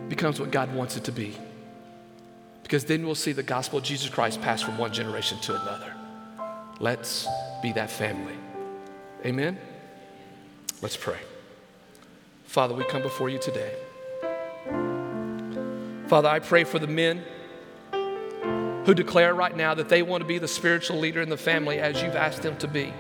becomes 0.09 0.39
what 0.39 0.49
God 0.49 0.73
wants 0.73 0.97
it 0.97 1.03
to 1.03 1.11
be. 1.11 1.37
Because 2.63 2.85
then 2.85 3.05
we'll 3.05 3.15
see 3.15 3.33
the 3.33 3.43
gospel 3.43 3.77
of 3.77 3.83
Jesus 3.83 4.09
Christ 4.09 4.41
pass 4.41 4.61
from 4.61 4.77
one 4.77 4.91
generation 4.91 5.37
to 5.41 5.61
another. 5.61 5.93
Let's 6.79 7.27
be 7.61 7.71
that 7.73 7.89
family. 7.89 8.35
Amen? 9.25 9.59
Let's 10.81 10.97
pray. 10.97 11.19
Father, 12.45 12.73
we 12.73 12.83
come 12.85 13.01
before 13.01 13.29
you 13.29 13.39
today. 13.39 13.73
Father, 16.07 16.27
I 16.27 16.39
pray 16.39 16.63
for 16.63 16.79
the 16.79 16.87
men 16.87 17.23
who 18.85 18.93
declare 18.93 19.33
right 19.33 19.55
now 19.55 19.73
that 19.73 19.89
they 19.89 20.01
want 20.01 20.21
to 20.21 20.27
be 20.27 20.39
the 20.39 20.47
spiritual 20.47 20.99
leader 20.99 21.21
in 21.21 21.29
the 21.29 21.37
family 21.37 21.79
as 21.79 22.01
you've 22.01 22.15
asked 22.15 22.41
them 22.41 22.57
to 22.57 22.67
be. 22.67 22.93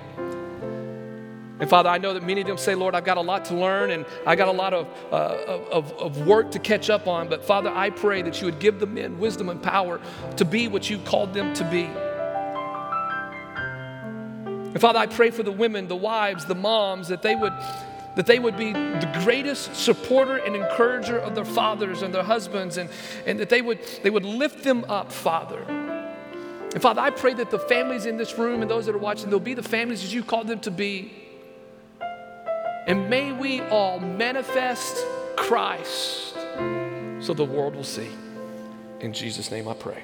And 1.59 1.69
Father, 1.69 1.89
I 1.89 1.97
know 1.97 2.13
that 2.13 2.23
many 2.23 2.41
of 2.41 2.47
them 2.47 2.57
say, 2.57 2.73
Lord, 2.73 2.95
I've 2.95 3.03
got 3.03 3.17
a 3.17 3.21
lot 3.21 3.45
to 3.45 3.55
learn 3.55 3.91
and 3.91 4.05
I 4.25 4.35
got 4.35 4.47
a 4.47 4.51
lot 4.51 4.73
of, 4.73 4.87
uh, 5.11 5.65
of, 5.71 5.91
of 5.93 6.25
work 6.25 6.51
to 6.51 6.59
catch 6.59 6.89
up 6.89 7.07
on. 7.07 7.29
But 7.29 7.45
Father, 7.45 7.69
I 7.69 7.91
pray 7.91 8.23
that 8.23 8.41
you 8.41 8.45
would 8.45 8.59
give 8.59 8.79
the 8.79 8.87
men 8.87 9.19
wisdom 9.19 9.49
and 9.49 9.61
power 9.61 9.99
to 10.37 10.45
be 10.45 10.67
what 10.67 10.89
you 10.89 10.97
called 10.99 11.33
them 11.33 11.53
to 11.53 11.63
be. 11.69 11.89
And 14.73 14.79
Father, 14.79 14.99
I 14.99 15.07
pray 15.07 15.31
for 15.31 15.43
the 15.43 15.51
women, 15.51 15.87
the 15.87 15.95
wives, 15.95 16.45
the 16.45 16.55
moms, 16.55 17.09
that 17.09 17.21
they 17.21 17.35
would 17.35 17.53
that 18.15 18.25
they 18.25 18.39
would 18.39 18.57
be 18.57 18.73
the 18.73 19.21
greatest 19.23 19.75
supporter 19.75 20.37
and 20.37 20.55
encourager 20.55 21.17
of 21.17 21.33
their 21.33 21.45
fathers 21.45 22.01
and 22.01 22.13
their 22.13 22.23
husbands, 22.23 22.77
and, 22.77 22.89
and 23.25 23.39
that 23.39 23.49
they 23.49 23.61
would, 23.61 23.79
they 24.03 24.09
would 24.09 24.25
lift 24.25 24.63
them 24.63 24.83
up, 24.89 25.11
Father. 25.11 25.63
And 26.73 26.81
Father, 26.81 27.01
I 27.01 27.09
pray 27.09 27.33
that 27.35 27.51
the 27.51 27.59
families 27.59 28.05
in 28.05 28.17
this 28.17 28.37
room 28.37 28.61
and 28.61 28.69
those 28.69 28.85
that 28.85 28.95
are 28.95 28.99
watching, 28.99 29.29
they'll 29.29 29.39
be 29.39 29.53
the 29.53 29.63
families 29.63 30.03
as 30.03 30.13
you 30.13 30.23
called 30.23 30.47
them 30.47 30.59
to 30.61 30.71
be. 30.71 31.13
And 32.87 33.09
may 33.09 33.31
we 33.31 33.61
all 33.61 33.99
manifest 33.99 35.05
Christ 35.35 36.33
so 37.19 37.33
the 37.33 37.45
world 37.45 37.75
will 37.75 37.83
see. 37.83 38.09
In 38.99 39.13
Jesus' 39.13 39.51
name 39.51 39.67
I 39.67 39.73
pray. 39.73 40.03